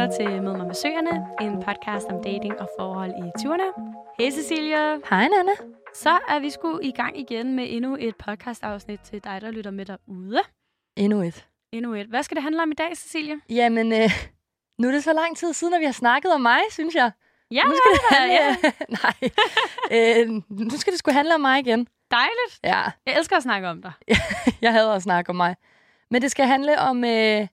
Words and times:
lytter 0.00 0.16
til 0.16 0.42
Mød 0.42 0.56
mig 0.56 0.66
med 0.66 0.74
søgerne, 0.74 1.26
en 1.40 1.62
podcast 1.62 2.06
om 2.06 2.22
dating 2.22 2.60
og 2.60 2.68
forhold 2.78 3.10
i 3.10 3.26
20'erne. 3.40 3.68
Hej 4.18 4.30
Cecilia. 4.30 4.98
Hej 5.10 5.28
Nana. 5.28 5.52
Så 5.94 6.10
er 6.28 6.38
vi 6.38 6.50
sgu 6.50 6.78
i 6.82 6.90
gang 6.90 7.18
igen 7.18 7.56
med 7.56 7.66
endnu 7.68 7.96
et 8.00 8.16
podcast-afsnit 8.16 9.00
til 9.00 9.24
dig, 9.24 9.40
der 9.40 9.50
lytter 9.50 9.70
med 9.70 9.84
derude. 9.86 10.40
Endnu 10.96 11.22
et. 11.22 11.46
Endnu 11.72 11.94
et. 11.94 12.06
Hvad 12.06 12.22
skal 12.22 12.34
det 12.34 12.42
handle 12.42 12.62
om 12.62 12.70
i 12.70 12.74
dag, 12.74 12.96
Cecilia? 12.96 13.34
Jamen, 13.48 13.92
øh, 13.92 14.10
nu 14.78 14.88
er 14.88 14.92
det 14.92 15.04
så 15.04 15.12
lang 15.12 15.36
tid 15.36 15.52
siden, 15.52 15.74
at 15.74 15.80
vi 15.80 15.84
har 15.84 15.92
snakket 15.92 16.32
om 16.32 16.40
mig, 16.40 16.60
synes 16.70 16.94
jeg. 16.94 17.10
Ja, 17.50 17.62
nu 17.64 17.72
skal 17.76 17.92
det 17.92 18.18
handle... 18.18 18.34
ja. 18.34 18.56
Nej. 19.02 20.22
øh, 20.22 20.42
nu 20.48 20.78
skal 20.78 20.92
det 20.92 20.98
sgu 20.98 21.10
handle 21.12 21.34
om 21.34 21.40
mig 21.40 21.58
igen. 21.58 21.86
Dejligt. 22.10 22.60
Ja, 22.64 22.82
Jeg 23.06 23.16
elsker 23.18 23.36
at 23.36 23.42
snakke 23.42 23.68
om 23.68 23.82
dig. 23.82 23.92
jeg 24.62 24.72
hader 24.72 24.92
at 24.92 25.02
snakke 25.02 25.30
om 25.30 25.36
mig. 25.36 25.56
Men 26.10 26.22
det 26.22 26.30
skal 26.30 26.46
handle 26.46 26.78
om, 26.78 27.04
øh, 27.04 27.46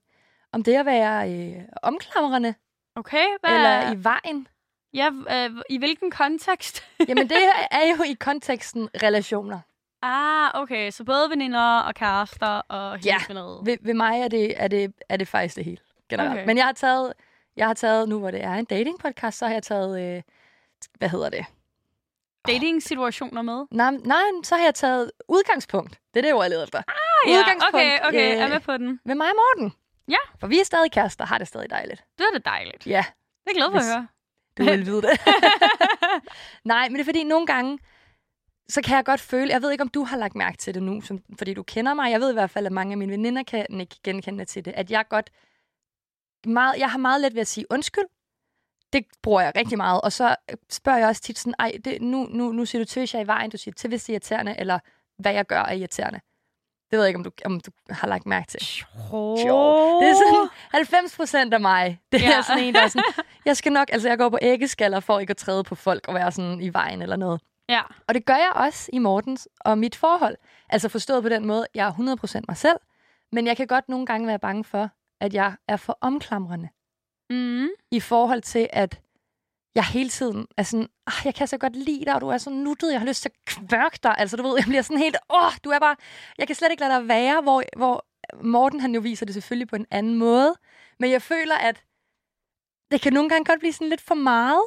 om 0.52 0.62
det 0.62 0.74
at 0.74 0.86
være 0.86 1.32
øh, 1.32 1.62
omklamrende, 1.82 2.54
Okay, 2.96 3.26
hvad 3.40 3.54
eller 3.54 3.92
i 3.92 4.04
vejen. 4.04 4.48
Ja, 4.94 5.10
øh, 5.30 5.50
i 5.70 5.78
hvilken 5.78 6.10
kontekst? 6.10 6.84
Jamen, 7.08 7.28
det 7.28 7.36
er 7.70 7.94
jo 7.98 8.02
i 8.02 8.12
konteksten 8.20 8.88
relationer. 9.02 9.60
ah, 10.02 10.50
okay. 10.62 10.90
Så 10.90 11.04
både 11.04 11.30
veninder 11.30 11.78
og 11.78 11.94
kærester 11.94 12.46
og 12.68 12.96
hele 12.98 13.06
Ja. 13.08 13.18
Ved, 13.64 13.76
ved 13.80 13.94
mig 13.94 14.20
er 14.20 14.28
det, 14.28 14.62
er, 14.62 14.68
det, 14.68 14.92
er 15.08 15.16
det 15.16 15.28
faktisk 15.28 15.56
det 15.56 15.64
hele. 15.64 15.78
Generelt. 16.10 16.32
Okay. 16.32 16.46
Men 16.46 16.56
jeg 16.56 16.64
har 16.64 16.72
taget, 16.72 17.12
jeg 17.56 17.66
har 17.66 17.74
taget, 17.74 18.08
nu 18.08 18.18
hvor 18.18 18.30
det 18.30 18.44
er 18.44 18.54
en 18.54 18.64
datingpodcast, 18.64 19.38
så 19.38 19.46
har 19.46 19.52
jeg 19.52 19.62
taget, 19.62 20.16
øh, 20.16 20.22
hvad 20.98 21.08
hedder 21.08 21.28
det? 21.28 21.44
Dating-situationer 22.48 23.42
med? 23.42 23.66
Nej, 23.70 23.90
nej, 23.90 24.22
så 24.44 24.56
har 24.56 24.64
jeg 24.64 24.74
taget 24.74 25.10
udgangspunkt. 25.28 26.00
Det 26.14 26.26
er 26.26 26.32
det, 26.34 26.40
jeg 26.42 26.50
leder 26.50 26.64
efter. 26.64 26.78
Ah, 26.78 27.30
ja. 27.32 27.38
Udgangspunkt, 27.38 27.74
Okay, 27.74 27.98
okay. 28.08 28.32
øh, 28.32 28.38
Jeg 28.38 28.44
er 28.44 28.48
med 28.48 28.60
på 28.60 28.76
den. 28.76 29.00
Med 29.04 29.14
mig 29.14 29.26
og 29.26 29.34
Morten. 29.36 29.72
Ja. 30.08 30.16
For 30.40 30.46
vi 30.46 30.60
er 30.60 30.64
stadig 30.64 30.92
kærester, 30.92 31.24
har 31.26 31.38
det 31.38 31.48
stadig 31.48 31.70
dejligt. 31.70 32.04
Det 32.18 32.24
er 32.34 32.38
da 32.38 32.50
dejligt. 32.50 32.86
Ja, 32.86 33.04
Det 33.44 33.50
er 33.50 33.54
glad 33.54 33.70
for 33.70 33.78
at 33.78 33.84
høre. 33.84 34.06
du 34.58 34.64
vil 34.64 34.86
vide 34.86 35.02
det. 35.02 35.10
nej, 36.64 36.88
men 36.88 36.94
det 36.94 37.00
er 37.00 37.04
fordi, 37.04 37.24
nogle 37.24 37.46
gange, 37.46 37.78
så 38.68 38.82
kan 38.82 38.96
jeg 38.96 39.04
godt 39.04 39.20
føle, 39.20 39.52
jeg 39.52 39.62
ved 39.62 39.70
ikke, 39.72 39.82
om 39.82 39.88
du 39.88 40.04
har 40.04 40.16
lagt 40.16 40.34
mærke 40.34 40.56
til 40.56 40.74
det 40.74 40.82
nu, 40.82 41.00
som, 41.00 41.18
fordi 41.38 41.54
du 41.54 41.62
kender 41.62 41.94
mig. 41.94 42.10
Jeg 42.10 42.20
ved 42.20 42.30
i 42.30 42.32
hvert 42.32 42.50
fald, 42.50 42.66
at 42.66 42.72
mange 42.72 42.92
af 42.92 42.98
mine 42.98 43.12
veninder 43.12 43.42
kan 43.42 43.80
ikke 43.80 43.96
genkende 44.04 44.44
til 44.44 44.64
det. 44.64 44.72
At 44.76 44.90
jeg 44.90 45.04
godt 45.08 45.30
meget, 46.46 46.78
jeg 46.78 46.90
har 46.90 46.98
meget 46.98 47.20
let 47.20 47.34
ved 47.34 47.40
at 47.40 47.46
sige 47.46 47.66
undskyld. 47.70 48.04
Det 48.92 49.04
bruger 49.22 49.40
jeg 49.40 49.52
rigtig 49.56 49.76
meget. 49.76 50.00
Og 50.00 50.12
så 50.12 50.36
spørger 50.70 50.98
jeg 50.98 51.08
også 51.08 51.22
tit 51.22 51.38
sådan, 51.38 51.54
ej, 51.58 51.72
det, 51.84 52.02
nu, 52.02 52.26
nu, 52.30 52.52
nu 52.52 52.64
siger 52.64 52.84
du 52.84 52.88
til, 52.88 53.00
hvis 53.00 53.14
jeg 53.14 53.20
er 53.20 53.24
i 53.24 53.26
vejen, 53.26 53.50
du 53.50 53.56
siger 53.56 53.74
til, 53.74 53.88
hvis 53.88 54.04
det 54.04 54.12
er 54.12 54.14
irriterende, 54.14 54.54
eller 54.58 54.78
hvad 55.18 55.32
jeg 55.32 55.46
gør 55.46 55.60
er 55.60 55.72
irriterende. 55.72 56.20
Det 56.90 56.96
ved 56.98 57.00
jeg 57.00 57.08
ikke, 57.08 57.18
om 57.18 57.24
du, 57.24 57.30
om 57.44 57.60
du 57.60 57.70
har 57.90 58.08
lagt 58.08 58.26
mærke 58.26 58.46
til. 58.46 58.60
Jo. 59.12 60.00
Det 60.00 60.08
er 60.08 60.14
sådan 60.14 60.48
90 60.72 61.16
procent 61.16 61.54
af 61.54 61.60
mig. 61.60 62.00
Det 62.12 62.22
Ja. 62.22 62.32
er 62.38 62.42
sådan 62.42 62.62
en, 62.64 62.74
der 62.74 62.80
er 62.80 62.88
sådan, 62.88 63.04
jeg 63.44 63.56
skal 63.56 63.72
nok, 63.72 63.88
altså 63.92 64.08
jeg 64.08 64.18
går 64.18 64.28
på 64.28 64.38
æggeskaller 64.42 65.00
for 65.00 65.18
ikke 65.18 65.30
at 65.30 65.36
træde 65.36 65.64
på 65.64 65.74
folk 65.74 66.08
og 66.08 66.14
være 66.14 66.32
sådan 66.32 66.60
i 66.60 66.72
vejen 66.72 67.02
eller 67.02 67.16
noget. 67.16 67.40
Ja. 67.68 67.80
Og 68.08 68.14
det 68.14 68.26
gør 68.26 68.34
jeg 68.36 68.52
også 68.54 68.90
i 68.92 68.98
Mortens 68.98 69.48
og 69.60 69.78
mit 69.78 69.96
forhold. 69.96 70.36
Altså 70.70 70.88
forstået 70.88 71.22
på 71.22 71.28
den 71.28 71.46
måde, 71.46 71.66
jeg 71.74 71.86
er 71.88 71.92
100% 72.40 72.40
mig 72.48 72.56
selv, 72.56 72.76
men 73.32 73.46
jeg 73.46 73.56
kan 73.56 73.66
godt 73.66 73.88
nogle 73.88 74.06
gange 74.06 74.26
være 74.26 74.38
bange 74.38 74.64
for, 74.64 74.90
at 75.20 75.34
jeg 75.34 75.52
er 75.68 75.76
for 75.76 75.98
omklamrende 76.00 76.68
Mm. 77.30 77.68
i 77.90 78.00
forhold 78.00 78.42
til, 78.42 78.68
at 78.72 79.00
jeg 79.74 79.84
hele 79.84 80.08
tiden 80.08 80.46
er 80.56 80.62
sådan, 80.62 80.88
ah, 81.06 81.12
jeg 81.24 81.34
kan 81.34 81.46
så 81.46 81.58
godt 81.58 81.76
lide 81.76 82.04
dig, 82.04 82.14
og 82.14 82.20
du 82.20 82.28
er 82.28 82.38
så 82.38 82.50
nuttet, 82.50 82.92
jeg 82.92 83.00
har 83.00 83.06
lyst 83.06 83.22
til 83.22 83.28
at 83.28 83.44
kvørke 83.46 83.98
dig. 84.02 84.14
Altså, 84.18 84.36
du 84.36 84.42
ved, 84.42 84.54
jeg 84.56 84.64
bliver 84.64 84.82
sådan 84.82 84.98
helt, 84.98 85.16
åh, 85.30 85.52
du 85.64 85.70
er 85.70 85.78
bare, 85.78 85.96
jeg 86.38 86.46
kan 86.46 86.56
slet 86.56 86.70
ikke 86.70 86.80
lade 86.80 86.94
dig 87.00 87.08
være, 87.08 87.40
hvor, 87.42 87.62
hvor 87.76 88.06
Morten, 88.42 88.80
han 88.80 88.94
jo 88.94 89.00
viser 89.00 89.26
det 89.26 89.34
selvfølgelig 89.34 89.68
på 89.68 89.76
en 89.76 89.86
anden 89.90 90.14
måde. 90.14 90.54
Men 90.98 91.10
jeg 91.10 91.22
føler, 91.22 91.54
at 91.54 91.84
det 92.90 93.00
kan 93.00 93.12
nogle 93.12 93.28
gange 93.30 93.44
godt 93.44 93.60
blive 93.60 93.72
sådan 93.72 93.88
lidt 93.88 94.00
for 94.00 94.14
meget. 94.14 94.62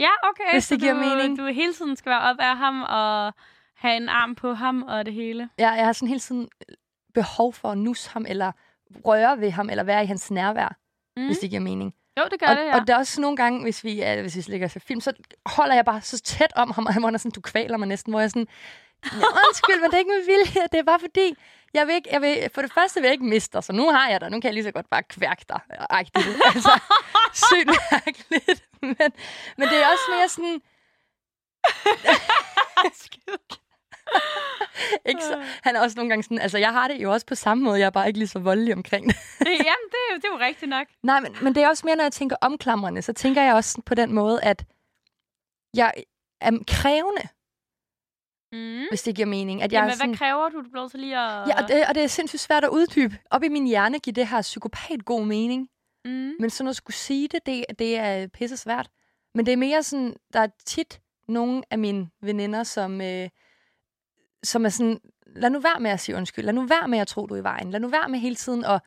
Ja, 0.00 0.10
okay. 0.22 0.52
Hvis 0.52 0.68
det 0.68 0.80
giver 0.80 0.92
du, 0.92 1.00
mening. 1.00 1.38
Du 1.38 1.46
hele 1.46 1.74
tiden 1.74 1.96
skal 1.96 2.10
være 2.10 2.20
op 2.20 2.36
af 2.38 2.56
ham 2.56 2.82
og 2.82 3.34
have 3.76 3.96
en 3.96 4.08
arm 4.08 4.34
på 4.34 4.52
ham 4.52 4.82
og 4.82 5.06
det 5.06 5.14
hele. 5.14 5.48
Jeg, 5.58 5.74
jeg 5.76 5.84
har 5.84 5.92
sådan 5.92 6.08
hele 6.08 6.20
tiden 6.20 6.48
behov 7.14 7.52
for 7.52 7.70
at 7.70 7.78
nusse 7.78 8.10
ham, 8.10 8.24
eller 8.28 8.52
røre 9.04 9.40
ved 9.40 9.50
ham, 9.50 9.70
eller 9.70 9.84
være 9.84 10.02
i 10.02 10.06
hans 10.06 10.30
nærvær, 10.30 10.76
mm. 11.16 11.26
hvis 11.26 11.38
det 11.38 11.50
giver 11.50 11.62
mening. 11.62 11.94
Jo, 12.18 12.24
det 12.30 12.40
gør 12.40 12.46
og, 12.46 12.56
det, 12.56 12.64
ja. 12.64 12.80
og 12.80 12.86
der 12.86 12.94
er 12.94 12.98
også 12.98 13.20
nogle 13.20 13.36
gange, 13.36 13.62
hvis 13.62 13.84
vi, 13.84 14.00
er, 14.00 14.20
hvis 14.20 14.36
vi 14.36 14.44
ligger 14.48 14.68
til 14.68 14.80
film, 14.80 15.00
så 15.00 15.12
holder 15.46 15.74
jeg 15.74 15.84
bare 15.84 16.00
så 16.00 16.20
tæt 16.20 16.52
om 16.56 16.70
ham, 16.70 16.86
og 16.86 16.94
han 16.94 17.04
er 17.04 17.18
sådan, 17.18 17.30
du 17.30 17.40
kvaler 17.40 17.76
mig 17.76 17.88
næsten, 17.88 18.12
hvor 18.12 18.20
jeg 18.20 18.30
sådan, 18.30 18.48
undskyld, 19.46 19.80
men 19.80 19.90
det 19.90 19.94
er 19.94 19.98
ikke 19.98 20.10
med 20.10 20.26
vilje, 20.26 20.62
det 20.72 20.78
er 20.78 20.82
bare 20.82 21.00
fordi, 21.00 21.36
jeg 21.74 21.86
vil 21.86 21.94
ikke, 21.94 22.08
jeg 22.12 22.20
vil, 22.20 22.50
for 22.54 22.62
det 22.62 22.72
første 22.72 23.00
vil 23.00 23.08
jeg 23.08 23.12
ikke 23.12 23.24
miste 23.24 23.52
dig, 23.52 23.64
så 23.64 23.72
nu 23.72 23.90
har 23.90 24.08
jeg 24.08 24.20
dig, 24.20 24.30
nu 24.30 24.40
kan 24.40 24.48
jeg 24.48 24.54
lige 24.54 24.64
så 24.64 24.70
godt 24.70 24.90
bare 24.90 25.02
kværke 25.02 25.44
dig. 25.48 25.60
Agtigt. 25.90 26.26
Altså, 26.54 26.80
sygt 27.32 27.70
mærkeligt. 27.92 28.64
Men, 28.82 29.12
men 29.56 29.68
det 29.68 29.82
er 29.82 29.86
også 29.92 30.04
mere 30.16 30.28
sådan, 30.28 30.60
ikke 35.06 35.22
så, 35.22 35.44
han 35.62 35.76
er 35.76 35.80
også 35.80 35.96
nogle 35.96 36.08
gange 36.08 36.22
sådan, 36.22 36.38
altså 36.38 36.58
jeg 36.58 36.72
har 36.72 36.88
det 36.88 37.02
jo 37.02 37.12
også 37.12 37.26
på 37.26 37.34
samme 37.34 37.64
måde, 37.64 37.78
jeg 37.78 37.86
er 37.86 37.90
bare 37.90 38.06
ikke 38.06 38.18
lige 38.18 38.28
så 38.28 38.38
voldelig 38.38 38.74
omkring 38.74 39.06
det. 39.06 39.16
Jamen, 39.46 39.88
det 39.90 39.98
er, 40.08 40.12
jo, 40.12 40.16
det 40.16 40.24
er 40.24 40.28
jo 40.32 40.38
rigtigt 40.38 40.68
nok. 40.68 40.86
Nej, 41.02 41.20
men, 41.20 41.36
men 41.42 41.54
det 41.54 41.62
er 41.62 41.68
også 41.68 41.86
mere, 41.86 41.96
når 41.96 42.04
jeg 42.04 42.12
tænker 42.12 42.36
omklamrende, 42.40 43.02
så 43.02 43.12
tænker 43.12 43.42
jeg 43.42 43.54
også 43.54 43.82
på 43.86 43.94
den 43.94 44.12
måde, 44.12 44.42
at 44.42 44.64
jeg 45.74 45.92
er 46.40 46.50
krævende, 46.68 47.22
Mm. 48.52 48.86
hvis 48.90 49.02
det 49.02 49.14
giver 49.16 49.26
mening. 49.26 49.62
At 49.62 49.72
jeg 49.72 49.78
Jamen, 49.78 49.96
sådan, 49.96 50.08
hvad 50.10 50.18
kræver 50.18 50.48
du? 50.48 50.62
Du 50.62 50.70
bliver 50.70 50.88
så 50.88 50.98
lige 50.98 51.18
at... 51.18 51.48
ja, 51.48 51.62
og 51.62 51.68
det, 51.68 51.86
og 51.88 51.94
det 51.94 52.02
er 52.02 52.06
sindssygt 52.06 52.40
svært 52.40 52.64
at 52.64 52.70
uddybe. 52.70 53.18
Op 53.30 53.42
i 53.42 53.48
min 53.48 53.66
hjerne 53.66 53.98
giver 53.98 54.12
det 54.12 54.26
her 54.26 54.42
psykopat 54.42 55.04
god 55.04 55.24
mening. 55.24 55.68
Mm. 56.04 56.34
Men 56.40 56.50
sådan 56.50 56.68
at 56.68 56.76
skulle 56.76 56.96
sige 56.96 57.28
det, 57.28 57.46
det, 57.46 57.64
det 57.78 57.98
er 57.98 58.26
pisse 58.26 58.56
svært. 58.56 58.88
Men 59.34 59.46
det 59.46 59.52
er 59.52 59.56
mere 59.56 59.82
sådan, 59.82 60.16
der 60.32 60.40
er 60.40 60.48
tit 60.66 61.00
nogle 61.28 61.62
af 61.70 61.78
mine 61.78 62.10
veninder, 62.22 62.62
som, 62.62 63.00
øh, 63.00 63.28
som 64.42 64.64
er 64.64 64.68
sådan, 64.68 65.00
lad 65.26 65.50
nu 65.50 65.60
være 65.60 65.80
med 65.80 65.90
at 65.90 66.00
sige 66.00 66.16
undskyld. 66.16 66.44
Lad 66.44 66.52
nu 66.52 66.66
være 66.66 66.88
med 66.88 66.98
at 66.98 67.08
tro, 67.08 67.26
du 67.26 67.34
er 67.34 67.38
i 67.38 67.42
vejen. 67.42 67.70
Lad 67.70 67.80
nu 67.80 67.88
være 67.88 68.08
med 68.08 68.18
hele 68.18 68.36
tiden 68.36 68.64
at 68.64 68.82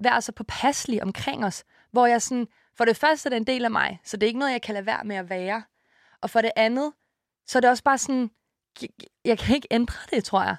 være 0.00 0.22
så 0.22 0.32
påpasselig 0.32 1.02
omkring 1.02 1.44
os. 1.44 1.64
Hvor 1.90 2.06
jeg 2.06 2.22
sådan, 2.22 2.48
for 2.76 2.84
det 2.84 2.96
første 2.96 3.26
er 3.26 3.30
det 3.30 3.36
en 3.36 3.46
del 3.46 3.64
af 3.64 3.70
mig, 3.70 4.00
så 4.04 4.16
det 4.16 4.22
er 4.22 4.26
ikke 4.26 4.38
noget, 4.38 4.52
jeg 4.52 4.62
kan 4.62 4.74
lade 4.74 4.86
være 4.86 5.04
med 5.04 5.16
at 5.16 5.30
være. 5.30 5.62
Og 6.20 6.30
for 6.30 6.40
det 6.40 6.50
andet, 6.56 6.92
så 7.46 7.58
er 7.58 7.60
det 7.60 7.70
også 7.70 7.82
bare 7.82 7.98
sådan, 7.98 8.30
jeg, 8.82 8.88
jeg 9.24 9.38
kan 9.38 9.54
ikke 9.54 9.68
ændre 9.70 9.94
det, 10.10 10.24
tror 10.24 10.42
jeg. 10.42 10.56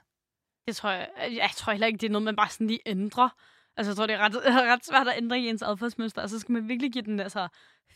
Det 0.67 0.75
tror 0.75 0.89
jeg, 0.89 1.09
jeg 1.17 1.49
tror 1.55 1.71
heller 1.71 1.87
ikke, 1.87 1.97
det 1.97 2.07
er 2.07 2.11
noget, 2.11 2.23
man 2.23 2.35
bare 2.35 2.49
sådan 2.49 2.67
lige 2.67 2.79
ændrer. 2.85 3.29
Altså, 3.77 3.91
jeg 3.91 3.97
tror, 3.97 4.05
det 4.05 4.13
er 4.13 4.19
ret, 4.19 4.35
ret 4.73 4.85
svært 4.85 5.07
at 5.07 5.17
ændre 5.17 5.39
i 5.39 5.49
ens 5.49 5.61
adfærdsmønster. 5.61 6.21
Altså, 6.21 6.37
så 6.37 6.41
skal 6.41 6.53
man 6.53 6.67
virkelig 6.67 6.91
give 6.91 7.03
den 7.03 7.19
altså 7.19 7.47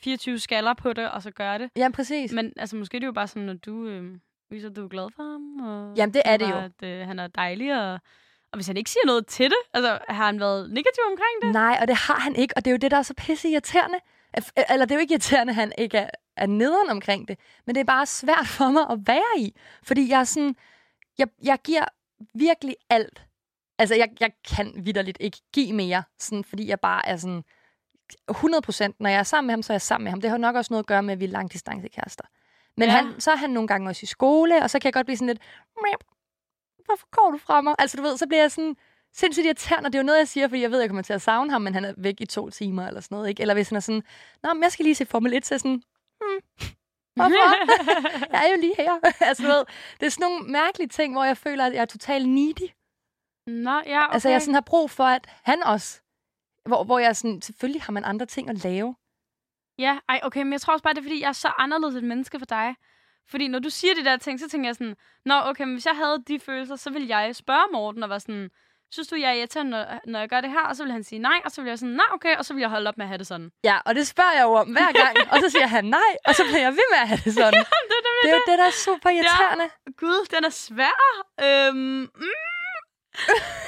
24 0.04 0.40
skaller 0.40 0.74
på 0.74 0.94
det, 0.94 1.12
og 1.12 1.22
så 1.22 1.32
gøre 1.32 1.60
det. 1.60 1.70
Ja, 1.76 1.90
præcis. 1.94 2.32
Men 2.32 2.54
altså, 2.58 2.76
måske 2.76 2.98
er 2.98 3.00
det 3.00 3.08
jo 3.08 3.12
bare 3.12 3.28
sådan, 3.28 3.44
når 3.44 3.54
du 3.54 3.88
øh, 3.88 4.18
viser, 4.50 4.70
at 4.70 4.76
du 4.76 4.84
er 4.84 4.88
glad 4.90 5.08
for 5.16 5.24
ham. 5.24 5.60
Og 5.70 5.96
Jamen, 5.98 6.14
det 6.14 6.22
er 6.26 6.38
det 6.38 6.50
jo. 6.50 6.56
At 6.56 6.84
øh, 6.84 7.08
han 7.08 7.20
er 7.20 7.28
dejlig, 7.28 7.82
og, 7.82 7.94
og 8.52 8.58
hvis 8.58 8.68
han 8.68 8.78
ikke 8.78 8.90
siger 8.90 9.06
noget 9.06 9.28
til 9.28 9.46
det, 9.50 9.58
altså, 9.74 10.00
har 10.10 10.26
han 10.26 10.40
været 10.40 10.70
negativ 10.70 11.04
omkring 11.12 11.42
det? 11.42 11.54
Nej, 11.54 11.78
og 11.82 11.88
det 11.88 11.96
har 11.96 12.20
han 12.20 12.36
ikke, 12.36 12.54
og 12.58 12.66
det 12.66 12.72
er 12.72 12.74
jo 12.74 12.78
det, 12.78 12.92
der 12.92 12.98
er 12.98 13.02
så 13.02 13.14
pisse 13.18 13.50
irriterende. 13.50 13.98
At- 14.34 14.52
Eller 14.70 14.86
det 14.86 14.92
er 14.92 14.96
jo 14.96 15.02
ikke 15.02 15.12
irriterende, 15.14 15.52
at 15.52 15.56
han 15.56 15.72
ikke 15.78 15.98
er, 15.98 16.10
er 16.38 16.46
nederen 16.48 16.90
omkring 16.90 17.28
det, 17.28 17.40
men 17.66 17.76
det 17.76 17.80
er 17.82 17.86
bare 17.86 18.06
svært 18.06 18.48
for 18.48 18.72
mig 18.72 18.86
at 18.90 19.00
være 19.08 19.40
i. 19.40 19.56
Fordi 19.84 20.10
jeg 20.10 20.20
er 20.20 20.24
sådan, 20.24 20.56
jeg, 21.18 21.28
jeg 21.44 21.60
giver 21.64 21.86
virkelig 22.34 22.76
alt. 22.90 23.24
Altså, 23.80 23.96
jeg, 23.96 24.10
jeg 24.20 24.32
kan 24.56 24.74
vidderligt 24.86 25.18
ikke 25.22 25.38
give 25.54 25.74
mere, 25.74 26.04
sådan, 26.20 26.44
fordi 26.44 26.68
jeg 26.68 26.80
bare 26.80 27.08
er 27.08 27.18
sådan 27.18 27.44
100 28.30 28.62
procent. 28.62 29.00
Når 29.00 29.10
jeg 29.10 29.20
er 29.20 29.24
sammen 29.24 29.48
med 29.48 29.54
ham, 29.54 29.62
så 29.64 29.74
er 29.74 29.76
jeg 29.76 29.82
sammen 29.82 30.04
med 30.04 30.12
ham. 30.12 30.22
Det 30.22 30.30
har 30.30 30.38
nok 30.38 30.56
også 30.56 30.74
noget 30.74 30.84
at 30.84 30.88
gøre 30.88 31.04
med, 31.04 31.14
at 31.14 31.20
vi 31.20 31.26
er 31.26 31.30
langdistancekærester. 31.30 32.24
Men 32.78 32.90
Ja. 32.90 32.96
han, 32.96 33.20
så 33.22 33.32
er 33.32 33.36
han 33.36 33.50
nogle 33.50 33.68
gange 33.68 33.90
også 33.90 34.00
i 34.04 34.06
skole, 34.06 34.64
og 34.64 34.70
så 34.70 34.80
kan 34.80 34.86
jeg 34.88 34.94
godt 34.94 35.06
blive 35.06 35.18
sådan 35.18 35.28
lidt, 35.28 35.42
"Mep, 35.78 36.04
hvorfor 36.86 37.08
går 37.12 37.32
du 37.32 37.38
fra 37.38 37.62
mig? 37.62 37.76
Altså, 37.80 37.98
du 37.98 38.04
ved, 38.04 38.18
så 38.18 38.28
bliver 38.28 38.42
jeg 38.42 38.52
sådan 38.52 38.76
sindssygt 39.14 39.46
irriterende. 39.46 39.88
og 39.88 39.94
Det 39.94 40.00
er 40.00 40.04
jo 40.04 40.06
noget, 40.06 40.20
jeg 40.20 40.28
siger, 40.28 40.48
fordi 40.48 40.62
jeg 40.62 40.72
ved, 40.72 40.80
jeg 40.80 40.90
kommer 40.90 41.04
til 41.04 41.14
at 41.14 41.22
savne 41.22 41.52
ham, 41.52 41.62
men 41.62 41.74
han 41.74 41.86
er 41.86 41.94
væk 41.98 42.22
i 42.22 42.26
to 42.26 42.50
timer 42.50 42.88
eller 42.88 43.02
sådan 43.02 43.16
noget. 43.16 43.30
Ikke? 43.30 43.42
Eller 43.42 43.54
hvis 43.54 43.70
han 43.70 43.76
er 43.76 43.80
sådan, 43.80 44.04
Nå, 44.44 44.54
men 44.54 44.64
jeg 44.64 44.72
skal 44.72 44.84
lige 44.86 44.96
se 44.96 45.06
Formel 45.06 45.34
1, 45.34 45.46
så 45.46 45.54
er 45.54 45.56
jeg 45.56 45.60
sådan, 45.60 45.82
hmm, 46.22 46.40
hvorfor? 47.16 47.48
jeg 48.34 48.46
er 48.46 48.52
jo 48.56 48.58
lige 48.62 48.76
her. 48.78 48.92
altså, 49.28 49.44
du 49.44 49.50
ved, 49.50 49.66
det 50.00 50.06
er 50.06 50.10
sådan 50.10 50.32
nogle 50.32 50.52
mærkelige 50.52 50.88
ting, 50.88 51.14
hvor 51.14 51.24
jeg 51.24 51.38
føler, 51.38 51.66
at 51.66 51.74
jeg 51.74 51.82
er 51.82 51.86
totalt 51.86 52.30
needy. 52.30 52.70
Nå, 53.48 53.72
ja, 53.86 54.04
okay. 54.06 54.14
Altså, 54.14 54.30
jeg 54.30 54.42
sådan 54.42 54.54
har 54.54 54.62
brug 54.62 54.92
for, 54.92 55.04
at 55.04 55.28
han 55.44 55.64
også, 55.64 56.02
hvor, 56.66 56.84
hvor 56.84 57.00
jeg 57.00 57.16
sådan, 57.16 57.42
selvfølgelig 57.42 57.82
har 57.82 57.92
man 57.94 58.06
andre 58.06 58.26
ting 58.26 58.50
at 58.50 58.64
lave. 58.64 58.96
Ja, 59.78 59.98
ej, 60.10 60.20
okay, 60.24 60.42
men 60.44 60.52
jeg 60.54 60.62
tror 60.62 60.74
også 60.74 60.84
bare, 60.84 60.94
det 60.94 61.00
er, 61.00 61.04
fordi 61.04 61.22
jeg 61.22 61.28
er 61.28 61.32
så 61.46 61.52
anderledes 61.58 61.96
et 61.96 62.04
menneske 62.04 62.40
for 62.40 62.46
dig. 62.46 62.76
Fordi 63.30 63.48
når 63.48 63.60
du 63.60 63.70
siger 63.70 63.94
de 63.96 64.06
der 64.06 64.18
ting, 64.18 64.40
så 64.40 64.50
tænker 64.50 64.68
jeg 64.68 64.76
sådan, 64.76 64.96
Nå, 65.26 65.36
okay, 65.46 65.64
men 65.64 65.74
hvis 65.74 65.86
jeg 65.86 65.96
havde 65.96 66.24
de 66.28 66.40
følelser, 66.40 66.76
så 66.76 66.90
ville 66.90 67.18
jeg 67.18 67.36
spørge 67.36 67.68
Morten 67.74 68.04
og 68.04 68.10
være 68.10 68.20
sådan, 68.20 68.50
synes 68.92 69.08
du, 69.08 69.16
jeg 69.16 69.30
er 69.30 69.34
irriterende, 69.34 69.72
når, 69.72 70.00
når 70.06 70.20
jeg 70.20 70.30
gør 70.30 70.42
det 70.42 70.50
her? 70.52 70.62
Og 70.70 70.76
så 70.76 70.84
vil 70.84 70.92
han 70.92 71.04
sige 71.04 71.20
nej, 71.20 71.42
og 71.46 71.52
så 71.52 71.62
vil 71.62 71.70
jeg 71.70 71.80
sådan, 71.80 71.96
nej, 71.96 72.06
okay, 72.14 72.36
og 72.38 72.46
så 72.46 72.54
vil 72.54 72.62
jeg 72.62 72.70
holde 72.70 72.88
op 72.88 72.98
med 72.98 73.06
at 73.06 73.10
have 73.10 73.18
det 73.18 73.28
sådan. 73.28 73.52
Ja, 73.64 73.78
og 73.86 73.96
det 73.96 74.08
spørger 74.08 74.32
jeg 74.32 74.44
jo 74.44 74.54
om 74.54 74.72
hver 74.72 74.92
gang, 75.04 75.32
og 75.32 75.38
så 75.44 75.50
siger 75.50 75.68
han 75.68 75.86
nej, 75.86 76.12
og 76.28 76.36
så 76.36 76.44
bliver 76.44 76.60
jeg 76.68 76.72
ved 76.72 76.88
med 76.94 77.00
at 77.02 77.08
have 77.08 77.22
det 77.26 77.34
sådan. 77.34 77.54
det, 77.90 77.96
er 78.00 78.04
Det 78.24 78.30
er 78.30 78.36
jo 78.36 78.42
det, 78.52 78.58
der 78.60 78.66
er 78.66 78.78
super 78.88 79.10
irriterende. 79.10 79.68
Gud, 79.98 80.26
den 80.36 80.46
er 80.46 80.50
svær. 80.50 80.98
Øhm, 81.46 81.78
mm, 81.78 82.65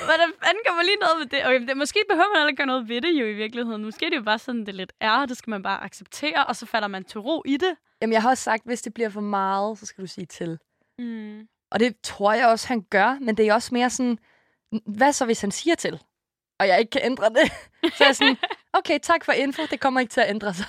Hvordan 0.05 0.29
fanden 0.43 0.63
kommer 0.67 0.83
lige 0.83 0.95
noget 0.95 1.17
med 1.19 1.25
det? 1.25 1.45
Okay, 1.47 1.67
det? 1.67 1.77
Måske 1.77 1.99
behøver 2.09 2.29
man 2.29 2.37
heller 2.37 2.49
ikke 2.49 2.57
gøre 2.57 2.67
noget 2.67 2.89
ved 2.89 3.01
det 3.01 3.11
jo 3.11 3.25
i 3.25 3.33
virkeligheden. 3.33 3.83
Måske 3.83 4.05
er 4.05 4.09
det 4.09 4.17
jo 4.17 4.21
bare 4.23 4.39
sådan, 4.39 4.65
det 4.65 4.75
lidt 4.75 4.93
er, 5.01 5.25
det 5.25 5.37
skal 5.37 5.51
man 5.51 5.63
bare 5.63 5.83
acceptere, 5.83 6.45
og 6.45 6.55
så 6.55 6.65
falder 6.65 6.87
man 6.87 7.03
til 7.03 7.19
ro 7.19 7.43
i 7.45 7.57
det. 7.57 7.75
Jamen, 8.01 8.13
jeg 8.13 8.21
har 8.21 8.29
også 8.29 8.43
sagt, 8.43 8.65
hvis 8.65 8.81
det 8.81 8.93
bliver 8.93 9.09
for 9.09 9.21
meget, 9.21 9.79
så 9.79 9.85
skal 9.85 10.01
du 10.01 10.07
sige 10.07 10.25
til. 10.25 10.59
Mm. 10.99 11.47
Og 11.71 11.79
det 11.79 12.01
tror 12.03 12.33
jeg 12.33 12.47
også, 12.47 12.67
han 12.67 12.81
gør, 12.81 13.17
men 13.21 13.37
det 13.37 13.47
er 13.47 13.53
også 13.53 13.69
mere 13.73 13.89
sådan, 13.89 14.17
hvad 14.85 15.13
så, 15.13 15.25
hvis 15.25 15.41
han 15.41 15.51
siger 15.51 15.75
til? 15.75 16.01
Og 16.59 16.67
jeg 16.67 16.79
ikke 16.79 16.89
kan 16.89 17.01
ændre 17.03 17.29
det. 17.29 17.51
så 17.97 18.03
er 18.03 18.07
jeg 18.07 18.15
sådan, 18.15 18.37
okay, 18.73 18.99
tak 18.99 19.25
for 19.25 19.31
info, 19.31 19.61
det 19.71 19.79
kommer 19.79 19.99
ikke 19.99 20.11
til 20.11 20.21
at 20.21 20.29
ændre 20.29 20.53
sig. 20.53 20.65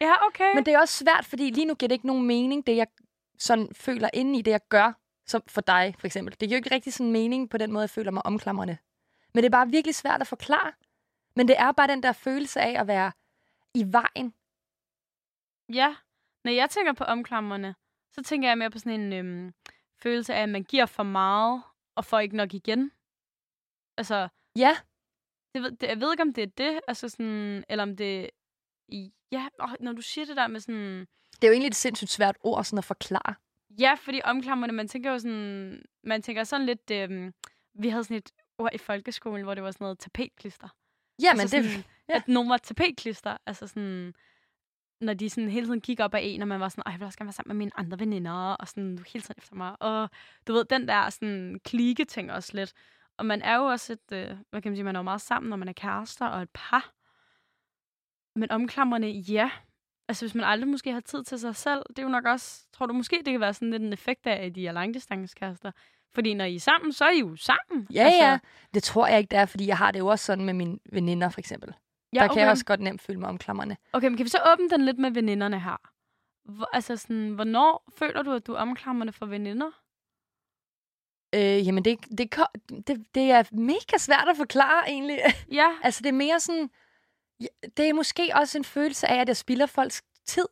Ja, 0.00 0.26
okay. 0.26 0.54
Men 0.54 0.66
det 0.66 0.74
er 0.74 0.78
også 0.78 0.94
svært, 1.04 1.26
fordi 1.26 1.50
lige 1.50 1.64
nu 1.64 1.74
giver 1.74 1.88
det 1.88 1.94
ikke 1.94 2.06
nogen 2.06 2.26
mening, 2.26 2.66
det 2.66 2.76
jeg 2.76 2.86
sådan 3.38 3.68
føler 3.72 4.08
inde 4.12 4.38
i, 4.38 4.42
det 4.42 4.50
jeg 4.50 4.60
gør, 4.68 4.92
som 5.28 5.42
for 5.48 5.60
dig 5.60 5.94
for 5.98 6.06
eksempel. 6.06 6.32
Det 6.40 6.48
giver 6.48 6.56
jo 6.58 6.64
ikke 6.64 6.74
rigtig 6.74 6.92
sådan 6.92 7.12
mening 7.12 7.50
på 7.50 7.58
den 7.58 7.72
måde, 7.72 7.82
jeg 7.82 7.90
føler 7.90 8.10
mig 8.10 8.26
omklamrende. 8.26 8.78
Men 9.34 9.42
det 9.42 9.46
er 9.48 9.50
bare 9.58 9.68
virkelig 9.68 9.94
svært 9.94 10.20
at 10.20 10.26
forklare. 10.26 10.72
Men 11.36 11.48
det 11.48 11.56
er 11.58 11.72
bare 11.72 11.86
den 11.86 12.02
der 12.02 12.12
følelse 12.12 12.60
af 12.60 12.80
at 12.80 12.86
være 12.86 13.12
i 13.74 13.84
vejen. 13.92 14.34
Ja, 15.74 15.96
når 16.44 16.52
jeg 16.52 16.70
tænker 16.70 16.92
på 16.92 17.04
omklammerne, 17.04 17.74
så 18.12 18.22
tænker 18.22 18.48
jeg 18.48 18.58
mere 18.58 18.70
på 18.70 18.78
sådan 18.78 19.00
en 19.00 19.12
øhm, 19.12 19.54
følelse 20.02 20.34
af, 20.34 20.42
at 20.42 20.48
man 20.48 20.64
giver 20.64 20.86
for 20.86 21.02
meget, 21.02 21.62
og 21.94 22.04
får 22.04 22.18
ikke 22.18 22.36
nok 22.36 22.54
igen. 22.54 22.92
Altså, 23.96 24.28
Ja, 24.56 24.76
det, 25.54 25.62
ved- 25.62 25.70
det, 25.70 25.86
jeg 25.86 26.00
ved 26.00 26.12
ikke, 26.12 26.22
om 26.22 26.34
det 26.34 26.42
er 26.42 26.46
det, 26.58 26.80
altså 26.88 27.08
sådan, 27.08 27.64
eller 27.68 27.82
om 27.82 27.96
det... 27.96 28.30
Ja, 29.32 29.48
åh, 29.60 29.70
når 29.80 29.92
du 29.92 30.02
siger 30.02 30.24
det 30.24 30.36
der 30.36 30.46
med 30.46 30.60
sådan... 30.60 31.06
det 31.32 31.44
er 31.44 31.48
jo 31.48 31.52
egentlig 31.52 31.68
et 31.68 31.74
sindssygt 31.74 32.10
svært 32.10 32.36
ord 32.40 32.64
sådan 32.64 32.78
at 32.78 32.84
forklare. 32.84 33.34
Ja, 33.78 33.94
fordi 33.94 34.20
omklammerne, 34.24 34.72
man 34.72 34.88
tænker 34.88 35.12
jo 35.12 35.18
sådan... 35.18 35.82
Man 36.04 36.22
tænker 36.22 36.44
sådan 36.44 36.66
lidt... 36.66 36.90
Øhm, 36.90 37.34
vi 37.74 37.88
havde 37.88 38.04
sådan 38.04 38.16
et 38.16 38.30
ord 38.58 38.74
i 38.74 38.78
folkeskolen, 38.78 39.44
hvor 39.44 39.54
det 39.54 39.62
var 39.62 39.70
sådan 39.70 39.84
noget 39.84 39.98
tapetklister. 39.98 40.68
Jamen, 41.22 41.40
altså 41.40 41.56
det, 41.56 41.64
sådan, 41.64 41.84
ja. 42.08 42.14
ja. 42.14 42.18
At 42.18 42.28
nogen 42.28 42.50
var 42.50 42.56
tapetklister. 42.56 43.36
Altså 43.46 43.66
sådan, 43.66 44.14
når 45.00 45.14
de 45.14 45.30
sådan 45.30 45.50
hele 45.50 45.66
tiden 45.66 45.80
kigger 45.80 46.04
op 46.04 46.14
ad 46.14 46.20
en, 46.22 46.42
og 46.42 46.48
man 46.48 46.60
var 46.60 46.68
sådan, 46.68 46.92
jeg 46.92 47.00
vil 47.00 47.06
også 47.06 47.18
gerne 47.18 47.26
være 47.26 47.32
sammen 47.32 47.56
med 47.56 47.64
mine 47.64 47.78
andre 47.78 47.98
veninder, 47.98 48.32
og 48.32 48.68
sådan 48.68 48.96
du 48.96 49.02
hele 49.12 49.22
tiden 49.22 49.34
efter 49.38 49.54
mig. 49.54 49.82
Og 49.82 50.10
du 50.46 50.52
ved, 50.52 50.64
den 50.64 50.88
der 50.88 51.10
sådan 51.10 51.60
klike 51.64 52.04
ting 52.04 52.32
også 52.32 52.50
lidt. 52.54 52.72
Og 53.16 53.26
man 53.26 53.42
er 53.42 53.56
jo 53.56 53.64
også 53.64 53.92
et, 53.92 54.12
øh, 54.12 54.36
hvad 54.50 54.62
kan 54.62 54.70
man 54.70 54.76
sige, 54.76 54.84
man 54.84 54.96
er 54.96 55.00
jo 55.00 55.04
meget 55.04 55.20
sammen, 55.20 55.50
når 55.50 55.56
man 55.56 55.68
er 55.68 55.72
kærester 55.72 56.26
og 56.26 56.42
et 56.42 56.50
par. 56.54 56.92
Men 58.34 58.50
omklamrende, 58.50 59.10
ja. 59.10 59.50
Altså, 60.08 60.24
hvis 60.24 60.34
man 60.34 60.44
aldrig 60.44 60.68
måske 60.68 60.92
har 60.92 61.00
tid 61.00 61.24
til 61.24 61.38
sig 61.38 61.56
selv, 61.56 61.82
det 61.88 61.98
er 61.98 62.02
jo 62.02 62.08
nok 62.08 62.24
også, 62.24 62.60
tror 62.72 62.86
du 62.86 62.92
måske, 62.92 63.16
det 63.16 63.32
kan 63.32 63.40
være 63.40 63.54
sådan 63.54 63.70
lidt 63.70 63.82
en 63.82 63.92
effekt 63.92 64.26
af, 64.26 64.46
at 64.46 64.54
de 64.54 64.66
er 64.66 64.72
langdistancekærester. 64.72 65.72
Fordi 66.14 66.34
når 66.34 66.44
I 66.44 66.54
er 66.54 66.60
sammen, 66.60 66.92
så 66.92 67.04
er 67.04 67.10
I 67.10 67.18
jo 67.18 67.36
sammen. 67.36 67.86
Ja, 67.94 68.04
altså, 68.04 68.24
ja. 68.24 68.38
Det 68.74 68.82
tror 68.82 69.06
jeg 69.06 69.18
ikke, 69.18 69.30
det 69.30 69.38
er, 69.38 69.46
fordi 69.46 69.66
jeg 69.66 69.78
har 69.78 69.90
det 69.90 69.98
jo 69.98 70.06
også 70.06 70.24
sådan 70.24 70.44
med 70.44 70.54
mine 70.54 70.78
veninder, 70.92 71.28
for 71.28 71.40
eksempel. 71.40 71.74
ja 72.12 72.22
Der 72.22 72.28
kan 72.28 72.42
jeg 72.42 72.50
også 72.50 72.64
godt 72.64 72.80
nemt 72.80 73.02
føle 73.02 73.20
mig 73.20 73.28
omklamrende. 73.28 73.76
Okay, 73.92 74.08
men 74.08 74.16
kan 74.16 74.24
vi 74.24 74.30
så 74.30 74.38
åbne 74.52 74.70
den 74.70 74.84
lidt 74.84 74.98
med 74.98 75.10
veninderne 75.10 75.60
her? 75.60 75.90
Hvor, 76.44 76.68
altså 76.72 76.96
sådan, 76.96 77.30
hvornår 77.30 77.84
føler 77.98 78.22
du, 78.22 78.32
at 78.32 78.46
du 78.46 78.52
er 78.52 78.58
omklamrende 78.58 79.12
for 79.12 79.26
veninder? 79.26 79.70
Øh, 81.34 81.66
jamen, 81.66 81.84
det, 81.84 81.98
det, 82.18 82.34
det, 82.86 83.06
det 83.14 83.30
er 83.30 83.42
mega 83.52 83.98
svært 83.98 84.28
at 84.28 84.36
forklare, 84.36 84.88
egentlig. 84.88 85.18
Ja, 85.52 85.68
altså, 85.84 86.00
det 86.02 86.08
er 86.08 86.12
mere 86.12 86.40
sådan... 86.40 86.70
Det 87.76 87.88
er 87.88 87.92
måske 87.92 88.30
også 88.34 88.58
en 88.58 88.64
følelse 88.64 89.06
af, 89.08 89.20
at 89.20 89.28
jeg 89.28 89.36
spilder 89.36 89.66
folks 89.66 90.02
tid. 90.26 90.46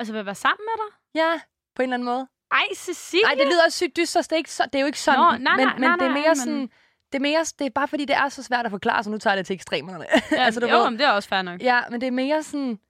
altså 0.00 0.12
vil 0.12 0.18
jeg 0.18 0.26
være 0.26 0.34
sammen 0.34 0.64
med 0.64 0.84
dig? 0.86 1.20
Ja, 1.20 1.40
på 1.76 1.82
en 1.82 1.88
eller 1.88 1.94
anden 1.94 2.04
måde. 2.04 2.28
Ej, 2.52 2.66
Cecilie! 2.74 3.24
Nej, 3.24 3.34
det 3.34 3.46
lyder 3.46 3.64
også 3.64 3.76
sygt 3.76 3.96
dystert. 3.96 4.24
Det 4.24 4.32
er, 4.32 4.36
ikke 4.36 4.52
så, 4.52 4.64
det 4.64 4.74
er 4.74 4.80
jo 4.80 4.86
ikke 4.86 5.00
sådan. 5.00 5.18
Nå, 5.20 5.30
nej, 5.30 5.38
nej, 5.38 5.56
men, 5.56 5.80
nej, 5.80 5.90
men 5.90 5.98
det 5.98 6.04
er 6.06 6.08
nej, 6.10 6.20
mere 6.20 6.28
men- 6.28 6.36
sådan... 6.36 6.70
Det 7.12 7.18
er, 7.18 7.20
mere, 7.22 7.44
det 7.58 7.66
er 7.66 7.70
bare 7.70 7.88
fordi, 7.88 8.04
det 8.04 8.16
er 8.16 8.28
så 8.28 8.42
svært 8.42 8.64
at 8.64 8.70
forklare, 8.70 9.04
så 9.04 9.10
nu 9.10 9.18
tager 9.18 9.34
jeg 9.34 9.38
det 9.38 9.46
til 9.46 9.54
ekstremerne. 9.54 10.06
ja, 10.32 10.36
altså, 10.44 10.60
du 10.60 10.66
jo, 10.66 10.76
ved, 10.78 10.90
men 10.90 10.98
det 10.98 11.06
er 11.06 11.10
også 11.10 11.28
fair 11.28 11.42
nok. 11.42 11.62
Ja, 11.62 11.80
men 11.90 12.00
det 12.00 12.06
er 12.06 12.10
mere 12.10 12.42
sådan... 12.42 12.80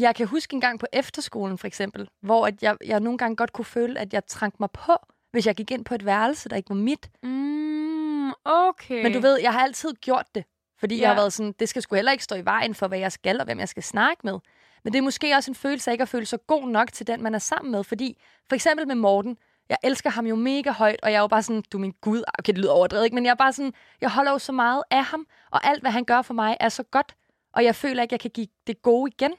Jeg 0.00 0.14
kan 0.14 0.26
huske 0.26 0.54
en 0.54 0.60
gang 0.60 0.80
på 0.80 0.86
efterskolen, 0.92 1.58
for 1.58 1.66
eksempel, 1.66 2.08
hvor 2.22 2.46
at 2.46 2.62
jeg, 2.62 2.76
jeg 2.84 3.00
nogle 3.00 3.18
gange 3.18 3.36
godt 3.36 3.52
kunne 3.52 3.64
føle, 3.64 4.00
at 4.00 4.12
jeg 4.12 4.26
trængte 4.26 4.56
mig 4.60 4.70
på, 4.70 4.96
hvis 5.30 5.46
jeg 5.46 5.54
gik 5.56 5.70
ind 5.70 5.84
på 5.84 5.94
et 5.94 6.04
værelse, 6.04 6.48
der 6.48 6.56
ikke 6.56 6.68
var 6.68 6.74
mit. 6.76 7.10
Mm, 7.22 8.32
okay. 8.44 9.02
Men 9.02 9.12
du 9.12 9.20
ved, 9.20 9.38
jeg 9.40 9.52
har 9.52 9.60
altid 9.62 9.94
gjort 9.94 10.26
det. 10.34 10.44
Fordi 10.80 10.96
ja. 10.96 11.00
jeg 11.00 11.10
har 11.10 11.14
været 11.14 11.32
sådan, 11.32 11.54
det 11.58 11.68
skal 11.68 11.82
sgu 11.82 11.94
heller 11.94 12.12
ikke 12.12 12.24
stå 12.24 12.36
i 12.36 12.44
vejen 12.44 12.74
for, 12.74 12.88
hvad 12.88 12.98
jeg 12.98 13.12
skal, 13.12 13.40
og 13.40 13.44
hvem 13.44 13.58
jeg 13.58 13.68
skal 13.68 13.82
snakke 13.82 14.20
med. 14.24 14.38
Men 14.84 14.92
det 14.92 14.98
er 14.98 15.02
måske 15.02 15.34
også 15.34 15.50
en 15.50 15.54
følelse 15.54 15.90
af 15.90 15.94
ikke 15.94 16.02
at 16.02 16.08
føle 16.08 16.26
sig 16.26 16.38
god 16.46 16.68
nok 16.68 16.92
til 16.92 17.06
den, 17.06 17.22
man 17.22 17.34
er 17.34 17.38
sammen 17.38 17.72
med. 17.72 17.84
Fordi, 17.84 18.18
for 18.48 18.54
eksempel 18.54 18.86
med 18.86 18.94
Morten, 18.94 19.38
jeg 19.68 19.78
elsker 19.82 20.10
ham 20.10 20.26
jo 20.26 20.36
mega 20.36 20.70
højt, 20.70 21.00
og 21.02 21.10
jeg 21.10 21.16
er 21.16 21.20
jo 21.20 21.26
bare 21.26 21.42
sådan, 21.42 21.62
du 21.72 21.78
min 21.78 21.94
gud, 22.00 22.22
okay, 22.38 22.52
det 22.52 22.58
lyder 22.58 22.72
overdrevet, 22.72 23.04
ikke? 23.04 23.14
men 23.14 23.24
jeg 23.24 23.30
er 23.30 23.34
bare 23.34 23.52
sådan, 23.52 23.72
jeg 24.00 24.10
holder 24.10 24.32
jo 24.32 24.38
så 24.38 24.52
meget 24.52 24.82
af 24.90 25.04
ham, 25.04 25.26
og 25.50 25.66
alt, 25.66 25.80
hvad 25.80 25.90
han 25.90 26.04
gør 26.04 26.22
for 26.22 26.34
mig, 26.34 26.56
er 26.60 26.68
så 26.68 26.82
godt, 26.82 27.16
og 27.52 27.64
jeg 27.64 27.74
føler 27.74 28.02
ikke, 28.02 28.12
jeg 28.12 28.20
kan 28.20 28.30
give 28.30 28.46
det 28.66 28.82
gode 28.82 29.12
igen. 29.16 29.34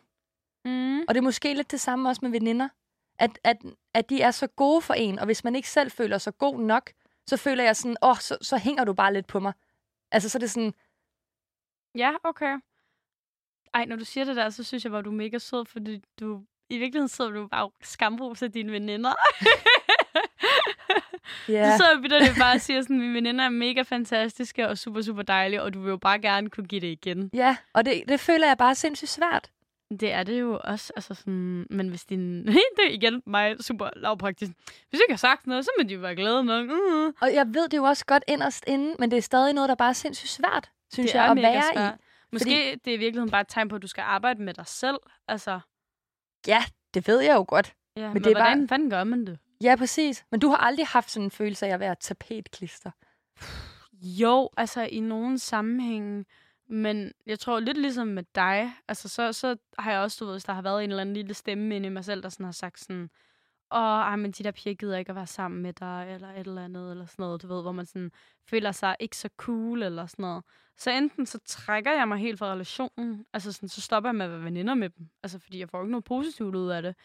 Mm. 0.65 0.99
Og 0.99 1.15
det 1.15 1.17
er 1.17 1.21
måske 1.21 1.53
lidt 1.53 1.71
det 1.71 1.79
samme 1.79 2.09
også 2.09 2.19
med 2.23 2.31
veninder. 2.31 2.69
At, 3.19 3.39
at, 3.43 3.57
at 3.93 4.09
de 4.09 4.21
er 4.21 4.31
så 4.31 4.47
gode 4.47 4.81
for 4.81 4.93
en, 4.93 5.19
og 5.19 5.25
hvis 5.25 5.43
man 5.43 5.55
ikke 5.55 5.69
selv 5.69 5.91
føler 5.91 6.17
sig 6.17 6.37
god 6.37 6.59
nok, 6.59 6.91
så 7.27 7.37
føler 7.37 7.63
jeg 7.63 7.75
sådan, 7.75 7.97
åh, 8.01 8.09
oh, 8.09 8.17
så, 8.17 8.37
så 8.41 8.57
hænger 8.57 8.83
du 8.83 8.93
bare 8.93 9.13
lidt 9.13 9.27
på 9.27 9.39
mig. 9.39 9.53
Altså, 10.11 10.29
så 10.29 10.37
er 10.37 10.39
det 10.39 10.51
sådan, 10.51 10.73
Ja, 11.95 12.11
okay. 12.23 12.57
Ej, 13.73 13.85
når 13.85 13.95
du 13.95 14.05
siger 14.05 14.25
det 14.25 14.35
der, 14.35 14.49
så 14.49 14.63
synes 14.63 14.83
jeg 14.83 14.91
bare, 14.91 15.01
du 15.01 15.09
er 15.09 15.13
mega 15.15 15.37
sød, 15.37 15.65
fordi 15.65 16.01
du... 16.19 16.41
I 16.69 16.77
virkeligheden 16.77 17.09
sidder 17.09 17.31
du 17.31 17.47
bare 17.47 17.63
og 17.63 17.73
skamroser 17.81 18.47
dine 18.47 18.71
veninder. 18.71 19.09
ja, 21.47 21.71
Så 21.71 21.77
sidder 21.77 22.01
vi 22.01 22.07
der 22.07 22.33
bare 22.39 22.55
og 22.55 22.61
siger 22.61 22.81
sådan, 22.81 22.99
mine 22.99 23.13
veninder 23.13 23.45
er 23.45 23.49
mega 23.49 23.81
fantastiske 23.81 24.67
og 24.67 24.77
super, 24.77 25.01
super 25.01 25.21
dejlige, 25.21 25.63
og 25.63 25.73
du 25.73 25.81
vil 25.81 25.89
jo 25.89 25.97
bare 25.97 26.19
gerne 26.19 26.49
kunne 26.49 26.67
give 26.67 26.81
det 26.81 26.87
igen. 26.87 27.29
ja 27.33 27.57
og 27.73 27.85
det, 27.85 28.03
det 28.07 28.19
føler 28.19 28.47
jeg 28.47 28.57
bare 28.57 28.69
er 28.69 28.73
sindssygt 28.73 29.11
svært. 29.11 29.51
Det 29.99 30.11
er 30.11 30.23
det 30.23 30.39
jo 30.39 30.59
også, 30.63 30.93
altså 30.95 31.13
sådan, 31.13 31.67
men 31.69 31.89
hvis 31.89 32.05
din, 32.05 32.45
det 32.77 32.85
er 32.87 32.91
igen 32.91 33.23
mig 33.25 33.63
super 33.63 33.89
lavpraktisk. 33.95 34.51
Hvis 34.89 34.99
du 34.99 35.03
ikke 35.07 35.13
har 35.13 35.17
sagt 35.17 35.47
noget, 35.47 35.65
så 35.65 35.71
må 35.79 35.87
de 35.87 35.93
jo 35.93 35.99
være 35.99 36.15
glade 36.15 36.43
nok. 36.43 36.69
Uh. 36.69 37.13
Og 37.21 37.33
jeg 37.33 37.45
ved 37.53 37.69
det 37.69 37.77
jo 37.77 37.83
også 37.83 38.05
godt 38.05 38.23
inderst 38.27 38.63
inde, 38.67 38.95
men 38.99 39.11
det 39.11 39.17
er 39.17 39.21
stadig 39.21 39.53
noget, 39.53 39.69
der 39.69 39.75
bare 39.75 39.89
er 39.89 39.93
sindssygt 39.93 40.31
svært, 40.31 40.69
synes 40.93 41.11
Det 41.11 41.15
jeg, 41.15 41.25
er 41.25 41.29
at 41.31 41.35
mega 41.37 41.51
være 41.51 41.63
svært. 41.75 41.93
i. 41.95 42.03
Måske 42.31 42.45
Fordi... 42.49 42.75
det 42.85 42.91
er 42.91 42.95
i 42.95 42.99
virkeligheden 42.99 43.31
bare 43.31 43.41
et 43.41 43.47
tegn 43.49 43.69
på, 43.69 43.75
at 43.75 43.81
du 43.81 43.87
skal 43.87 44.01
arbejde 44.01 44.41
med 44.43 44.53
dig 44.53 44.67
selv. 44.67 44.97
Altså, 45.27 45.59
Ja, 46.47 46.63
det 46.93 47.07
ved 47.07 47.19
jeg 47.21 47.35
jo 47.35 47.45
godt. 47.47 47.73
ja, 47.95 48.07
men, 48.07 48.15
det 48.15 48.25
men 48.25 48.31
er 48.31 48.39
bare- 48.39 48.49
hvordan 48.49 48.67
fanden 48.69 48.89
gør 48.89 49.03
man 49.03 49.25
det? 49.27 49.39
Ja, 49.63 49.75
præcis. 49.75 50.25
Men 50.31 50.39
du 50.39 50.49
har 50.49 50.57
aldrig 50.57 50.87
haft 50.87 51.11
sådan 51.11 51.23
en 51.25 51.31
følelse 51.31 51.65
af 51.67 51.73
at 51.73 51.79
være 51.79 51.95
tapetklister. 51.99 52.91
Jo, 54.01 54.49
altså 54.57 54.81
i 54.81 54.99
nogle 54.99 55.39
sammenhænge, 55.39 56.25
men 56.69 57.11
jeg 57.25 57.39
tror 57.39 57.59
lidt 57.59 57.77
ligesom 57.77 58.07
med 58.07 58.23
dig, 58.35 58.73
altså 58.87 59.09
så, 59.09 59.33
så 59.33 59.55
har 59.79 59.91
jeg 59.91 59.99
også, 59.99 60.17
du 60.19 60.25
ved, 60.25 60.33
hvis 60.33 60.43
der 60.43 60.53
har 60.53 60.61
været 60.61 60.83
en 60.83 60.89
eller 60.89 61.01
anden 61.01 61.15
lille 61.15 61.33
stemme 61.33 61.75
inde 61.75 61.87
i 61.87 61.89
mig 61.89 62.05
selv, 62.05 62.23
der 62.23 62.29
sådan 62.29 62.43
har 62.45 62.51
sagt 62.51 62.79
sådan, 62.79 63.09
åh, 63.71 63.79
ej, 63.79 64.15
men 64.15 64.31
de 64.31 64.43
der 64.43 64.51
piger 64.51 64.75
gider 64.75 64.97
ikke 64.97 65.09
at 65.09 65.15
være 65.15 65.27
sammen 65.27 65.61
med 65.61 65.73
dig, 65.73 66.11
eller 66.15 66.31
et 66.31 66.47
eller 66.47 66.63
andet, 66.63 66.91
eller 66.91 67.05
sådan 67.05 67.23
noget, 67.23 67.41
du 67.41 67.47
ved, 67.47 67.61
hvor 67.61 67.71
man 67.71 67.85
sådan 67.85 68.11
føler 68.49 68.71
sig 68.71 68.95
ikke 68.99 69.17
så 69.17 69.29
cool, 69.37 69.83
eller 69.83 70.05
sådan 70.05 70.23
noget. 70.23 70.43
Så 70.77 70.91
enten 70.91 71.25
så 71.25 71.39
trækker 71.45 71.91
jeg 71.91 72.07
mig 72.07 72.17
helt 72.17 72.39
fra 72.39 72.51
relationen, 72.51 73.25
altså 73.33 73.51
sådan, 73.51 73.69
så 73.69 73.81
stopper 73.81 74.09
jeg 74.09 74.15
med 74.15 74.25
at 74.25 74.31
være 74.31 74.43
veninder 74.43 74.73
med 74.73 74.89
dem, 74.89 75.09
altså 75.23 75.39
fordi 75.39 75.59
jeg 75.59 75.69
får 75.69 75.81
ikke 75.81 75.91
noget 75.91 76.03
positivt 76.03 76.55
ud 76.55 76.69
af 76.69 76.81
det. 76.81 76.95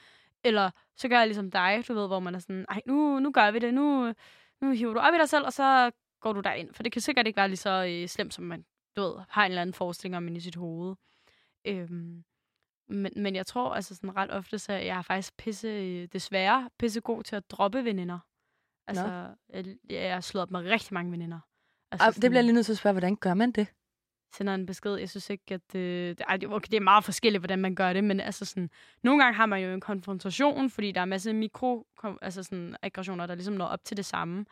Eller 0.44 0.70
så 0.96 1.08
gør 1.08 1.18
jeg 1.18 1.26
ligesom 1.26 1.50
dig, 1.50 1.84
du 1.88 1.94
ved, 1.94 2.06
hvor 2.06 2.20
man 2.20 2.34
er 2.34 2.38
sådan, 2.38 2.66
ej, 2.68 2.80
nu, 2.86 3.18
nu 3.18 3.32
gør 3.32 3.50
vi 3.50 3.58
det, 3.58 3.74
nu, 3.74 4.14
nu 4.60 4.70
hiver 4.70 4.94
du 4.94 5.00
op 5.00 5.14
i 5.14 5.18
dig 5.18 5.28
selv, 5.28 5.44
og 5.44 5.52
så 5.52 5.90
går 6.20 6.32
du 6.32 6.40
derind. 6.40 6.74
For 6.74 6.82
det 6.82 6.92
kan 6.92 7.02
sikkert 7.02 7.26
ikke 7.26 7.36
være 7.36 7.48
lige 7.48 7.56
så 7.56 7.86
øh, 7.88 8.08
slemt, 8.08 8.34
som 8.34 8.44
man 8.44 8.64
du 8.96 9.02
ved, 9.02 9.14
har 9.28 9.44
en 9.44 9.50
eller 9.50 9.62
anden 9.62 9.74
forestilling 9.74 10.16
om 10.16 10.28
i 10.28 10.40
sit 10.40 10.56
hoved. 10.56 10.94
Øhm, 11.64 12.24
men, 12.88 13.12
men 13.16 13.36
jeg 13.36 13.46
tror 13.46 13.74
altså 13.74 13.94
sådan 13.94 14.16
ret 14.16 14.30
ofte, 14.30 14.58
så 14.58 14.72
jeg 14.72 14.98
er 14.98 15.02
faktisk 15.02 15.36
pisse, 15.36 15.68
øh, 15.68 16.08
desværre 16.12 16.70
pisse 16.78 17.00
god 17.00 17.22
til 17.22 17.36
at 17.36 17.50
droppe 17.50 17.84
veninder. 17.84 18.18
Altså, 18.86 19.34
jeg, 19.48 19.76
jeg 19.90 20.14
har 20.14 20.20
slået 20.20 20.42
op 20.42 20.50
med 20.50 20.60
rigtig 20.60 20.94
mange 20.94 21.12
veninder. 21.12 21.40
Altså, 21.92 22.06
Og 22.06 22.14
det 22.14 22.20
bliver 22.20 22.36
jeg 22.36 22.44
lige 22.44 22.54
nødt 22.54 22.66
til 22.66 22.72
at 22.72 22.78
spørge, 22.78 22.92
hvordan 22.92 23.16
gør 23.16 23.34
man 23.34 23.52
det? 23.52 23.68
sender 24.36 24.54
en 24.54 24.66
besked. 24.66 24.94
Jeg 24.94 25.10
synes 25.10 25.30
ikke, 25.30 25.54
at 25.54 25.74
øh, 25.74 26.16
det, 26.18 26.48
okay, 26.48 26.68
det 26.70 26.76
er 26.76 26.80
meget 26.80 27.04
forskelligt, 27.04 27.40
hvordan 27.40 27.58
man 27.58 27.74
gør 27.74 27.92
det, 27.92 28.04
men 28.04 28.20
altså 28.20 28.44
sådan, 28.44 28.70
nogle 29.02 29.22
gange 29.22 29.36
har 29.36 29.46
man 29.46 29.62
jo 29.62 29.74
en 29.74 29.80
konfrontation, 29.80 30.70
fordi 30.70 30.92
der 30.92 31.00
er 31.00 31.02
en 31.02 31.08
masse 31.08 31.32
mikro, 31.32 31.86
altså 32.22 32.42
sådan 32.42 32.76
aggressioner, 32.82 33.26
der 33.26 33.34
ligesom 33.34 33.54
når 33.54 33.66
op 33.66 33.84
til 33.84 33.96
det 33.96 34.04
samme 34.04 34.44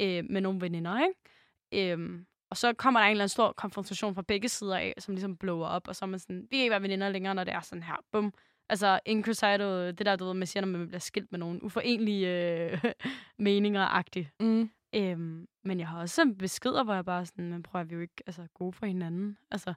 øh, 0.00 0.24
med 0.30 0.40
nogle 0.40 0.60
veninder, 0.60 1.00
ikke? 1.00 1.92
Øhm, 1.92 2.26
og 2.50 2.56
så 2.56 2.72
kommer 2.72 3.00
der 3.00 3.06
en 3.06 3.10
eller 3.10 3.22
anden 3.22 3.28
stor 3.28 3.52
konfrontation 3.52 4.14
fra 4.14 4.22
begge 4.22 4.48
sider 4.48 4.76
af, 4.76 4.94
som 4.98 5.14
ligesom 5.14 5.36
blower 5.36 5.66
op, 5.66 5.88
og 5.88 5.96
så 5.96 6.04
er 6.04 6.06
man 6.06 6.18
sådan, 6.18 6.42
vi 6.50 6.56
kan 6.56 6.58
ikke 6.58 6.70
være 6.70 6.82
veninder 6.82 7.08
længere, 7.08 7.34
når 7.34 7.44
det 7.44 7.54
er 7.54 7.60
sådan 7.60 7.82
her, 7.82 7.96
bum. 8.12 8.34
Altså, 8.68 9.00
increcido, 9.06 9.86
det 9.86 10.06
der, 10.06 10.16
du 10.16 10.24
ved, 10.24 10.34
man 10.34 10.46
siger, 10.46 10.60
når 10.60 10.78
man 10.78 10.88
bliver 10.88 11.00
skilt 11.00 11.32
med 11.32 11.38
nogen 11.38 11.62
uforenlige 11.62 12.28
øh, 12.28 12.84
meninger-agtigt. 13.38 14.28
Mm. 14.40 14.70
Øhm, 14.94 15.46
men 15.64 15.80
jeg 15.80 15.88
har 15.88 16.00
også 16.00 16.34
beskeder, 16.38 16.84
hvor 16.84 16.94
jeg 16.94 17.04
bare 17.04 17.26
sådan, 17.26 17.50
men 17.50 17.62
prøver 17.62 17.84
vi 17.84 17.94
er 17.94 17.96
jo 17.96 18.02
ikke 18.02 18.22
altså, 18.26 18.46
gode 18.54 18.72
for 18.72 18.86
hinanden. 18.86 19.38
Altså, 19.50 19.74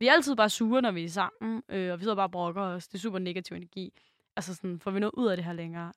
vi 0.00 0.06
er 0.06 0.12
altid 0.12 0.36
bare 0.36 0.50
sure, 0.50 0.82
når 0.82 0.90
vi 0.90 1.04
er 1.04 1.08
sammen, 1.08 1.62
øh, 1.68 1.92
og 1.92 1.98
vi 1.98 2.02
sidder 2.02 2.16
bare 2.16 2.26
og 2.26 2.30
brokker 2.30 2.62
os. 2.62 2.88
Det 2.88 2.94
er 2.94 2.98
super 2.98 3.18
negativ 3.18 3.56
energi. 3.56 3.92
Altså 4.36 4.54
sådan, 4.54 4.80
får 4.80 4.90
vi 4.90 5.00
noget 5.00 5.14
ud 5.14 5.26
af 5.26 5.36
det 5.36 5.44
her 5.44 5.52
længere? 5.52 5.92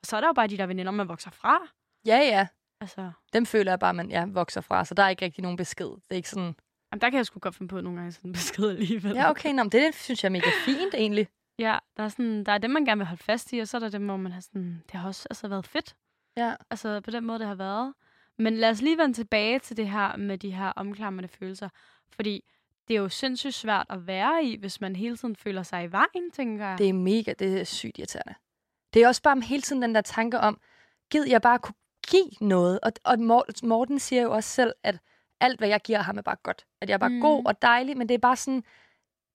Og 0.00 0.06
så 0.06 0.16
er 0.16 0.20
der 0.20 0.28
jo 0.28 0.32
bare 0.32 0.46
de 0.46 0.56
der 0.56 0.66
veninder, 0.66 0.92
man 0.92 1.08
vokser 1.08 1.30
fra. 1.30 1.58
Ja, 2.06 2.18
ja. 2.18 2.46
Altså, 2.80 3.10
Dem 3.32 3.46
føler 3.46 3.72
jeg 3.72 3.78
bare, 3.78 3.94
man 3.94 4.10
ja, 4.10 4.24
vokser 4.28 4.60
fra, 4.60 4.84
så 4.84 4.94
der 4.94 5.02
er 5.02 5.08
ikke 5.08 5.24
rigtig 5.24 5.42
nogen 5.42 5.56
besked. 5.56 5.86
Det 5.86 6.10
er 6.10 6.14
ikke 6.14 6.30
sådan, 6.30 6.54
jamen, 6.92 7.00
der 7.00 7.10
kan 7.10 7.16
jeg 7.16 7.26
sgu 7.26 7.38
godt 7.38 7.54
finde 7.54 7.68
på 7.68 7.80
nogle 7.80 7.98
gange 7.98 8.12
sådan 8.12 8.28
en 8.28 8.32
besked 8.32 8.68
alligevel. 8.68 9.14
ja 9.14 9.30
okay, 9.30 9.52
nå, 9.52 9.62
men 9.62 9.72
det 9.72 9.94
synes 9.94 10.22
jeg 10.22 10.28
er 10.28 10.32
mega 10.32 10.50
fint 10.64 10.94
egentlig. 10.94 11.28
Ja, 11.58 11.78
der 11.96 12.02
er, 12.02 12.08
sådan, 12.08 12.44
der 12.44 12.52
er 12.52 12.58
dem, 12.58 12.70
man 12.70 12.84
gerne 12.84 12.98
vil 12.98 13.06
holde 13.06 13.22
fast 13.22 13.52
i, 13.52 13.58
og 13.58 13.68
så 13.68 13.76
er 13.76 13.78
der 13.78 13.88
dem, 13.88 14.06
hvor 14.06 14.16
man 14.16 14.32
har 14.32 14.40
sådan, 14.40 14.82
det 14.92 15.00
har 15.00 15.08
også 15.08 15.26
altså, 15.30 15.48
været 15.48 15.66
fedt. 15.66 15.96
Ja. 16.36 16.54
Altså 16.70 17.00
på 17.00 17.10
den 17.10 17.24
måde, 17.24 17.38
det 17.38 17.46
har 17.46 17.54
været. 17.54 17.94
Men 18.38 18.56
lad 18.56 18.70
os 18.70 18.82
lige 18.82 18.98
vende 18.98 19.14
tilbage 19.14 19.58
til 19.58 19.76
det 19.76 19.90
her 19.90 20.16
med 20.16 20.38
de 20.38 20.50
her 20.50 20.72
omklamrende 20.76 21.28
følelser. 21.28 21.68
Fordi 22.10 22.44
det 22.88 22.96
er 22.96 23.00
jo 23.00 23.08
sindssygt 23.08 23.54
svært 23.54 23.86
at 23.90 24.06
være 24.06 24.44
i, 24.44 24.56
hvis 24.56 24.80
man 24.80 24.96
hele 24.96 25.16
tiden 25.16 25.36
føler 25.36 25.62
sig 25.62 25.84
i 25.84 25.92
vejen, 25.92 26.30
tænker 26.32 26.66
jeg. 26.66 26.78
Det 26.78 26.88
er 26.88 26.92
mega, 26.92 27.32
det 27.38 27.60
er 27.60 27.64
sygt 27.64 27.98
irriterende. 27.98 28.34
Det 28.94 29.02
er 29.02 29.08
også 29.08 29.22
bare 29.22 29.40
hele 29.40 29.62
tiden 29.62 29.82
den 29.82 29.94
der 29.94 30.00
tanke 30.00 30.40
om, 30.40 30.60
gid 31.10 31.24
jeg 31.28 31.42
bare 31.42 31.58
kunne 31.58 31.74
give 32.10 32.30
noget. 32.40 32.80
Og, 32.82 32.92
og 33.04 33.18
Mor- 33.18 33.66
Morten 33.66 33.98
siger 33.98 34.22
jo 34.22 34.32
også 34.32 34.50
selv, 34.50 34.72
at 34.82 34.98
alt, 35.40 35.58
hvad 35.60 35.68
jeg 35.68 35.80
giver 35.80 35.98
ham, 36.02 36.18
er 36.18 36.22
bare 36.22 36.36
godt. 36.42 36.66
At 36.80 36.88
jeg 36.88 36.94
er 36.94 36.98
bare 36.98 37.08
Mm. 37.10 37.14
mm. 37.16 37.20
god 37.22 37.46
og 37.46 37.62
dejlig, 37.62 37.96
men 37.96 38.08
det 38.08 38.14
er 38.14 38.18
bare 38.18 38.36
sådan, 38.36 38.62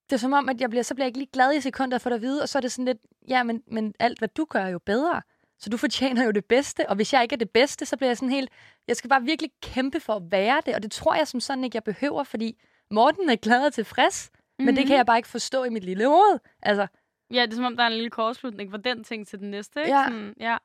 det 0.10 0.14
er 0.14 0.18
som 0.18 0.34
om, 0.34 0.50
at 0.50 0.62
jeg 0.62 0.70
bliver, 0.70 0.84
så 0.84 0.96
bliver 0.96 1.06
jeg 1.06 1.10
ikke 1.10 1.20
lige 1.20 1.30
glad 1.34 1.54
i 1.54 1.62
sekunder 1.62 1.98
for 1.98 2.10
at 2.10 2.22
vide, 2.22 2.42
og 2.42 2.50
så 2.50 2.58
er 2.58 2.62
det 2.62 2.72
sådan 2.72 2.86
lidt, 2.86 2.98
ja, 3.30 3.44
men, 3.44 3.62
men 3.68 3.94
alt, 4.00 4.20
hvad 4.20 4.28
du 4.28 4.46
gør, 4.50 4.60
er 4.60 4.70
jo 4.70 4.80
bedre. 4.80 5.22
Så 5.60 5.70
du 5.70 5.78
fortjener 5.78 6.26
jo 6.26 6.32
det 6.32 6.46
bedste, 6.46 6.90
og 6.90 6.96
hvis 6.96 7.14
jeg 7.14 7.22
ikke 7.24 7.34
er 7.34 7.38
det 7.38 7.50
bedste, 7.50 7.86
så 7.86 7.98
bliver 7.98 8.10
jeg 8.10 8.18
sådan 8.18 8.30
helt, 8.30 8.50
jeg 8.88 8.96
skal 8.96 9.10
bare 9.10 9.22
virkelig 9.24 9.52
kæmpe 9.62 10.00
for 10.00 10.14
at 10.16 10.22
være 10.32 10.62
det, 10.66 10.76
og 10.76 10.84
det 10.84 10.92
tror 10.92 11.16
jeg 11.16 11.28
som 11.28 11.40
sådan 11.40 11.64
ikke, 11.64 11.76
jeg 11.76 11.84
behøver, 11.84 12.24
fordi 12.24 12.62
Morten 12.92 13.30
er 13.30 13.36
glad 13.36 13.66
og 13.66 13.74
tilfreds, 13.74 14.30
mm-hmm. 14.34 14.66
men 14.66 14.76
det 14.76 14.88
kan 14.88 14.98
jeg 14.98 15.06
bare 15.06 15.18
ikke 15.18 15.30
forstå 15.30 15.64
i 15.64 15.70
mit 15.70 15.84
lille 15.84 16.08
hoved. 16.08 16.40
Altså, 16.62 16.88
Ja, 17.34 17.42
det 17.42 17.52
er 17.52 17.56
som 17.56 17.66
om, 17.66 17.78
der 17.78 17.84
er 17.84 17.88
en 17.88 17.94
lille 17.94 18.10
kortslutning 18.10 18.72
fra 18.72 18.78
den 18.78 19.04
ting 19.04 19.28
til 19.28 19.40
den 19.40 19.52
næste, 19.52 19.80
ikke? 19.80 19.98
Ja. 19.98 20.04
Sådan, 20.08 20.34
ja. 20.40 20.58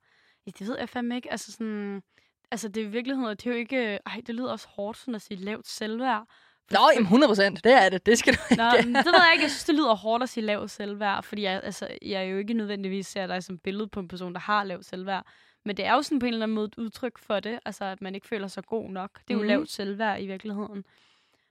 Ja. 0.49 0.53
det 0.59 0.69
ved 0.69 0.79
jeg 0.79 0.89
fandme 0.89 1.17
ikke. 1.17 1.31
Altså 1.31 1.53
sådan... 1.53 2.03
Altså, 2.51 2.69
det 2.69 2.83
er 2.83 2.87
i 2.87 2.91
virkeligheden, 2.91 3.37
det 3.37 3.47
er 3.47 3.51
jo 3.51 3.57
ikke... 3.57 3.99
Ej, 4.07 4.21
det 4.27 4.35
lyder 4.35 4.51
også 4.53 4.69
hårdt, 4.69 4.99
sådan 4.99 5.15
at 5.15 5.23
sige 5.23 5.45
lavt 5.45 5.67
selvværd. 5.69 6.27
Nå, 6.71 6.79
jamen 6.95 7.03
100 7.07 7.31
procent, 7.31 7.65
det 7.65 7.73
er 7.73 7.89
det. 7.89 8.07
Det 8.07 8.19
skal 8.19 8.35
du 8.35 8.39
ikke. 8.51 8.63
Nå, 8.63 8.71
men 8.85 8.95
det 8.95 9.05
ved 9.07 9.15
jeg 9.25 9.31
ikke. 9.33 9.43
Jeg 9.43 9.51
synes, 9.51 9.65
det 9.65 9.75
lyder 9.75 9.95
hårdt 9.95 10.23
at 10.23 10.29
sige 10.29 10.45
lavt 10.45 10.71
selvværd, 10.71 11.23
fordi 11.23 11.43
jeg, 11.43 11.61
altså, 11.65 11.89
jeg 12.03 12.31
jo 12.31 12.39
ikke 12.39 12.55
nødvendigvis 12.55 13.07
ser 13.07 13.27
dig 13.27 13.45
som 13.45 13.59
billede 13.59 13.89
på 13.89 14.01
en 14.01 14.09
person, 14.09 14.33
der 14.35 14.41
har 14.41 14.65
lavt 14.65 14.85
selvværd. 14.85 15.27
Men 15.65 15.77
det 15.77 15.85
er 15.85 15.95
jo 15.95 16.03
sådan 16.03 16.19
på 16.19 16.27
en 16.27 16.33
eller 16.33 16.47
anden 16.47 16.55
måde 16.55 16.67
et 16.67 16.79
udtryk 16.79 17.19
for 17.19 17.41
det, 17.41 17.59
altså 17.65 17.85
at 17.85 18.03
man 18.03 18.15
ikke 18.15 18.27
føler 18.29 18.49
sig 18.49 18.65
god 18.65 18.91
nok. 18.91 19.11
Det 19.15 19.31
er 19.31 19.35
jo 19.35 19.39
Mhm. 19.39 19.49
lavt 19.49 19.71
selvværd 19.71 20.23
i 20.23 20.27
virkeligheden. 20.27 20.85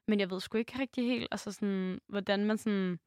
Men 0.07 0.19
jeg 0.19 0.29
ved 0.31 0.39
sgu 0.39 0.57
ikke 0.57 0.79
rigtig 0.79 1.05
helt, 1.05 1.27
altså 1.31 1.51
sådan, 1.51 1.99
hvordan 2.07 2.45
man 2.45 2.57
sådan, 2.57 2.99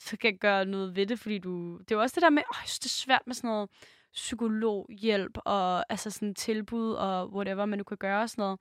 så 0.00 0.16
kan 0.16 0.38
gøre 0.38 0.64
noget 0.64 0.96
ved 0.96 1.06
det, 1.06 1.18
fordi 1.18 1.38
du... 1.38 1.78
Det 1.78 1.90
er 1.92 1.96
jo 1.96 2.02
også 2.02 2.14
det 2.14 2.22
der 2.22 2.30
med, 2.30 2.42
åh, 2.54 2.62
det 2.66 2.84
er 2.84 2.88
svært 2.88 3.22
med 3.26 3.34
sådan 3.34 3.48
noget 3.50 3.70
psykologhjælp 4.14 5.38
og 5.44 5.92
altså 5.92 6.10
sådan 6.10 6.34
tilbud 6.34 6.92
og 6.92 7.32
whatever, 7.32 7.64
man 7.64 7.78
nu 7.78 7.84
kan 7.84 7.96
gøre 7.96 8.22
og 8.22 8.30
sådan 8.30 8.42
noget. 8.42 8.60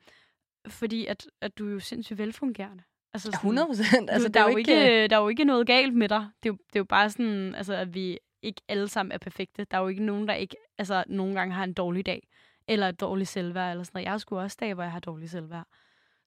Fordi 0.68 1.06
at, 1.06 1.28
at 1.42 1.58
du 1.58 1.68
er 1.68 1.72
jo 1.72 1.80
sindssygt 1.80 2.18
velfungerende. 2.18 2.84
Altså 3.14 3.26
sådan, 3.26 3.38
100 3.38 3.68
procent. 3.68 4.10
Altså, 4.10 4.30
der, 4.30 4.44
er 4.44 4.52
jo 4.52 4.58
ikke, 4.58 5.08
der 5.08 5.16
er 5.16 5.22
jo 5.22 5.28
ikke 5.28 5.44
noget 5.44 5.68
galt 5.68 5.94
med 5.94 6.10
dig. 6.10 6.30
Det 6.44 6.50
er 6.50 6.54
jo, 6.54 6.58
det 6.68 6.76
er 6.76 6.80
jo 6.80 6.84
bare 6.84 7.10
sådan, 7.10 7.56
altså, 7.56 7.74
at 7.74 7.94
vi 7.94 8.18
ikke 8.42 8.62
alle 8.68 8.88
sammen 8.88 9.12
er 9.12 9.18
perfekte. 9.18 9.64
Der 9.64 9.78
er 9.78 9.82
jo 9.82 9.88
ikke 9.88 10.04
nogen, 10.04 10.28
der 10.28 10.34
ikke 10.34 10.56
altså, 10.78 11.04
nogle 11.08 11.36
gange 11.36 11.54
har 11.54 11.64
en 11.64 11.74
dårlig 11.74 12.06
dag. 12.06 12.28
Eller 12.68 12.90
et 12.90 13.00
dårligt 13.00 13.30
selvværd. 13.30 13.72
Eller 13.72 13.84
sådan 13.84 13.92
noget. 13.98 14.06
Jeg 14.06 14.12
har 14.12 14.18
sgu 14.18 14.40
også 14.40 14.58
dage, 14.60 14.74
hvor 14.74 14.84
jeg 14.84 14.92
har 14.92 15.00
dårlig 15.00 15.30
selvværd. 15.30 15.68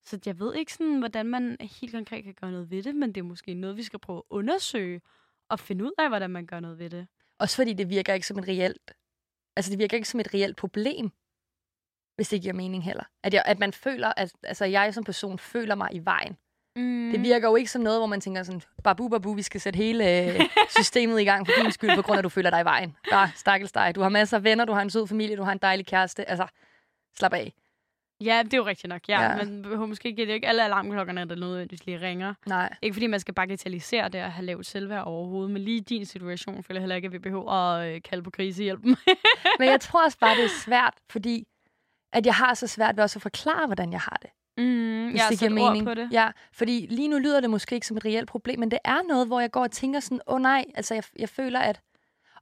Så 0.04 0.18
jeg 0.26 0.38
ved 0.38 0.54
ikke, 0.54 0.72
sådan, 0.72 0.98
hvordan 0.98 1.26
man 1.26 1.56
helt 1.80 1.92
konkret 1.92 2.24
kan 2.24 2.34
gøre 2.34 2.50
noget 2.50 2.70
ved 2.70 2.82
det, 2.82 2.94
men 2.94 3.12
det 3.12 3.20
er 3.20 3.24
måske 3.24 3.54
noget, 3.54 3.76
vi 3.76 3.82
skal 3.82 3.98
prøve 3.98 4.18
at 4.18 4.22
undersøge 4.30 5.00
og 5.48 5.60
finde 5.60 5.84
ud 5.84 5.92
af, 5.98 6.08
hvordan 6.08 6.30
man 6.30 6.46
gør 6.46 6.60
noget 6.60 6.78
ved 6.78 6.90
det. 6.90 7.06
Også 7.38 7.56
fordi 7.56 7.72
det 7.72 7.90
virker 7.90 8.14
ikke 8.14 8.26
som 8.26 8.38
et 8.38 8.48
reelt... 8.48 8.92
Altså, 9.56 9.70
det 9.70 9.78
virker 9.78 9.96
ikke 9.96 10.08
som 10.08 10.20
et 10.20 10.34
reelt 10.34 10.56
problem, 10.56 11.10
hvis 12.16 12.28
det 12.28 12.42
giver 12.42 12.54
mening 12.54 12.84
heller. 12.84 13.04
At, 13.22 13.34
jeg, 13.34 13.42
at 13.46 13.58
man 13.58 13.72
føler, 13.72 14.12
at 14.16 14.32
altså, 14.42 14.64
jeg 14.64 14.94
som 14.94 15.04
person 15.04 15.38
føler 15.38 15.74
mig 15.74 15.88
i 15.92 15.98
vejen. 15.98 16.36
Mm. 16.76 17.10
Det 17.12 17.22
virker 17.22 17.48
jo 17.48 17.56
ikke 17.56 17.70
som 17.70 17.82
noget, 17.82 17.98
hvor 17.98 18.06
man 18.06 18.20
tænker 18.20 18.42
sådan, 18.42 18.62
babu, 18.84 19.08
babu, 19.08 19.34
vi 19.34 19.42
skal 19.42 19.60
sætte 19.60 19.76
hele 19.76 20.32
øh, 20.34 20.40
systemet 20.78 21.20
i 21.20 21.24
gang 21.24 21.46
for 21.46 21.62
din 21.62 21.72
skyld, 21.72 21.96
på 21.96 22.02
grund 22.02 22.16
af, 22.16 22.20
at 22.20 22.24
du 22.24 22.28
føler 22.28 22.50
dig 22.50 22.60
i 22.60 22.64
vejen. 22.64 22.96
Bare 23.10 23.30
stakkels 23.34 23.72
dig. 23.72 23.94
Du 23.94 24.00
har 24.00 24.08
masser 24.08 24.36
af 24.36 24.44
venner, 24.44 24.64
du 24.64 24.72
har 24.72 24.82
en 24.82 24.90
sød 24.90 25.06
familie, 25.06 25.36
du 25.36 25.42
har 25.42 25.52
en 25.52 25.58
dejlig 25.58 25.86
kæreste. 25.86 26.30
Altså, 26.30 26.46
slap 27.18 27.32
af. 27.32 27.52
Ja, 28.20 28.42
det 28.44 28.54
er 28.54 28.58
jo 28.58 28.66
rigtigt 28.66 28.88
nok. 28.88 29.08
Ja, 29.08 29.22
Ja. 29.22 29.36
ja. 29.36 29.44
Men 29.44 29.78
måske 29.88 30.08
ikke, 30.08 30.26
det 30.26 30.32
ikke 30.32 30.48
alle 30.48 30.64
alarmklokkerne, 30.64 31.24
der 31.28 31.34
nødvendigvis 31.34 31.86
lige 31.86 32.00
ringer. 32.00 32.34
Nej. 32.46 32.74
Ikke 32.82 32.94
fordi 32.94 33.06
man 33.06 33.20
skal 33.20 33.34
bagatellisere 33.34 34.08
det 34.08 34.18
at 34.18 34.32
have 34.32 34.46
lavt 34.46 34.66
selvværd 34.66 35.04
overhovedet, 35.04 35.50
men 35.50 35.62
lige 35.62 35.76
i 35.76 35.80
din 35.80 36.06
situation 36.06 36.62
føler 36.62 36.80
jeg 36.80 36.82
heller 36.82 36.96
ikke, 36.96 37.06
at 37.06 37.12
vi 37.12 37.18
behøver 37.18 37.50
at 37.52 37.94
øh, 37.94 38.02
kalde 38.02 38.22
på 38.22 38.30
krisehjælpen. 38.30 38.96
Men 39.58 39.68
jeg 39.68 39.80
tror 39.80 40.04
også 40.04 40.18
bare, 40.18 40.36
det 40.36 40.44
er 40.44 40.48
svært, 40.66 40.94
fordi 41.10 41.46
at 42.12 42.26
jeg 42.26 42.34
har 42.34 42.54
så 42.54 42.66
svært 42.66 42.96
ved 42.96 43.04
også 43.04 43.18
at 43.18 43.22
forklare, 43.22 43.66
hvordan 43.66 43.92
jeg 43.92 44.00
har 44.00 44.18
det. 44.22 44.30
mm, 44.64 45.10
hvis 45.10 45.20
jeg 45.20 45.26
det 45.30 45.38
giver 45.38 45.50
mening. 45.50 45.84
på 45.86 45.94
det. 45.94 46.08
Ja, 46.12 46.30
fordi 46.52 46.86
lige 46.90 47.08
nu 47.08 47.18
lyder 47.18 47.40
det 47.40 47.50
måske 47.50 47.74
ikke 47.74 47.86
som 47.86 47.96
et 47.96 48.04
reelt 48.04 48.28
problem, 48.28 48.60
men 48.60 48.70
det 48.70 48.78
er 48.84 48.98
noget, 49.08 49.26
hvor 49.26 49.40
jeg 49.40 49.50
går 49.50 49.62
og 49.62 49.70
tænker 49.70 50.00
sådan, 50.00 50.20
åh 50.26 50.34
oh, 50.34 50.40
nej, 50.40 50.64
altså 50.74 50.94
jeg, 50.94 51.02
jeg 51.18 51.28
føler, 51.28 51.60
at... 51.60 51.80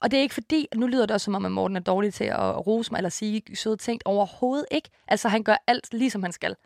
Og 0.03 0.11
det 0.11 0.17
er 0.17 0.23
ikke 0.23 0.35
fordi, 0.35 0.69
nu 0.75 0.87
lyder 0.87 1.07
det 1.07 1.11
også 1.11 1.25
som 1.25 1.35
om, 1.35 1.45
at 1.45 1.53
Morten 1.53 1.77
er 1.77 1.81
dårlig 1.81 2.15
til 2.15 2.25
at 2.25 2.67
rose 2.67 2.91
mig 2.93 2.99
eller 2.99 3.11
sige 3.11 3.57
søde 3.57 3.77
ting. 3.77 4.01
Overhovedet 4.05 4.67
ikke. 4.71 4.89
Altså 5.09 5.29
han 5.29 5.43
gør 5.43 5.57
alt 5.67 5.95
lige 5.95 6.11
som 6.11 6.23
han 6.23 6.33
skal. 6.33 6.57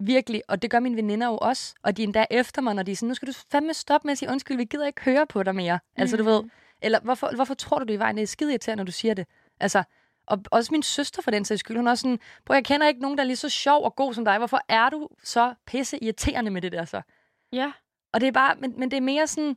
Virkelig. 0.00 0.42
Og 0.48 0.62
det 0.62 0.70
gør 0.70 0.80
mine 0.80 0.96
veninder 0.96 1.26
jo 1.26 1.38
også. 1.38 1.74
Og 1.82 1.96
de 1.96 2.02
er 2.02 2.06
endda 2.06 2.26
efter 2.30 2.62
mig, 2.62 2.74
når 2.74 2.82
de 2.82 2.92
er 2.92 2.96
sådan, 2.96 3.08
nu 3.08 3.14
skal 3.14 3.28
du 3.28 3.32
fandme 3.50 3.74
stoppe 3.74 4.06
med 4.06 4.12
at 4.12 4.18
sige 4.18 4.30
undskyld, 4.30 4.56
vi 4.56 4.64
gider 4.64 4.86
ikke 4.86 5.02
høre 5.02 5.26
på 5.26 5.42
dig 5.42 5.54
mere. 5.54 5.74
Mm. 5.76 6.00
Altså 6.00 6.16
du 6.16 6.24
ved, 6.24 6.42
eller 6.82 7.00
hvorfor, 7.00 7.30
hvorfor 7.34 7.54
tror 7.54 7.78
du, 7.78 7.84
du 7.84 7.92
er 7.92 7.96
i 7.96 7.98
vejen? 7.98 8.16
Det 8.16 8.22
er 8.22 8.26
skide 8.26 8.50
irriterende, 8.50 8.80
når 8.80 8.86
du 8.86 8.92
siger 8.92 9.14
det. 9.14 9.26
Altså, 9.60 9.82
og 10.26 10.42
også 10.50 10.72
min 10.72 10.82
søster 10.82 11.22
for 11.22 11.30
den 11.30 11.44
sags 11.44 11.60
skyld, 11.60 11.76
hun 11.76 11.86
er 11.86 11.90
også 11.90 12.02
sådan, 12.02 12.18
prøv, 12.44 12.54
jeg 12.54 12.64
kender 12.64 12.88
ikke 12.88 13.00
nogen, 13.00 13.18
der 13.18 13.24
er 13.24 13.26
lige 13.26 13.36
så 13.36 13.48
sjov 13.48 13.84
og 13.84 13.96
god 13.96 14.14
som 14.14 14.24
dig. 14.24 14.38
Hvorfor 14.38 14.60
er 14.68 14.90
du 14.90 15.08
så 15.22 15.54
pisse 15.66 16.04
irriterende 16.04 16.50
med 16.50 16.62
det 16.62 16.72
der 16.72 16.84
så? 16.84 17.02
Ja. 17.52 17.72
Og 18.12 18.20
det 18.20 18.26
er 18.26 18.32
bare, 18.32 18.54
men, 18.58 18.74
men 18.78 18.90
det 18.90 18.96
er 18.96 19.00
mere 19.00 19.26
sådan, 19.26 19.56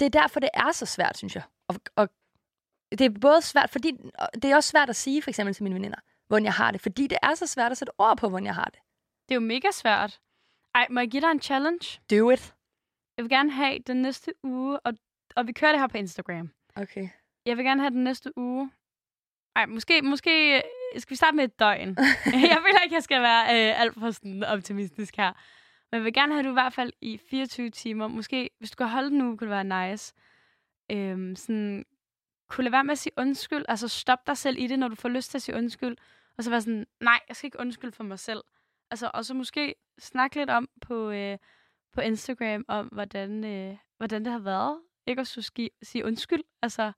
det 0.00 0.06
er 0.06 0.20
derfor, 0.20 0.40
det 0.40 0.50
er 0.54 0.72
så 0.72 0.86
svært, 0.86 1.16
synes 1.16 1.34
jeg. 1.34 1.42
Og, 1.68 1.74
og 1.96 2.08
det 2.90 3.00
er 3.00 3.10
både 3.20 3.42
svært, 3.42 3.70
fordi 3.70 3.92
det 4.34 4.44
er 4.44 4.56
også 4.56 4.70
svært 4.70 4.90
at 4.90 4.96
sige, 4.96 5.22
for 5.22 5.30
eksempel 5.30 5.54
til 5.54 5.62
mine 5.62 5.74
veninder, 5.74 5.98
hvordan 6.26 6.44
jeg 6.44 6.52
har 6.52 6.70
det, 6.70 6.80
fordi 6.80 7.06
det 7.06 7.18
er 7.22 7.34
så 7.34 7.46
svært 7.46 7.72
at 7.72 7.78
sætte 7.78 7.92
ord 7.98 8.16
på, 8.16 8.28
hvordan 8.28 8.46
jeg 8.46 8.54
har 8.54 8.64
det. 8.64 8.80
Det 9.28 9.34
er 9.34 9.34
jo 9.34 9.46
mega 9.46 9.70
svært. 9.72 10.20
Ej, 10.74 10.86
må 10.90 11.00
jeg 11.00 11.10
give 11.10 11.20
dig 11.20 11.30
en 11.30 11.40
challenge? 11.40 12.00
Do 12.10 12.30
it. 12.30 12.54
Jeg 13.16 13.24
vil 13.24 13.30
gerne 13.30 13.50
have 13.50 13.78
den 13.78 14.02
næste 14.02 14.34
uge, 14.42 14.80
og, 14.80 14.92
og 15.36 15.46
vi 15.46 15.52
kører 15.52 15.72
det 15.72 15.80
her 15.80 15.86
på 15.86 15.96
Instagram. 15.96 16.50
Okay. 16.76 17.08
Jeg 17.46 17.56
vil 17.56 17.64
gerne 17.64 17.80
have 17.80 17.90
den 17.90 18.04
næste 18.04 18.38
uge. 18.38 18.70
Ej, 19.56 19.66
måske, 19.66 20.02
måske 20.02 20.56
øh, 20.56 21.00
skal 21.00 21.10
vi 21.10 21.16
starte 21.16 21.36
med 21.36 21.44
et 21.44 21.58
døgn. 21.58 21.88
jeg 22.52 22.58
føler 22.66 22.82
ikke, 22.84 22.94
jeg 22.94 23.02
skal 23.02 23.22
være 23.22 23.42
øh, 23.42 23.80
alt 23.80 23.94
for 23.94 24.10
sådan 24.10 24.44
optimistisk 24.44 25.16
her. 25.16 25.32
Men 25.90 25.98
jeg 25.98 26.04
vil 26.04 26.12
gerne 26.12 26.32
have, 26.32 26.38
at 26.38 26.44
du 26.44 26.50
i 26.50 26.52
hvert 26.52 26.72
fald 26.72 26.92
i 27.00 27.20
24 27.30 27.70
timer, 27.70 28.08
måske 28.08 28.50
hvis 28.58 28.70
du 28.70 28.76
kan 28.76 28.88
holde 28.88 29.10
den 29.10 29.22
uge, 29.22 29.38
kunne 29.38 29.50
det 29.50 29.68
være 29.68 29.90
nice. 29.90 30.14
Øhm, 30.92 31.36
sådan, 31.36 31.84
kunne 32.48 32.64
lade 32.64 32.72
være 32.72 32.84
med 32.84 32.92
at 32.92 32.98
sige 32.98 33.12
undskyld. 33.16 33.64
Altså 33.68 33.88
stop 33.88 34.26
dig 34.26 34.36
selv 34.36 34.58
i 34.58 34.66
det, 34.66 34.78
når 34.78 34.88
du 34.88 34.94
får 34.94 35.08
lyst 35.08 35.30
til 35.30 35.38
at 35.38 35.42
sige 35.42 35.56
undskyld. 35.56 35.96
Og 36.38 36.44
så 36.44 36.50
være 36.50 36.60
sådan, 36.60 36.86
nej, 37.00 37.20
jeg 37.28 37.36
skal 37.36 37.46
ikke 37.46 37.60
undskylde 37.60 37.92
for 37.92 38.04
mig 38.04 38.18
selv. 38.18 38.42
Altså, 38.90 39.10
og 39.14 39.24
så 39.24 39.34
måske 39.34 39.74
snakke 39.98 40.36
lidt 40.36 40.50
om 40.50 40.68
på, 40.80 41.10
øh, 41.10 41.38
på 41.92 42.00
Instagram, 42.00 42.64
om 42.68 42.86
hvordan, 42.86 43.44
øh, 43.44 43.76
hvordan 43.96 44.24
det 44.24 44.32
har 44.32 44.38
været. 44.38 44.80
Ikke 45.06 45.20
at 45.20 45.26
skulle 45.26 45.70
sige 45.82 46.04
undskyld. 46.04 46.42
Altså, 46.62 46.92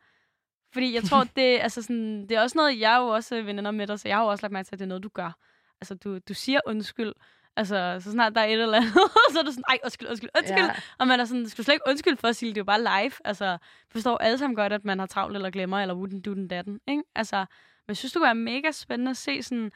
fordi 0.73 0.95
jeg 0.95 1.03
tror, 1.03 1.25
det, 1.25 1.59
altså 1.67 1.83
sådan, 1.83 2.23
det 2.29 2.31
er 2.31 2.43
også 2.43 2.59
noget, 2.59 2.81
jeg 2.81 2.95
er 2.95 3.01
jo 3.01 3.07
også 3.07 3.43
veninder 3.43 3.71
med 3.71 3.87
dig, 3.87 4.01
så 4.01 4.09
jeg 4.09 4.17
har 4.17 4.25
jo 4.25 4.31
også 4.31 4.45
lagt 4.45 4.53
mærke 4.53 4.67
til, 4.67 4.75
at 4.75 4.79
det 4.79 4.85
er 4.85 4.89
noget, 4.89 5.03
du 5.03 5.09
gør. 5.09 5.39
Altså, 5.81 5.95
du, 5.95 6.19
du 6.19 6.35
siger 6.35 6.61
undskyld. 6.67 7.13
Altså, 7.57 8.01
så 8.01 8.11
snart 8.11 8.35
der 8.35 8.41
er 8.41 8.45
et 8.45 8.53
eller 8.53 8.77
andet, 8.77 8.93
så 9.33 9.39
er 9.39 9.43
du 9.43 9.51
sådan, 9.51 9.65
ej, 9.69 9.79
undskyld, 9.85 10.09
undskyld, 10.09 10.31
undskyld. 10.39 10.59
Ja. 10.65 10.75
Og 10.99 11.07
man 11.09 11.21
er 11.21 11.25
sådan, 11.25 11.49
skal 11.49 11.63
du 11.63 11.65
slet 11.65 11.75
ikke 11.75 11.85
undskylde 11.89 12.17
for 12.17 12.33
sige, 12.33 12.49
det 12.51 12.57
er 12.57 12.61
jo 12.61 12.65
bare 12.65 12.81
live. 13.03 13.13
Altså, 13.25 13.59
forstår 13.91 14.17
alle 14.19 14.39
sammen 14.39 14.57
godt, 14.57 14.73
at 14.73 14.85
man 14.85 14.99
har 14.99 15.07
travlt 15.07 15.37
eller 15.37 15.51
glemmer, 15.51 15.79
eller 15.81 15.95
wooden 15.95 16.21
do 16.21 16.35
den 16.35 16.49
datten, 16.49 16.81
ikke? 16.89 17.03
Altså, 17.15 17.37
men 17.37 17.89
jeg 17.89 17.97
synes, 17.97 18.13
det 18.13 18.21
kunne 18.21 18.27
være 18.27 18.35
mega 18.35 18.71
spændende 18.73 19.11
at 19.11 19.17
se 19.17 19.43
sådan, 19.43 19.73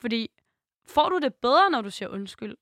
fordi 0.00 0.30
får 0.88 1.08
du 1.08 1.18
det 1.18 1.34
bedre, 1.34 1.70
når 1.70 1.80
du 1.82 1.90
siger 1.90 2.08
undskyld? 2.08 2.56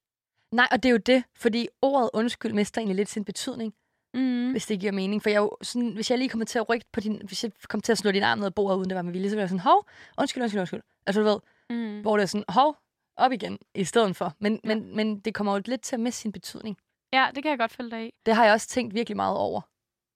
Nej, 0.53 0.69
og 0.71 0.83
det 0.83 0.89
er 0.89 0.93
jo 0.93 0.97
det, 0.99 1.25
fordi 1.37 1.69
ordet 1.83 2.11
undskyld 2.13 2.53
mister 2.53 2.81
egentlig 2.81 2.97
lidt 2.97 3.09
sin 3.09 3.25
betydning, 3.25 3.75
Mm. 4.15 4.51
hvis 4.51 4.67
det 4.67 4.81
giver 4.81 4.93
mening. 4.93 5.23
For 5.23 5.31
jeg 5.31 5.39
jo 5.39 5.57
sådan, 5.63 5.89
hvis 5.89 6.11
jeg 6.11 6.19
lige 6.19 6.29
kommer 6.29 6.45
til 6.45 6.59
at 6.59 6.69
rykke 6.69 6.87
på 6.93 7.01
din, 7.01 7.21
hvis 7.25 7.45
jeg 7.45 7.53
kommer 7.69 7.83
til 7.83 7.93
at 7.93 7.99
slå 7.99 8.11
din 8.11 8.23
arm 8.23 8.39
ned 8.39 8.47
ad 8.47 8.51
bordet, 8.51 8.77
uden 8.77 8.91
det 8.91 8.97
var 8.97 9.03
med 9.03 9.13
vilje, 9.13 9.31
så 9.31 9.37
vil 9.37 9.41
jeg 9.43 9.49
sådan, 9.49 9.61
hov, 9.61 9.87
undskyld, 10.19 10.43
undskyld, 10.43 10.61
undskyld. 10.61 10.81
Altså 11.07 11.21
du 11.21 11.27
ved, 11.27 11.39
Mm. 11.71 12.01
hvor 12.01 12.17
det 12.17 12.23
er 12.23 12.27
sådan, 12.27 12.45
hov, 12.49 12.77
op 13.21 13.33
igen, 13.33 13.59
i 13.75 13.85
stedet 13.85 14.17
for. 14.17 14.35
Men, 14.39 14.61
ja. 14.65 14.69
men, 14.69 14.97
men 14.97 15.21
det 15.21 15.35
kommer 15.35 15.53
jo 15.53 15.63
lidt 15.67 15.83
til 15.83 15.97
at 15.97 16.01
miste 16.01 16.21
sin 16.21 16.33
betydning. 16.33 16.77
Ja, 17.13 17.29
det 17.35 17.43
kan 17.43 17.51
jeg 17.51 17.59
godt 17.59 17.71
følge 17.73 17.91
dig 17.91 18.07
i. 18.07 18.11
Det 18.27 18.35
har 18.35 18.45
jeg 18.45 18.53
også 18.53 18.69
tænkt 18.69 18.95
virkelig 18.95 19.17
meget 19.17 19.37
over. 19.37 19.61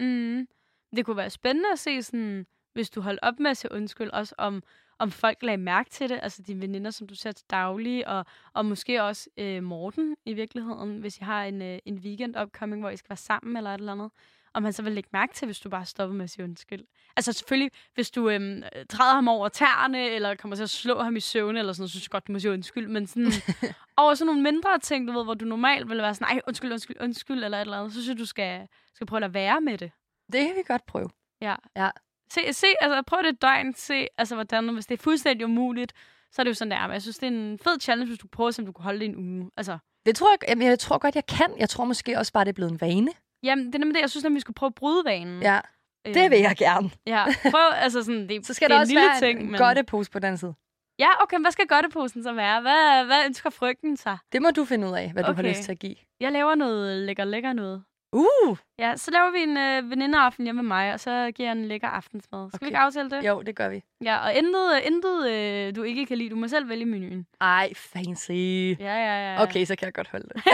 Mm. 0.00 0.49
Det 0.96 1.04
kunne 1.04 1.16
være 1.16 1.30
spændende 1.30 1.73
at 1.73 1.78
se 1.78 2.02
sådan, 2.02 2.46
hvis 2.73 2.90
du 2.90 3.00
holdt 3.00 3.20
op 3.23 3.38
med 3.38 3.50
at 3.50 3.56
sige 3.56 3.73
undskyld, 3.73 4.11
også 4.11 4.34
om, 4.38 4.62
om 4.99 5.11
folk 5.11 5.42
lagde 5.42 5.56
mærke 5.56 5.90
til 5.90 6.08
det, 6.08 6.20
altså 6.23 6.42
dine 6.42 6.61
veninder, 6.61 6.90
som 6.90 7.06
du 7.06 7.14
ser 7.14 7.32
til 7.32 7.46
daglig, 7.50 8.08
og, 8.08 8.25
og 8.52 8.66
måske 8.66 9.02
også 9.02 9.30
øh, 9.37 9.62
Morten 9.62 10.16
i 10.25 10.32
virkeligheden, 10.32 10.99
hvis 10.99 11.18
I 11.18 11.25
har 11.25 11.44
en, 11.44 11.62
øh, 11.62 11.78
en 11.84 11.99
weekend 11.99 12.40
upcoming, 12.40 12.82
hvor 12.82 12.90
I 12.90 12.96
skal 12.96 13.11
være 13.11 13.16
sammen 13.16 13.56
eller 13.56 13.70
et 13.70 13.78
eller 13.78 13.92
andet. 13.92 14.11
Om 14.54 14.64
han 14.64 14.73
så 14.73 14.82
vil 14.82 14.92
lægge 14.92 15.08
mærke 15.12 15.34
til, 15.34 15.46
hvis 15.46 15.61
du 15.61 15.68
bare 15.68 15.84
stopper 15.87 16.16
med 16.16 16.25
at 16.25 16.30
sige 16.30 16.44
undskyld. 16.44 16.84
Altså 17.16 17.32
selvfølgelig, 17.32 17.70
hvis 17.94 18.11
du 18.11 18.30
øhm, 18.30 18.62
træder 18.90 19.14
ham 19.14 19.28
over 19.28 19.49
tæerne, 19.49 20.08
eller 20.08 20.34
kommer 20.34 20.56
til 20.56 20.62
at 20.62 20.70
slå 20.70 21.02
ham 21.02 21.16
i 21.16 21.20
søvn, 21.20 21.56
eller 21.56 21.73
sådan 21.73 21.80
noget, 21.82 21.90
synes 21.90 22.04
jeg 22.04 22.11
godt, 22.11 22.26
du 22.26 22.32
må 22.32 22.38
sige 22.38 22.52
undskyld. 22.52 22.88
Men 22.88 23.06
sådan, 23.06 23.32
over 23.96 24.14
sådan 24.14 24.26
nogle 24.26 24.42
mindre 24.42 24.78
ting, 24.78 25.08
du 25.08 25.12
ved, 25.12 25.25
hvor 25.25 25.34
du 25.34 25.44
normalt 25.44 25.88
vil 25.88 25.99
være 25.99 26.14
sådan, 26.14 26.34
nej, 26.34 26.40
undskyld, 26.49 26.73
undskyld, 26.73 26.96
undskyld, 27.00 27.44
eller 27.44 27.58
et 27.58 27.61
eller 27.62 27.76
andet, 27.76 27.92
så 27.92 28.02
synes 28.02 28.08
jeg, 28.08 28.18
du 28.18 28.26
skal, 28.26 28.68
skal 28.94 29.06
prøve 29.06 29.18
at 29.18 29.23
lade 29.23 29.34
være 29.34 29.61
med 29.61 29.78
det. 29.78 29.90
Det 30.32 30.46
kan 30.46 30.56
vi 30.56 30.62
godt 30.66 30.87
prøve. 30.87 31.08
Ja. 31.40 31.54
Ja. 31.76 31.90
Se, 32.32 32.52
se 32.52 32.66
altså 32.80 33.02
prøv 33.06 33.23
det 33.23 33.28
et 33.28 33.42
døgn, 33.42 33.75
se, 33.75 34.06
altså 34.18 34.34
hvordan, 34.34 34.68
hvis 34.68 34.87
det 34.87 34.99
er 34.99 35.02
fuldstændig 35.02 35.46
umuligt, 35.46 35.92
så 36.32 36.42
er 36.42 36.44
det 36.44 36.50
jo 36.50 36.54
sådan, 36.54 36.70
der. 36.70 36.82
Men 36.87 36.92
jeg 36.92 37.02
synes, 37.02 37.18
det 37.18 37.26
er 37.26 37.30
en 37.30 37.58
fed 37.58 37.80
challenge, 37.80 38.08
hvis 38.08 38.18
du 38.18 38.26
prøver, 38.32 38.50
som 38.50 38.66
du 38.66 38.73
kunne 38.73 38.84
holde 38.84 39.00
det 39.00 39.08
en 39.08 39.16
uge. 39.16 39.50
Altså, 39.56 39.78
Det 40.06 40.16
tror 40.16 40.30
jeg, 40.32 40.49
jamen, 40.49 40.68
jeg 40.68 40.78
tror 40.78 40.99
godt, 40.99 41.14
jeg 41.14 41.26
kan. 41.26 41.54
Jeg 41.58 41.68
tror 41.68 41.84
måske 41.84 42.18
også 42.18 42.32
bare, 42.32 42.44
det 42.44 42.49
er 42.49 42.54
blevet 42.54 42.73
en 42.73 42.80
vane. 42.80 43.11
Jamen, 43.44 43.66
det 43.66 43.74
er 43.74 43.78
nemlig 43.78 43.94
det, 43.94 44.00
jeg 44.00 44.10
synes, 44.10 44.24
at 44.24 44.34
vi 44.34 44.40
skulle 44.40 44.54
prøve 44.54 44.68
at 44.68 44.74
bryde 44.74 45.02
vanen. 45.04 45.42
Ja, 45.42 45.60
Øhm, 46.06 46.14
det 46.14 46.30
vil 46.30 46.38
jeg 46.38 46.56
gerne. 46.56 46.90
Ja, 47.06 47.24
prøv, 47.50 47.70
altså 47.74 48.02
sådan, 48.02 48.28
det, 48.28 48.46
Så 48.46 48.54
skal 48.54 48.64
det 48.68 48.70
der 48.70 48.76
er 48.76 48.80
også 48.80 48.92
en 48.92 48.94
lille 48.94 49.08
være 49.10 49.20
ting, 49.20 49.40
en 49.40 49.50
men... 49.50 49.60
godtepose 49.60 50.10
på 50.10 50.18
den 50.18 50.36
side. 50.36 50.54
Ja, 50.98 51.08
okay, 51.22 51.40
hvad 51.40 51.50
skal 51.50 51.66
godteposen 51.66 52.22
så 52.22 52.32
være? 52.32 52.60
Hvad, 52.60 53.04
hvad 53.04 53.24
ønsker 53.26 53.50
frygten 53.50 53.96
sig? 53.96 54.18
Det 54.32 54.42
må 54.42 54.50
du 54.50 54.64
finde 54.64 54.88
ud 54.88 54.92
af, 54.92 55.10
hvad 55.12 55.22
du 55.22 55.32
har 55.32 55.38
Okay. 55.42 55.48
lyst 55.48 55.62
til 55.62 55.72
at 55.72 55.78
give. 55.78 55.94
Jeg 56.20 56.32
laver 56.32 56.54
noget 56.54 56.96
lækker, 57.06 57.24
lækker 57.24 57.52
noget. 57.52 57.84
Uh! 58.12 58.56
Ja, 58.78 58.96
så 58.96 59.10
laver 59.10 59.30
vi 59.30 59.38
en 59.38 59.56
øh, 59.56 59.90
venindeaften 59.90 60.44
hjemme 60.44 60.62
med 60.62 60.68
mig, 60.68 60.92
og 60.94 61.00
så 61.00 61.30
giver 61.34 61.48
jeg 61.48 61.58
en 61.58 61.64
lækker 61.64 61.88
aftensmad. 61.88 62.50
Skal 62.50 62.56
okay. 62.56 62.64
vi 62.64 62.66
Okay. 62.66 62.66
ikke 62.66 62.78
aftale 62.78 63.10
det? 63.10 63.28
Jo, 63.28 63.42
det 63.42 63.56
gør 63.56 63.68
vi. 63.68 63.82
Ja, 64.04 64.18
og 64.18 64.34
intet, 64.34 64.80
intet 64.84 65.30
øh, 65.30 65.76
du 65.76 65.82
ikke 65.82 66.06
kan 66.06 66.18
lide. 66.18 66.30
Du 66.30 66.36
må 66.36 66.48
selv 66.48 66.68
vælge 66.68 66.84
menuen. 66.86 67.26
Ej, 67.40 67.72
fancy. 67.76 68.30
Ja, 68.30 68.94
ja, 68.96 69.32
ja. 69.34 69.42
Okay, 69.42 69.64
så 69.64 69.76
kan 69.76 69.86
jeg 69.86 69.94
godt 69.94 70.08
holde 70.10 70.28
det. 70.34 70.42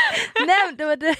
Nemt, 0.50 0.78
det 0.78 0.86
var 0.86 0.94
det. 0.94 1.16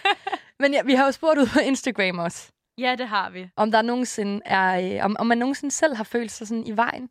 Men 0.60 0.74
ja, 0.74 0.82
vi 0.82 0.94
har 0.94 1.04
jo 1.04 1.12
spurgt 1.12 1.38
ud 1.38 1.46
på 1.46 1.58
Instagram 1.60 2.18
også, 2.18 2.48
Ja, 2.78 2.94
det 2.98 3.08
har 3.08 3.30
vi. 3.30 3.48
om 3.56 3.70
der 3.70 3.82
nogensinde 3.82 4.40
er, 4.44 4.96
øh, 4.98 5.04
om, 5.04 5.16
om 5.18 5.26
man 5.26 5.38
nogensinde 5.38 5.74
selv 5.74 5.94
har 5.94 6.04
følt 6.04 6.30
sig 6.32 6.46
sådan 6.48 6.66
i 6.66 6.76
vejen. 6.76 7.08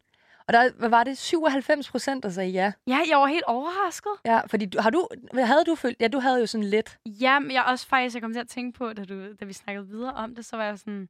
Og 0.48 0.54
der 0.54 0.70
hvad 0.80 0.90
var 0.90 1.04
det 1.04 1.18
97 1.18 1.90
procent, 1.92 2.24
der 2.24 2.30
sagde 2.30 2.50
ja. 2.50 2.72
Ja, 2.88 3.00
jeg 3.10 3.18
var 3.18 3.26
helt 3.28 3.44
overrasket. 3.48 4.12
Ja, 4.26 4.40
fordi 4.48 4.66
du, 4.66 4.82
har 4.82 4.90
du, 4.90 5.08
havde 5.34 5.64
du 5.68 5.76
følt? 5.76 5.98
Ja, 6.00 6.08
du 6.08 6.20
havde 6.20 6.40
jo 6.40 6.46
sådan 6.46 6.64
lidt. 6.64 6.98
Ja, 7.06 7.40
men 7.40 7.52
jeg 7.52 7.64
også 7.64 7.88
faktisk, 7.88 8.14
jeg 8.16 8.22
kom 8.22 8.34
til 8.34 8.40
at 8.40 8.48
tænke 8.48 8.78
på, 8.78 8.94
da, 8.94 9.04
du, 9.04 9.34
da 9.40 9.46
vi 9.46 9.54
snakkede 9.54 9.88
videre 9.88 10.14
om 10.14 10.36
det, 10.36 10.46
så 10.46 10.58
var 10.58 10.64
jeg 10.64 10.80
sådan, 10.80 11.08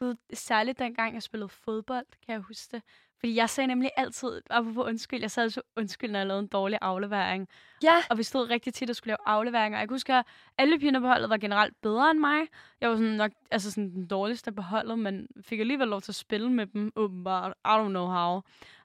gud, 0.00 0.14
særligt 0.32 0.78
dengang 0.78 1.14
jeg 1.14 1.22
spillede 1.22 1.48
fodbold, 1.48 2.06
kan 2.26 2.32
jeg 2.32 2.40
huske 2.40 2.76
det. 2.76 2.82
Fordi 3.20 3.34
jeg 3.34 3.50
sagde 3.50 3.68
nemlig 3.68 3.90
altid, 3.96 4.42
apropos 4.50 4.86
undskyld, 4.86 5.20
jeg 5.20 5.30
sad 5.30 5.50
så 5.50 5.62
undskyld, 5.76 6.10
når 6.10 6.18
jeg 6.18 6.26
lavede 6.26 6.42
en 6.42 6.48
dårlig 6.48 6.78
aflevering. 6.82 7.48
Ja, 7.82 7.96
Og 8.10 8.18
vi 8.18 8.22
stod 8.22 8.50
rigtig 8.50 8.74
tit 8.74 8.90
og 8.90 8.96
skulle 8.96 9.10
lave 9.10 9.36
afleveringer. 9.36 9.78
Jeg 9.78 9.88
kan 9.88 9.94
huske, 9.94 10.14
at 10.14 10.26
alle 10.58 10.78
pigerne 10.78 11.00
på 11.00 11.06
holdet 11.06 11.30
var 11.30 11.36
generelt 11.36 11.80
bedre 11.82 12.10
end 12.10 12.18
mig. 12.18 12.40
Jeg 12.80 12.90
var 12.90 12.96
sådan 12.96 13.10
nok 13.10 13.30
altså 13.50 13.70
sådan 13.70 13.90
den 13.90 14.06
dårligste 14.06 14.52
på 14.52 14.62
holdet, 14.62 14.98
men 14.98 15.26
fik 15.42 15.60
alligevel 15.60 15.88
lov 15.88 16.00
til 16.00 16.12
at 16.12 16.16
spille 16.16 16.50
med 16.52 16.66
dem, 16.66 16.92
åbenbart. 16.96 17.52
I 17.64 17.68
don't 17.68 17.88
know 17.88 18.06
how. 18.06 18.40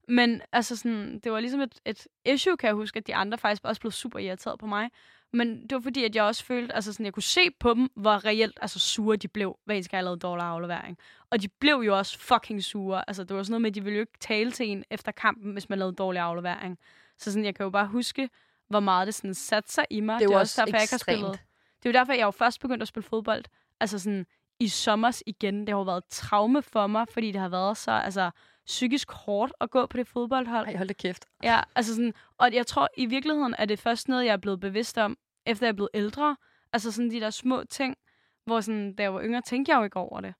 Men 0.07 0.41
altså 0.51 0.75
sådan, 0.75 1.19
det 1.19 1.31
var 1.31 1.39
ligesom 1.39 1.61
et, 1.61 1.79
et 1.85 2.07
issue, 2.25 2.57
kan 2.57 2.67
jeg 2.67 2.75
huske, 2.75 2.97
at 2.97 3.07
de 3.07 3.15
andre 3.15 3.37
faktisk 3.37 3.61
også 3.65 3.81
blev 3.81 3.91
super 3.91 4.19
irriteret 4.19 4.59
på 4.59 4.65
mig. 4.65 4.89
Men 5.35 5.61
det 5.61 5.71
var 5.71 5.79
fordi, 5.79 6.03
at 6.03 6.15
jeg 6.15 6.23
også 6.23 6.43
følte, 6.43 6.75
altså 6.75 6.93
sådan, 6.93 7.05
jeg 7.05 7.13
kunne 7.13 7.23
se 7.23 7.51
på 7.59 7.73
dem, 7.73 7.89
hvor 7.95 8.25
reelt 8.25 8.59
altså, 8.61 8.79
sure 8.79 9.15
de 9.17 9.27
blev, 9.27 9.57
hver 9.65 9.75
eneste 9.75 9.91
gang 9.91 9.97
jeg 9.97 10.03
lavede 10.03 10.19
dårlig 10.19 10.45
aflevering. 10.45 10.97
Og 11.29 11.41
de 11.41 11.47
blev 11.47 11.75
jo 11.75 11.97
også 11.97 12.19
fucking 12.19 12.63
sure. 12.63 13.09
Altså, 13.09 13.23
det 13.23 13.35
var 13.35 13.43
sådan 13.43 13.51
noget 13.51 13.61
med, 13.61 13.69
at 13.69 13.75
de 13.75 13.83
ville 13.83 13.95
jo 13.95 14.01
ikke 14.01 14.19
tale 14.19 14.51
til 14.51 14.67
en 14.67 14.83
efter 14.89 15.11
kampen, 15.11 15.51
hvis 15.53 15.69
man 15.69 15.79
lavede 15.79 15.95
dårlig 15.95 16.21
aflevering. 16.21 16.77
Så 17.17 17.31
sådan, 17.31 17.45
jeg 17.45 17.55
kan 17.55 17.63
jo 17.63 17.69
bare 17.69 17.87
huske, 17.87 18.29
hvor 18.67 18.79
meget 18.79 19.07
det 19.07 19.15
sådan 19.15 19.33
satte 19.33 19.71
sig 19.71 19.85
i 19.89 19.99
mig. 19.99 20.19
det 20.19 20.25
er 20.25 20.29
jo 20.29 20.35
er 20.35 20.39
også 20.39 20.61
derfor, 20.61 20.75
jeg 20.77 20.81
ikke 20.83 20.91
har 20.91 20.97
ekstremt. 20.97 21.17
spillet. 21.19 21.39
Det 21.83 21.89
er 21.89 21.93
jo 21.93 21.99
derfor, 21.99 22.13
jeg 22.13 22.25
jo 22.25 22.31
først 22.31 22.61
begyndte 22.61 22.81
at 22.81 22.87
spille 22.87 23.07
fodbold. 23.07 23.43
Altså 23.79 23.99
sådan 23.99 24.25
i 24.59 24.67
sommers 24.67 25.23
igen. 25.25 25.59
Det 25.59 25.69
har 25.69 25.77
jo 25.77 25.83
været 25.83 25.97
et 25.97 26.09
traume 26.09 26.61
for 26.61 26.87
mig, 26.87 27.07
fordi 27.09 27.31
det 27.31 27.41
har 27.41 27.49
været 27.49 27.77
så 27.77 27.91
altså, 27.91 28.31
psykisk 28.65 29.11
hårdt 29.11 29.53
at 29.61 29.71
gå 29.71 29.85
på 29.85 29.97
det 29.97 30.07
fodboldhold. 30.07 30.67
Ej, 30.67 30.75
hold 30.75 30.87
da 30.87 30.93
kæft. 30.93 31.25
Ja, 31.43 31.61
altså 31.75 31.95
sådan, 31.95 32.13
og 32.37 32.53
jeg 32.53 32.67
tror 32.67 32.87
i 32.97 33.05
virkeligheden, 33.05 33.55
er 33.57 33.65
det 33.65 33.79
først 33.79 34.07
noget, 34.07 34.25
jeg 34.25 34.33
er 34.33 34.37
blevet 34.37 34.59
bevidst 34.59 34.97
om, 34.97 35.17
efter 35.45 35.65
jeg 35.65 35.71
er 35.71 35.75
blevet 35.75 35.89
ældre. 35.93 36.37
Altså 36.73 36.91
sådan 36.91 37.11
de 37.11 37.19
der 37.19 37.29
små 37.29 37.63
ting, 37.63 37.97
hvor 38.45 38.61
sådan, 38.61 38.93
da 38.95 39.03
jeg 39.03 39.13
var 39.13 39.21
yngre, 39.23 39.41
tænkte 39.41 39.71
jeg 39.71 39.77
jo 39.79 39.83
ikke 39.83 39.99
over 39.99 40.21
det. 40.21 40.33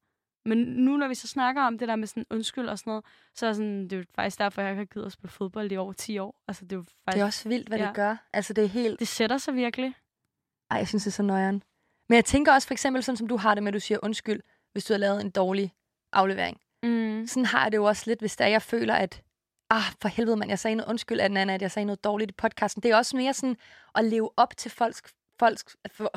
Men 0.46 0.58
nu, 0.58 0.98
når 0.98 1.08
vi 1.08 1.16
så 1.16 1.28
snakker 1.28 1.62
om 1.62 1.78
det 1.78 1.88
der 1.88 1.96
med 1.96 2.08
sådan 2.08 2.26
undskyld 2.30 2.68
og 2.68 2.80
sådan 2.80 2.92
noget, 2.92 3.06
så 3.34 3.48
er 3.48 3.54
sådan, 3.54 3.84
det 3.84 3.94
er 3.94 3.98
jo 3.98 4.04
faktisk 4.16 4.40
derfor, 4.40 4.62
jeg 4.62 4.72
ikke 4.72 4.80
har 4.80 4.86
givet 4.86 5.06
at 5.06 5.12
spille 5.12 5.32
fodbold 5.32 5.72
i 5.72 5.78
over 5.78 5.94
10 5.94 6.18
år. 6.18 6.36
Altså, 6.48 6.66
det 6.66 6.72
er 6.72 6.76
jo 6.76 6.84
faktisk, 6.84 7.16
Det 7.16 7.22
er 7.22 7.26
også 7.26 7.50
vildt, 7.50 7.68
hvad. 7.68 7.78
Ja. 7.80 7.86
det 7.86 7.96
gør. 7.96 8.16
Altså, 8.34 8.54
det 8.54 8.64
er 8.64 8.68
helt... 8.68 9.00
det 9.00 9.08
sætter 9.08 9.38
sig 9.38 9.56
virkelig. 9.56 9.94
Ej, 10.72 10.78
jeg 10.78 10.88
synes, 10.88 11.04
det 11.04 11.12
er 11.12 11.14
så 11.14 11.24
nøjeren. 11.24 11.64
Men 12.10 12.16
jeg 12.16 12.26
tænker 12.26 12.54
også 12.54 12.68
for 12.68 12.74
eksempel, 12.74 13.04
sådan 13.04 13.18
som 13.18 13.28
du 13.28 13.38
har 13.38 13.54
det 13.54 13.64
med, 13.64 13.68
at 13.68 13.74
du 13.74 13.80
siger 13.80 14.00
undskyld, 14.04 14.42
hvis 14.72 14.86
du 14.86 14.94
har 14.94 14.98
lavet 14.98 15.22
en 15.22 15.30
dårlig 15.30 15.74
aflevering. 16.14 16.62
Mm. 16.86 17.28
Sådan 17.28 17.46
har 17.46 17.64
jeg 17.64 17.72
det 17.72 17.78
jo 17.78 17.86
også 17.86 18.04
lidt, 18.08 18.20
hvis 18.20 18.36
der 18.36 18.48
jeg 18.48 18.62
føler, 18.62 18.96
at 18.96 19.22
ah, 19.70 19.84
for 20.02 20.08
helvede, 20.08 20.38
mand, 20.38 20.50
jeg 20.50 20.60
sagde 20.60 20.76
noget 20.76 20.90
undskyld 20.90 21.20
af 21.20 21.30
den 21.30 21.38
anden, 21.38 21.56
at 21.56 21.62
jeg 21.62 21.72
sagde 21.72 21.86
noget 21.86 22.04
dårligt 22.04 22.32
i 22.32 22.34
podcasten. 22.34 22.84
Det 22.84 22.92
er 22.92 22.96
også 22.96 23.18
mere 23.18 23.34
sådan 23.34 23.58
at 23.96 24.06
leve 24.06 24.30
op 24.38 24.58
til 24.58 24.72
folks... 24.72 25.02
folks 25.40 25.66
for, 25.92 26.12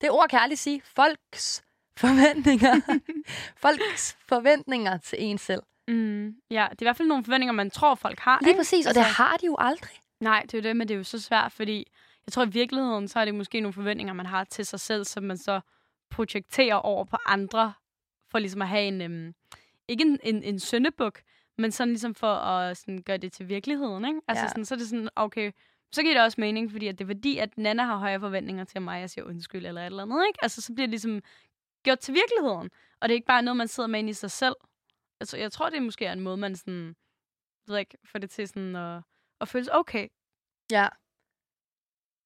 det 0.00 0.10
ord 0.10 0.28
kan 0.28 0.36
jeg 0.36 0.42
aldrig 0.42 0.58
sige. 0.58 0.82
Folks 0.84 1.64
forventninger. 1.96 2.80
folks 3.64 4.16
forventninger 4.28 4.98
til 4.98 5.18
en 5.20 5.38
selv. 5.38 5.62
Mm. 5.88 6.34
Ja, 6.50 6.66
det 6.70 6.78
er 6.78 6.82
i 6.82 6.84
hvert 6.84 6.96
fald 6.96 7.08
nogle 7.08 7.24
forventninger, 7.24 7.52
man 7.52 7.70
tror, 7.70 7.94
folk 7.94 8.18
har. 8.18 8.38
Lige 8.40 8.50
ikke? 8.50 8.58
præcis, 8.58 8.86
og 8.86 8.94
det 8.94 9.02
har 9.04 9.36
de 9.36 9.46
jo 9.46 9.56
aldrig. 9.58 10.00
Nej, 10.20 10.42
det 10.42 10.54
er 10.54 10.58
jo 10.58 10.62
det, 10.62 10.76
men 10.76 10.88
det 10.88 10.94
er 10.94 10.98
jo 10.98 11.04
så 11.04 11.20
svært, 11.20 11.52
fordi 11.52 11.86
jeg 12.26 12.32
tror 12.32 12.44
i 12.44 12.48
virkeligheden, 12.48 13.08
så 13.08 13.18
er 13.18 13.24
det 13.24 13.34
måske 13.34 13.60
nogle 13.60 13.72
forventninger, 13.72 14.12
man 14.12 14.26
har 14.26 14.44
til 14.44 14.66
sig 14.66 14.80
selv, 14.80 15.04
som 15.04 15.22
man 15.22 15.36
så 15.36 15.60
projekterer 16.10 16.74
over 16.74 17.04
på 17.04 17.16
andre, 17.26 17.72
for 18.30 18.38
ligesom 18.38 18.62
at 18.62 18.68
have 18.68 18.84
en, 18.84 19.00
øhm, 19.02 19.34
ikke 19.88 20.02
en, 20.04 20.18
en, 20.22 20.42
en 20.42 20.58
søndebuk, 20.58 21.22
men 21.58 21.72
sådan 21.72 21.88
ligesom 21.92 22.14
for 22.14 22.34
at 22.34 22.76
sådan, 22.76 23.02
gøre 23.02 23.16
det 23.16 23.32
til 23.32 23.48
virkeligheden, 23.48 24.04
ikke? 24.04 24.20
Altså 24.28 24.44
Ja. 24.44 24.48
sådan, 24.48 24.64
så 24.64 24.74
er 24.74 24.78
det 24.78 24.88
sådan, 24.88 25.08
okay, 25.16 25.52
så 25.92 26.02
giver 26.02 26.14
det 26.14 26.22
også 26.22 26.40
mening, 26.40 26.70
fordi 26.72 26.86
at 26.86 26.98
det 26.98 27.04
er 27.04 27.08
fordi, 27.08 27.38
at 27.38 27.58
Nana 27.58 27.82
har 27.82 27.96
højere 27.96 28.20
forventninger 28.20 28.64
til 28.64 28.82
mig, 28.82 29.00
jeg 29.00 29.10
siger 29.10 29.24
undskyld 29.24 29.66
eller 29.66 29.80
et 29.80 29.86
eller 29.86 30.02
andet, 30.02 30.26
ikke? 30.26 30.38
Altså, 30.42 30.60
så 30.62 30.72
bliver 30.74 30.86
det 30.86 30.90
ligesom 30.90 31.22
gjort 31.82 31.98
til 31.98 32.14
virkeligheden, 32.14 32.70
og 33.00 33.08
det 33.08 33.10
er 33.10 33.16
ikke 33.16 33.26
bare 33.26 33.42
noget, 33.42 33.56
man 33.56 33.68
sidder 33.68 33.86
med 33.88 33.98
inde 33.98 34.10
i 34.10 34.12
sig 34.12 34.30
selv. 34.30 34.54
Altså, 35.20 35.36
jeg 35.36 35.52
tror, 35.52 35.70
det 35.70 35.82
måske 35.82 36.06
er 36.06 36.12
en 36.12 36.20
måde, 36.20 36.36
man 36.36 36.56
sådan, 36.56 36.96
ved 37.66 37.78
ikke, 37.78 37.98
får 38.04 38.18
det 38.18 38.30
til 38.30 38.48
sådan 38.48 38.76
at, 38.76 39.02
at 39.40 39.48
føle 39.48 39.64
sig 39.64 39.74
okay. 39.74 40.08
Ja. 40.70 40.88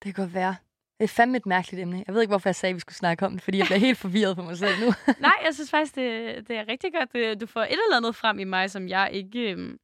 Det 0.03 0.15
kan 0.15 0.25
godt 0.25 0.35
være. 0.35 0.57
Det 0.99 1.05
er 1.05 1.09
fandme 1.09 1.37
et 1.37 1.47
mærkeligt 1.47 1.83
emne. 1.83 2.05
Jeg 2.07 2.15
ved 2.15 2.23
ikke, 2.23 2.31
hvorfor 2.31 2.49
jeg 2.49 2.57
sagde, 2.57 2.71
at 2.71 2.75
vi 2.75 2.81
skulle 2.81 2.97
snakke 2.97 3.27
om 3.27 3.33
det, 3.33 3.43
fordi 3.43 3.59
jeg 3.59 3.67
bliver 3.67 3.79
helt 3.79 3.99
forvirret 3.99 4.37
på 4.37 4.43
mig 4.43 4.59
selv 4.59 4.81
nu. 4.81 4.93
Nej, 5.21 5.35
jeg 5.45 5.55
synes 5.55 5.71
faktisk, 5.71 5.95
det, 5.95 6.49
det 6.49 6.57
er 6.57 6.69
rigtig 6.69 6.93
godt. 6.93 7.13
Det, 7.13 7.41
du 7.41 7.47
får 7.47 7.61
et 7.61 7.73
eller 7.73 7.97
andet 7.97 8.17
frem 8.17 8.39
i 8.39 8.45
mig, 8.45 8.71
som 8.71 8.89
jeg 8.89 9.11
ikke 9.13 9.51
øhm, 9.51 9.79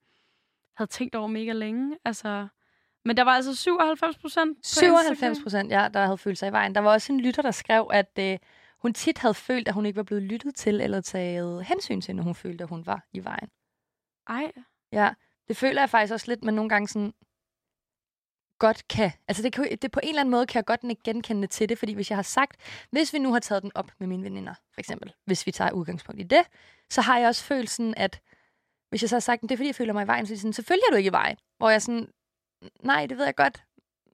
havde 0.76 0.90
tænkt 0.90 1.14
over 1.14 1.26
mega 1.26 1.52
længe. 1.52 1.96
Altså, 2.04 2.48
men 3.04 3.16
der 3.16 3.22
var 3.22 3.32
altså 3.32 3.54
97 3.54 4.18
procent 4.18 4.58
97 4.66 5.42
procent, 5.42 5.70
ja, 5.70 5.88
der 5.94 6.04
havde 6.04 6.18
følt 6.18 6.38
sig 6.38 6.48
i 6.48 6.52
vejen. 6.52 6.74
Der 6.74 6.80
var 6.80 6.92
også 6.92 7.12
en 7.12 7.20
lytter, 7.20 7.42
der 7.42 7.50
skrev, 7.50 7.90
at 7.92 8.18
øh, 8.18 8.38
hun 8.78 8.94
tit 8.94 9.18
havde 9.18 9.34
følt, 9.34 9.68
at 9.68 9.74
hun 9.74 9.86
ikke 9.86 9.96
var 9.96 10.02
blevet 10.02 10.22
lyttet 10.22 10.54
til 10.54 10.80
eller 10.80 11.00
taget 11.00 11.64
hensyn 11.64 12.00
til, 12.00 12.16
når 12.16 12.22
hun 12.22 12.34
følte, 12.34 12.64
at 12.64 12.68
hun 12.68 12.86
var 12.86 13.06
i 13.12 13.24
vejen. 13.24 13.48
Ej, 14.28 14.52
Ja, 14.92 15.10
det 15.48 15.56
føler 15.56 15.82
jeg 15.82 15.90
faktisk 15.90 16.12
også 16.12 16.26
lidt, 16.28 16.44
men 16.44 16.54
nogle 16.54 16.68
gange 16.68 16.88
sådan 16.88 17.14
godt 18.58 18.88
kan. 18.88 19.10
Altså 19.28 19.42
det, 19.42 19.52
kan, 19.52 19.78
det 19.82 19.90
på 19.90 20.00
en 20.02 20.08
eller 20.08 20.20
anden 20.20 20.30
måde 20.30 20.46
kan 20.46 20.56
jeg 20.58 20.64
godt 20.64 20.80
ikke 20.90 21.02
genkende 21.02 21.46
til 21.46 21.68
det, 21.68 21.78
fordi 21.78 21.92
hvis 21.92 22.10
jeg 22.10 22.16
har 22.16 22.22
sagt, 22.22 22.56
hvis 22.90 23.12
vi 23.12 23.18
nu 23.18 23.32
har 23.32 23.40
taget 23.40 23.62
den 23.62 23.72
op 23.74 23.90
med 23.98 24.08
mine 24.08 24.24
veninder, 24.24 24.54
for 24.74 24.80
eksempel, 24.80 25.12
hvis 25.24 25.46
vi 25.46 25.52
tager 25.52 25.70
udgangspunkt 25.70 26.20
i 26.20 26.24
det, 26.24 26.42
så 26.90 27.00
har 27.00 27.18
jeg 27.18 27.28
også 27.28 27.44
følelsen, 27.44 27.94
at 27.96 28.20
hvis 28.88 29.02
jeg 29.02 29.08
så 29.08 29.16
har 29.16 29.20
sagt, 29.20 29.42
det 29.42 29.52
er 29.52 29.56
fordi, 29.56 29.66
jeg 29.66 29.74
føler 29.74 29.92
mig 29.92 30.04
i 30.04 30.06
vejen, 30.06 30.26
så 30.26 30.32
er 30.32 30.34
de 30.34 30.40
sådan, 30.40 30.52
selvfølgelig 30.52 30.86
er 30.88 30.90
du 30.90 30.96
ikke 30.96 31.08
i 31.08 31.12
vejen. 31.12 31.36
Hvor 31.58 31.70
jeg 31.70 31.82
sådan, 31.82 32.08
nej, 32.82 33.06
det 33.06 33.18
ved 33.18 33.24
jeg 33.24 33.34
godt, 33.34 33.64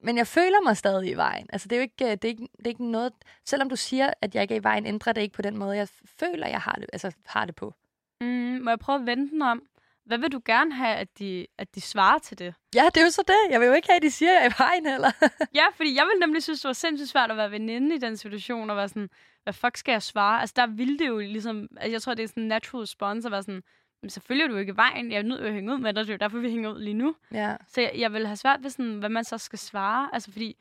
men 0.03 0.17
jeg 0.17 0.27
føler 0.27 0.63
mig 0.65 0.77
stadig 0.77 1.11
i 1.11 1.15
vejen. 1.15 1.47
Altså 1.53 1.69
det 1.69 1.77
er 1.77 1.81
jo 1.81 1.83
ikke, 1.83 2.05
øh, 2.05 2.11
det 2.11 2.25
er 2.25 2.29
ikke, 2.29 2.49
det 2.59 2.67
er 2.67 2.71
ikke 2.71 2.91
noget, 2.91 3.13
selvom 3.47 3.69
du 3.69 3.77
siger, 3.77 4.13
at 4.23 4.35
jeg 4.35 4.43
ikke 4.43 4.55
er 4.55 4.61
i 4.61 4.65
vejen, 4.65 4.87
ændrer 4.87 5.13
det 5.13 5.21
ikke 5.23 5.35
på 5.35 5.43
den 5.43 5.57
måde, 5.57 5.77
jeg 5.77 5.89
føler, 6.21 6.49
jeg 6.49 6.61
har 6.61 6.73
det, 6.73 6.87
altså, 6.93 7.13
har 7.27 7.45
det 7.45 7.55
på. 7.55 7.75
mm, 8.21 8.61
må 8.65 8.71
jeg 8.71 8.79
prøve 8.79 9.01
at 9.01 9.07
vende 9.07 9.31
den 9.31 9.43
om? 9.43 9.63
Hvad 10.05 10.19
vil 10.19 10.33
du 10.33 10.41
gerne 10.45 10.75
have, 10.75 10.97
at 10.97 11.19
de, 11.19 11.47
at 11.59 11.75
de 11.75 11.81
svarer 11.81 12.19
til 12.19 12.39
det? 12.39 12.55
Ja, 12.75 12.85
det 12.95 12.97
er 12.97 13.05
jo 13.05 13.11
så 13.11 13.23
det. 13.27 13.53
Jeg 13.53 13.61
vil 13.61 13.67
jo 13.67 13.73
ikke 13.73 13.89
have, 13.89 13.97
at 13.97 14.03
de 14.03 14.11
siger, 14.11 14.31
at 14.31 14.35
jeg 14.35 14.45
er 14.47 14.51
i 14.51 14.55
vejen 14.59 14.87
heller. 14.87 15.11
Ja, 15.61 15.65
fordi 15.77 15.95
jeg 15.97 16.05
ville 16.07 16.21
nemlig 16.21 16.43
synes, 16.43 16.61
det 16.61 16.69
var 16.69 16.73
sindssygt 16.73 17.11
svært 17.11 17.31
at 17.31 17.37
være 17.37 17.51
veninde 17.51 17.95
i 17.97 17.99
den 17.99 18.17
situation, 18.17 18.71
og 18.71 18.77
være 18.77 18.89
sådan, 18.89 19.11
hvad 19.43 19.53
fuck 19.53 19.77
skal 19.77 19.93
jeg 19.93 20.03
svare? 20.03 20.41
Altså, 20.41 20.53
der 20.57 20.67
ville 20.67 20.99
det 20.99 21.09
jo 21.09 21.19
ligesom, 21.19 21.69
altså, 21.77 21.91
jeg 21.91 22.03
tror, 22.03 22.15
det 22.15 22.23
er 22.23 22.27
sådan 22.29 22.43
en 22.43 22.49
natural 22.49 22.81
response 22.83 23.29
at 23.29 23.33
være 23.33 23.43
sådan, 23.43 23.63
"Men 24.03 24.11
selvfølgelig 24.11 24.45
er 24.45 24.49
du 24.49 24.57
ikke 24.57 24.73
i 24.73 24.77
vejen, 24.77 25.13
jeg 25.13 25.19
er 25.19 25.23
nødt 25.23 25.41
til 25.41 25.47
at 25.47 25.53
hænge 25.55 25.73
ud 25.75 25.79
med 25.79 25.95
dig, 25.95 26.05
det 26.05 26.11
er 26.11 26.15
jo 26.15 26.19
derfor, 26.19 26.39
vi 26.39 26.51
hænger 26.51 26.71
ud 26.73 26.81
lige 26.81 26.95
nu. 26.95 27.17
ja. 27.33 27.57
Så 27.69 27.81
jeg, 27.81 27.93
jeg 27.95 28.13
vil 28.13 28.27
have 28.27 28.37
svært 28.37 28.63
ved, 28.63 28.71
sådan, 28.71 28.99
hvad 28.99 29.09
man 29.09 29.25
så 29.25 29.39
skal 29.39 29.59
svare. 29.59 30.11
Altså, 30.13 30.33
fordi 30.33 30.57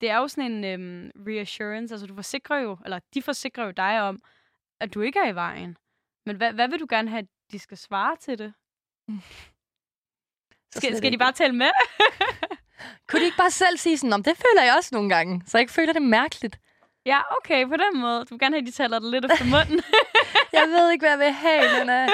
det 0.00 0.10
er 0.10 0.16
jo 0.16 0.28
sådan 0.28 0.52
en 0.52 0.64
øhm, 0.64 1.10
reassurance. 1.26 1.94
Altså, 1.94 2.06
du 2.06 2.14
forsikrer 2.14 2.58
jo, 2.58 2.78
eller 2.84 2.98
de 3.14 3.22
forsikrer 3.22 3.64
jo 3.64 3.70
dig 3.70 4.00
om, 4.02 4.22
at 4.80 4.94
du 4.94 5.00
ikke 5.00 5.18
er 5.18 5.28
i 5.28 5.34
vejen. 5.34 5.76
Men 6.26 6.36
hvad, 6.36 6.52
hvad 6.52 6.68
vil 6.68 6.80
du 6.80 6.86
gerne 6.90 7.10
have, 7.10 7.18
at 7.18 7.26
de 7.52 7.58
skal 7.58 7.76
svare 7.76 8.16
til 8.16 8.38
det? 8.38 8.52
Så 10.72 10.78
Skal, 10.80 10.96
skal 10.96 11.12
de 11.12 11.18
bare 11.18 11.32
tælle 11.32 11.56
med? 11.56 11.70
Kunne 13.08 13.20
de 13.20 13.24
ikke 13.24 13.36
bare 13.36 13.50
selv 13.50 13.76
sige 13.78 13.98
sådan, 13.98 14.12
om 14.12 14.22
det 14.22 14.36
føler 14.36 14.62
jeg 14.64 14.74
også 14.76 14.90
nogle 14.92 15.08
gange, 15.08 15.42
så 15.46 15.58
jeg 15.58 15.60
ikke 15.62 15.72
føler 15.72 15.92
det 15.92 16.02
mærkeligt? 16.02 16.58
Ja, 17.06 17.20
okay, 17.36 17.66
på 17.66 17.76
den 17.76 18.00
måde. 18.00 18.20
Du 18.24 18.34
vil 18.34 18.38
gerne 18.38 18.54
have, 18.54 18.60
at 18.60 18.66
de 18.66 18.72
taler 18.72 18.98
det 18.98 19.10
lidt 19.10 19.24
efter 19.24 19.44
munden. 19.44 19.82
Jeg 20.52 20.68
ved 20.68 20.90
ikke, 20.90 21.02
hvad 21.02 21.10
jeg 21.10 21.18
vil 21.18 21.32
have, 21.32 21.62
men... 21.78 21.88
Uh... 21.88 22.10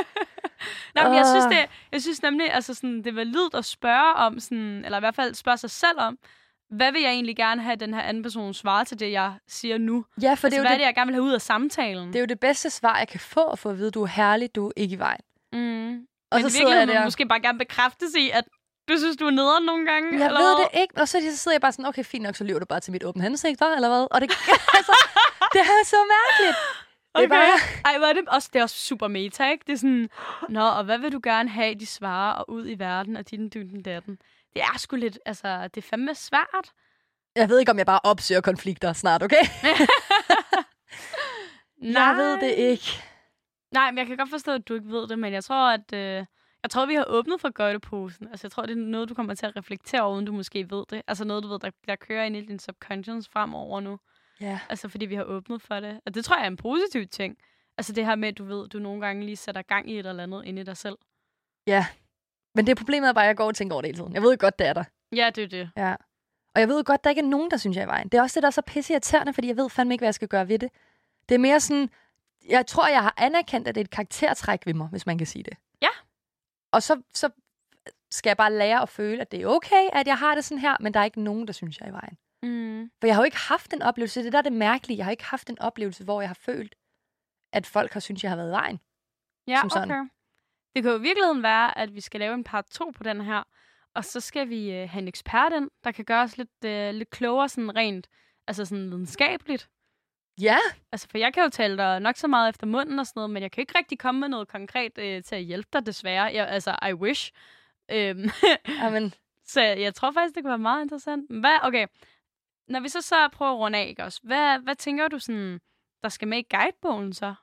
Nej, 0.94 1.09
men 1.09 1.14
jeg 1.14 1.27
synes, 1.27 1.44
det, 1.44 1.68
jeg 1.92 2.03
synes 2.03 2.22
nemlig, 2.22 2.53
altså 2.53 2.75
sådan, 2.75 2.96
det 2.96 3.07
er 3.07 3.12
validt 3.12 3.55
at 3.55 3.64
spørge 3.64 4.14
om, 4.14 4.40
sådan, 4.40 4.85
eller 4.85 4.99
i 4.99 5.01
hvert 5.01 5.14
fald 5.14 5.35
spørge 5.35 5.57
sig 5.57 5.70
selv 5.70 6.01
om, 6.01 6.18
hvad 6.70 6.92
vil 6.92 7.02
jeg 7.02 7.11
egentlig 7.11 7.37
gerne 7.37 7.62
have, 7.62 7.72
at 7.72 7.81
den 7.81 7.94
her 7.94 8.00
anden 8.02 8.22
person 8.22 8.55
svarer 8.55 8.85
til 8.85 9.00
det, 9.00 9.12
jeg 9.12 9.33
siger 9.48 9.79
nu? 9.79 10.05
Ja, 10.22 10.35
for 10.35 10.35
det 10.35 10.44
altså, 10.44 10.57
er, 10.57 10.59
jo 10.59 10.62
hvad 10.62 10.70
er 10.70 10.74
det, 10.74 10.81
det, 10.81 10.87
jeg 10.87 10.94
gerne 10.94 11.07
vil 11.09 11.14
have 11.14 11.22
ud 11.24 11.33
af 11.33 11.42
samtalen? 11.42 12.09
det 12.09 12.16
er 12.16 12.20
jo 12.20 12.26
det 12.26 12.40
bedste 12.40 12.70
svar, 12.70 12.98
jeg 12.98 13.09
kan 13.09 13.20
få 13.20 13.44
at 13.44 13.59
få 13.59 13.68
at 13.70 13.79
vide, 13.79 13.90
du 13.90 14.02
er 14.02 14.07
herlig, 14.07 14.55
du 14.55 14.66
er 14.66 14.72
ikke 14.76 14.94
i 14.94 14.98
vejen. 14.98 15.20
mm. 15.52 16.07
Og 16.31 16.40
Men 16.40 16.50
så 16.50 16.57
i 16.57 16.61
virkeligheden 16.61 16.88
der. 16.88 17.05
måske 17.05 17.26
bare 17.26 17.40
gerne 17.40 17.59
bekræftes 17.59 18.14
i, 18.14 18.31
at 18.31 18.44
du 18.88 18.98
synes, 18.98 19.16
du 19.16 19.26
er 19.26 19.31
nederen 19.31 19.64
nogle 19.64 19.87
gange? 19.87 20.18
Jeg 20.18 20.26
eller 20.26 20.40
ved 20.40 20.57
hvad? 20.57 20.64
det 20.72 20.81
ikke. 20.81 20.94
Og 21.00 21.09
så 21.09 21.18
så 21.31 21.37
sidder 21.37 21.55
jeg 21.55 21.61
bare 21.61 21.72
sådan, 21.72 21.87
okay, 21.87 22.05
fint 22.05 22.22
nok, 22.22 22.37
så 22.37 22.44
lyver 22.44 22.59
du 22.59 22.66
bare 22.66 22.81
til 22.81 22.92
mit 22.92 23.05
åbne 23.05 23.22
hensigt, 23.22 23.59
hva? 23.59 23.74
eller 23.74 23.88
hvad? 23.88 24.07
Og 24.11 24.20
det, 24.20 24.31
altså, 24.79 24.92
det 25.52 25.61
er 25.61 25.85
så 25.85 25.96
mærkeligt. 25.96 26.57
Det 27.16 27.22
er 27.22 27.26
Okay. 27.26 27.29
bare, 27.29 27.92
Ej, 27.92 27.98
hvor 27.98 28.07
er 28.07 28.12
det 28.12 28.22
også, 28.29 28.50
det 28.52 28.59
er 28.59 28.62
også 28.62 28.76
super 28.76 29.09
meta, 29.09 29.50
ikke? 29.50 29.64
Det 29.66 29.72
er 29.72 29.76
sådan, 29.76 30.09
nå, 30.48 30.61
og 30.61 30.85
hvad 30.85 30.98
vil 30.98 31.12
du 31.12 31.20
gerne 31.22 31.48
have, 31.48 31.74
de 31.74 31.87
svarer, 31.87 32.33
og 32.33 32.50
ud 32.50 32.68
i 32.68 32.79
verden, 32.79 33.16
og 33.16 33.31
din, 33.31 33.48
din, 33.48 33.83
datten. 33.83 34.18
Det 34.57 34.64
er 34.64 34.79
sgu 34.79 34.97
lidt, 34.97 35.19
altså, 35.27 35.69
det 35.75 35.85
er 35.85 35.88
fandme 35.88 36.14
svært. 36.14 36.73
jeg 37.37 37.49
ved 37.49 37.59
ikke, 37.59 37.71
om 37.71 37.79
jeg 37.79 37.87
bare 37.87 38.01
opsøger 38.05 38.40
konflikter 38.40 38.92
snart, 38.92 39.23
okay? 39.23 39.45
Jeg 41.83 42.14
ved 42.16 42.40
det 42.40 42.55
ikke. 42.55 42.85
Nej, 43.73 43.90
men 43.90 43.99
jeg 43.99 44.07
kan 44.07 44.16
godt 44.16 44.31
forstå, 44.31 44.53
at 44.53 44.69
du 44.69 44.75
ikke 44.75 44.88
ved 44.88 45.09
det, 45.09 45.19
men 45.19 45.33
jeg 45.33 45.45
tror, 45.45 45.71
at 45.71 45.92
øh, 45.92 46.27
jeg 46.62 46.71
tror, 46.71 46.87
vi 46.87 46.95
har 46.95 47.05
åbnet 47.09 47.40
for 47.40 47.51
gøjteposen. 47.51 48.29
Altså, 48.29 48.47
jeg 48.47 48.53
tror, 48.53 48.66
det 48.66 48.73
er 48.73 48.77
noget, 48.77 49.09
du 49.09 49.14
kommer 49.14 49.35
til 49.35 49.47
at 49.47 49.57
reflektere 49.57 50.03
over, 50.03 50.14
uden 50.14 50.25
du 50.27 50.33
måske 50.33 50.71
ved 50.71 50.85
det. 50.90 51.03
Altså 51.09 51.25
noget, 51.25 51.42
du 51.42 51.49
ved, 51.49 51.59
der, 51.59 51.71
der 51.88 51.97
kører 51.97 52.25
ind 52.25 52.37
i 52.37 52.47
din 52.47 52.59
subconscious 52.59 53.29
fremover 53.29 53.81
nu. 53.81 53.99
Ja. 54.40 54.61
Altså, 54.69 54.88
fordi 54.88 55.07
vi 55.07 55.14
har 55.14 55.25
åbnet 55.25 55.62
for 55.62 55.81
det. 55.81 56.01
Og 56.07 56.14
det 56.14 56.25
tror 56.25 56.37
jeg 56.37 56.42
er 56.42 56.51
en 56.51 56.57
positiv 56.57 57.07
ting. 57.07 57.37
Altså 57.79 57.92
det 57.92 58.07
her 58.07 58.14
med, 58.14 58.29
at 58.29 58.38
du 58.38 58.45
ved, 58.45 58.69
du 58.69 58.79
nogle 58.79 59.01
gange 59.07 59.25
lige 59.25 59.37
sætter 59.37 59.62
gang 59.62 59.90
i 59.90 59.99
et 59.99 60.07
eller 60.07 60.23
andet 60.23 60.45
inde 60.45 60.62
i 60.62 60.64
dig 60.64 60.77
selv. 60.77 60.97
Ja. 61.66 61.87
Men 62.57 62.66
det 62.66 62.73
er 62.73 62.77
problemet 62.77 63.09
er 63.09 63.12
bare, 63.12 63.25
at 63.25 63.29
jeg 63.29 63.37
går 63.37 63.47
og 63.47 63.55
tænker 63.55 63.75
over 63.75 63.83
det 63.83 63.88
hele 63.88 63.99
tiden. 63.99 64.14
Jeg 64.14 64.23
ved 64.23 64.38
godt, 64.38 64.59
det 64.59 64.66
er 64.66 64.73
der. 64.73 64.85
Ja, 65.16 65.31
det 65.35 65.45
er 65.45 65.49
det. 65.49 65.71
Ja. 65.77 65.95
Og 66.55 66.61
jeg 66.61 66.69
ved 66.69 66.77
jo 66.77 66.83
godt, 66.87 67.05
der 67.05 67.11
ikke 67.11 67.23
er 67.23 67.27
nogen, 67.27 67.51
der 67.51 67.57
synes, 67.57 67.77
jeg 67.77 67.83
er 67.83 67.87
i 67.87 67.88
vejen. 67.88 68.09
Det 68.09 68.19
er 68.19 68.23
også 68.23 68.35
det, 68.35 68.42
der 68.42 68.47
er 68.47 68.51
så 68.51 68.62
pisse 68.62 68.92
irriterende, 68.92 69.33
fordi 69.33 69.49
jeg 69.49 69.57
ved 69.57 69.71
fandme 69.71 69.95
ikke, 69.95 70.01
hvad 70.01 70.07
jeg 70.07 70.14
skal 70.14 70.29
gøre 70.29 70.49
ved 70.49 70.59
det. 70.59 70.71
Det 71.29 71.35
er 71.35 71.38
mere 71.38 71.61
sådan, 71.61 71.90
jeg 72.49 72.66
tror, 72.66 72.88
jeg 72.88 73.03
har 73.03 73.14
anerkendt, 73.16 73.69
at 73.69 73.75
det 73.75 73.81
er 73.81 73.85
et 73.85 73.90
karaktertræk 73.90 74.66
ved 74.66 74.75
mig, 74.75 74.88
hvis 74.88 75.07
man 75.07 75.19
kan 75.19 75.27
sige 75.27 75.42
det. 75.42 75.57
Ja. 75.83 75.88
Og 76.73 76.83
så, 76.83 77.03
så 77.14 77.31
skal 78.11 78.31
jeg 78.31 78.37
bare 78.37 78.53
lære 78.53 78.83
at 78.83 78.88
føle, 78.88 79.21
at 79.21 79.33
det 79.33 79.42
er 79.42 79.47
okay, 79.47 79.88
at 79.92 80.07
jeg 80.07 80.19
har 80.19 80.35
det 80.35 80.45
sådan 80.45 80.61
her, 80.61 80.77
men 80.81 80.95
der 80.95 81.01
er 81.01 81.05
ikke 81.05 81.21
nogen, 81.23 81.47
der 81.47 81.53
synes, 81.53 81.79
jeg 81.79 81.87
er 81.87 81.90
i 81.90 81.92
vejen. 81.92 82.19
Mm. 82.42 82.90
For 83.01 83.07
jeg 83.07 83.16
har 83.16 83.23
jo 83.23 83.25
ikke 83.25 83.37
haft 83.37 83.73
en 83.73 83.83
oplevelse, 83.83 84.21
det 84.21 84.27
er 84.27 84.31
der 84.31 84.38
er 84.38 84.42
det 84.42 84.53
mærkelige, 84.53 84.97
jeg 84.97 85.05
har 85.07 85.11
ikke 85.11 85.25
haft 85.25 85.51
en 85.51 85.59
oplevelse, 85.59 86.05
hvor 86.05 86.21
jeg 86.21 86.29
har 86.29 86.38
følt, 86.40 86.75
at 87.53 87.66
folk 87.66 87.92
har 87.92 88.01
synes, 88.01 88.23
jeg 88.23 88.31
har 88.31 88.37
været 88.37 88.49
i 88.49 88.53
vejen. 88.53 88.81
Ja, 89.49 89.61
Som 89.61 89.71
sådan. 89.71 89.90
okay. 89.90 90.09
Det 90.77 90.83
kan 90.83 90.93
jo 90.93 90.99
i 90.99 91.03
virkeligheden 91.03 91.43
være, 91.43 91.79
at 91.79 91.95
vi 91.95 92.01
skal 92.01 92.21
lave 92.21 92.35
en 92.35 92.45
part 92.45 92.67
2 92.71 92.91
på 92.97 93.03
den 93.03 93.21
her, 93.21 93.43
og 93.95 94.05
så 94.05 94.21
skal 94.21 94.49
vi 94.49 94.73
øh, 94.73 94.89
have 94.91 95.03
en 95.03 95.09
ekspert 95.09 95.53
ind, 95.53 95.71
der 95.85 95.93
kan 95.93 96.05
gøre 96.05 96.23
os 96.23 96.37
lidt, 96.39 96.65
øh, 96.65 96.95
lidt 96.95 97.11
klogere 97.11 97.49
sådan 97.49 97.77
rent, 97.77 98.09
altså 98.47 98.65
sådan 98.65 98.91
videnskabeligt. 98.91 99.69
Ja, 100.41 100.59
Altså, 100.93 101.09
for 101.11 101.19
jeg 101.19 101.35
kan 101.35 101.43
jo 101.43 101.49
tale 101.49 101.77
dig 101.77 102.01
nok 102.01 102.17
så 102.17 102.27
meget 102.27 102.49
efter 102.49 102.67
munden 102.67 102.99
og 102.99 103.07
sådan 103.07 103.19
noget, 103.21 103.31
men 103.31 103.43
jeg 103.43 103.53
kan 103.53 103.62
ikke 103.62 103.79
rigtig 103.79 103.99
komme 103.99 104.21
med 104.21 104.29
noget 104.29 104.49
konkret 104.49 104.99
øh, 104.99 105.23
til 105.23 105.35
at 105.35 105.43
hjælpe 105.43 105.69
dig, 105.73 105.87
desværre. 105.87 106.25
Jeg, 106.25 106.49
altså, 106.49 106.77
I 106.89 106.93
wish. 106.93 107.33
Øhm, 107.91 108.31
Amen. 108.85 109.15
så 109.45 109.61
jeg 109.62 109.95
tror 109.95 110.12
faktisk, 110.12 110.35
det 110.35 110.43
kunne 110.43 110.51
være 110.51 110.59
meget 110.59 110.83
interessant. 110.83 111.31
Hvad, 111.31 111.59
okay, 111.62 111.87
når 112.69 112.81
vi 112.81 112.89
så, 112.89 113.01
så 113.01 113.29
prøver 113.33 113.53
at 113.53 113.59
runde 113.59 113.79
af, 113.79 113.87
ikke 113.87 114.05
også? 114.05 114.21
Hvad, 114.23 114.59
hvad 114.59 114.75
tænker 114.75 115.09
du 115.09 115.19
sådan, 115.19 115.61
der 116.03 116.09
skal 116.09 116.29
med 116.29 116.39
i 116.39 116.47
guidebogen 116.51 117.12
så? 117.12 117.35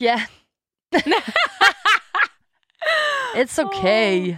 Ja. 0.00 0.20
It's 3.34 3.58
okay. 3.64 4.36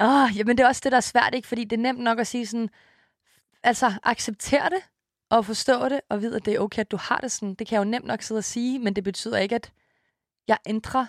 Åh, 0.00 0.22
oh, 0.24 0.36
jamen 0.38 0.58
det 0.58 0.64
er 0.64 0.68
også 0.68 0.80
det, 0.84 0.92
der 0.92 0.96
er 0.96 1.00
svært, 1.00 1.34
ikke? 1.34 1.48
Fordi 1.48 1.64
det 1.64 1.76
er 1.76 1.82
nemt 1.82 2.00
nok 2.00 2.18
at 2.18 2.26
sige 2.26 2.46
sådan, 2.46 2.70
altså 3.62 3.92
accepter 4.02 4.68
det, 4.68 4.78
og 5.30 5.44
forstå 5.46 5.88
det, 5.88 6.00
og 6.08 6.22
vide, 6.22 6.36
at 6.36 6.44
det 6.44 6.54
er 6.54 6.58
okay, 6.60 6.80
at 6.80 6.90
du 6.90 6.96
har 6.96 7.18
det 7.18 7.32
sådan. 7.32 7.54
Det 7.54 7.66
kan 7.66 7.74
jeg 7.74 7.84
jo 7.84 7.90
nemt 7.90 8.04
nok 8.04 8.22
sidde 8.22 8.38
og 8.38 8.44
sige, 8.44 8.78
men 8.78 8.96
det 8.96 9.04
betyder 9.04 9.38
ikke, 9.38 9.54
at 9.54 9.72
jeg 10.48 10.58
ændrer 10.66 11.06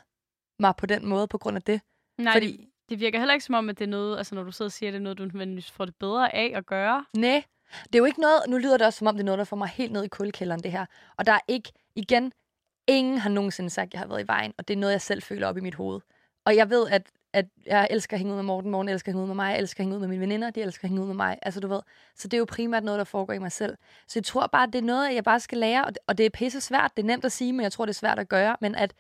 mig 0.60 0.73
på 0.77 0.86
den 0.86 1.06
måde 1.06 1.27
på 1.27 1.38
grund 1.38 1.56
af 1.58 1.62
det. 1.62 1.82
Nej, 2.17 2.34
Fordi- 2.34 2.45
Fordi... 2.51 2.58
det, 2.63 2.89
det 2.89 2.99
virker 2.99 3.19
heller 3.19 3.34
ikke 3.34 3.45
som 3.45 3.56
om, 3.56 3.69
at 3.69 3.80
det 3.80 3.86
er 3.86 3.89
noget, 3.89 4.17
altså 4.17 4.36
når 4.36 4.43
du 4.43 4.51
sidder 4.51 4.69
og 4.69 4.73
siger, 4.73 4.89
at 4.89 4.93
det 4.93 4.99
er 4.99 5.03
noget, 5.03 5.17
du 5.17 5.23
nødvendigvis 5.23 5.71
får 5.71 5.86
det 5.86 5.95
bedre 5.95 6.36
af 6.36 6.51
at 6.56 6.65
gøre. 6.65 7.06
Nej, 7.17 7.43
det 7.84 7.95
er 7.95 7.99
jo 7.99 8.06
ikke 8.06 8.21
noget, 8.21 8.41
nu 8.47 8.58
lyder 8.58 8.77
det 8.77 8.88
også 8.88 8.97
som 8.99 9.08
om, 9.08 9.15
det 9.15 9.21
er 9.21 9.25
noget, 9.25 9.38
der 9.38 9.43
får 9.45 9.58
mig 9.58 9.67
helt 9.69 9.91
ned 9.91 10.03
i 10.03 10.08
kuldekælderen, 10.08 10.63
det 10.63 10.71
her. 10.71 10.86
Og 11.17 11.25
der 11.25 11.32
er 11.32 11.39
ikke, 11.47 11.71
igen, 11.95 12.32
ingen 12.88 13.17
har 13.17 13.30
nogensinde 13.30 13.69
sagt, 13.69 13.88
at 13.88 13.93
jeg 13.93 13.99
har 14.01 14.08
været 14.08 14.23
i 14.23 14.27
vejen, 14.27 14.53
og 14.58 14.67
det 14.67 14.73
er 14.73 14.77
noget, 14.77 14.93
jeg 14.93 15.01
selv 15.01 15.21
føler 15.23 15.47
op 15.47 15.58
i 15.58 15.62
mit 15.62 15.75
hoved. 15.75 16.01
Og 16.47 16.55
jeg 16.55 16.69
ved, 16.69 16.88
at, 16.89 17.01
at 17.33 17.45
jeg 17.65 17.88
elsker 17.89 18.13
at 18.15 18.19
hænge 18.19 18.31
ud 18.33 18.36
med 18.38 18.43
Morten, 18.43 18.71
Morten 18.71 18.89
elsker 18.89 19.10
at 19.12 19.13
hænge 19.13 19.21
ud 19.23 19.27
med 19.27 19.36
mig, 19.36 19.49
jeg 19.51 19.60
elsker 19.60 19.79
at 19.81 19.83
hænge 19.86 19.95
ud 19.95 19.99
med 19.99 20.07
mine 20.07 20.21
veninder, 20.21 20.49
de 20.49 20.62
elsker 20.62 20.86
at 20.86 20.89
hænge 20.89 21.01
ud 21.01 21.07
med 21.07 21.15
mig. 21.15 21.38
Altså, 21.41 21.60
du 21.60 21.67
ved. 21.67 21.79
Så 22.15 22.27
det 22.27 22.33
er 22.33 22.38
jo 22.39 22.45
primært 22.45 22.83
noget, 22.83 22.97
der 22.97 23.03
foregår 23.03 23.33
i 23.33 23.39
mig 23.39 23.51
selv. 23.51 23.77
Så 24.07 24.19
jeg 24.19 24.23
tror 24.23 24.47
bare, 24.47 24.63
at 24.63 24.73
det 24.73 24.79
er 24.79 24.83
noget, 24.86 25.13
jeg 25.15 25.23
bare 25.23 25.39
skal 25.39 25.57
lære, 25.57 25.86
og 25.86 25.89
det, 25.89 25.97
og 26.07 26.17
det 26.17 26.25
er 26.25 26.29
pisse 26.29 26.62
svært. 26.62 26.91
Det 26.97 27.03
er 27.03 27.07
nemt 27.07 27.25
at 27.25 27.31
sige, 27.31 27.53
men 27.53 27.63
jeg 27.63 27.71
tror, 27.71 27.86
det 27.86 27.91
er 27.93 27.95
svært 27.95 28.19
at 28.19 28.29
gøre. 28.29 28.55
Men 28.62 28.75
at 28.75 28.93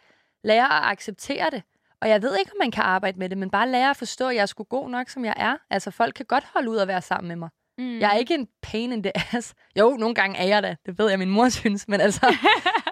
lære 0.43 0.65
at 0.65 0.91
acceptere 0.91 1.49
det. 1.51 1.61
Og 2.01 2.09
jeg 2.09 2.21
ved 2.21 2.37
ikke, 2.39 2.51
om 2.51 2.57
man 2.61 2.71
kan 2.71 2.83
arbejde 2.83 3.19
med 3.19 3.29
det, 3.29 3.37
men 3.37 3.49
bare 3.49 3.69
lære 3.69 3.89
at 3.89 3.97
forstå, 3.97 4.27
at 4.27 4.35
jeg 4.35 4.41
er 4.41 4.45
sgu 4.45 4.63
god 4.63 4.89
nok, 4.89 5.09
som 5.09 5.25
jeg 5.25 5.33
er. 5.37 5.55
Altså, 5.69 5.91
folk 5.91 6.13
kan 6.13 6.25
godt 6.25 6.43
holde 6.53 6.69
ud 6.69 6.77
at 6.77 6.87
være 6.87 7.01
sammen 7.01 7.27
med 7.27 7.35
mig. 7.35 7.49
Mm. 7.77 7.99
Jeg 7.99 8.13
er 8.13 8.17
ikke 8.17 8.33
en 8.33 8.47
pain 8.61 8.91
in 8.91 9.03
the 9.03 9.11
ass. 9.35 9.53
Jo, 9.79 9.89
nogle 9.99 10.15
gange 10.15 10.37
er 10.39 10.43
jeg 10.47 10.63
da. 10.63 10.75
Det 10.85 10.97
ved 10.99 11.09
jeg, 11.09 11.19
min 11.19 11.29
mor 11.29 11.49
synes. 11.59 11.87
Men 11.87 12.01
altså, 12.01 12.21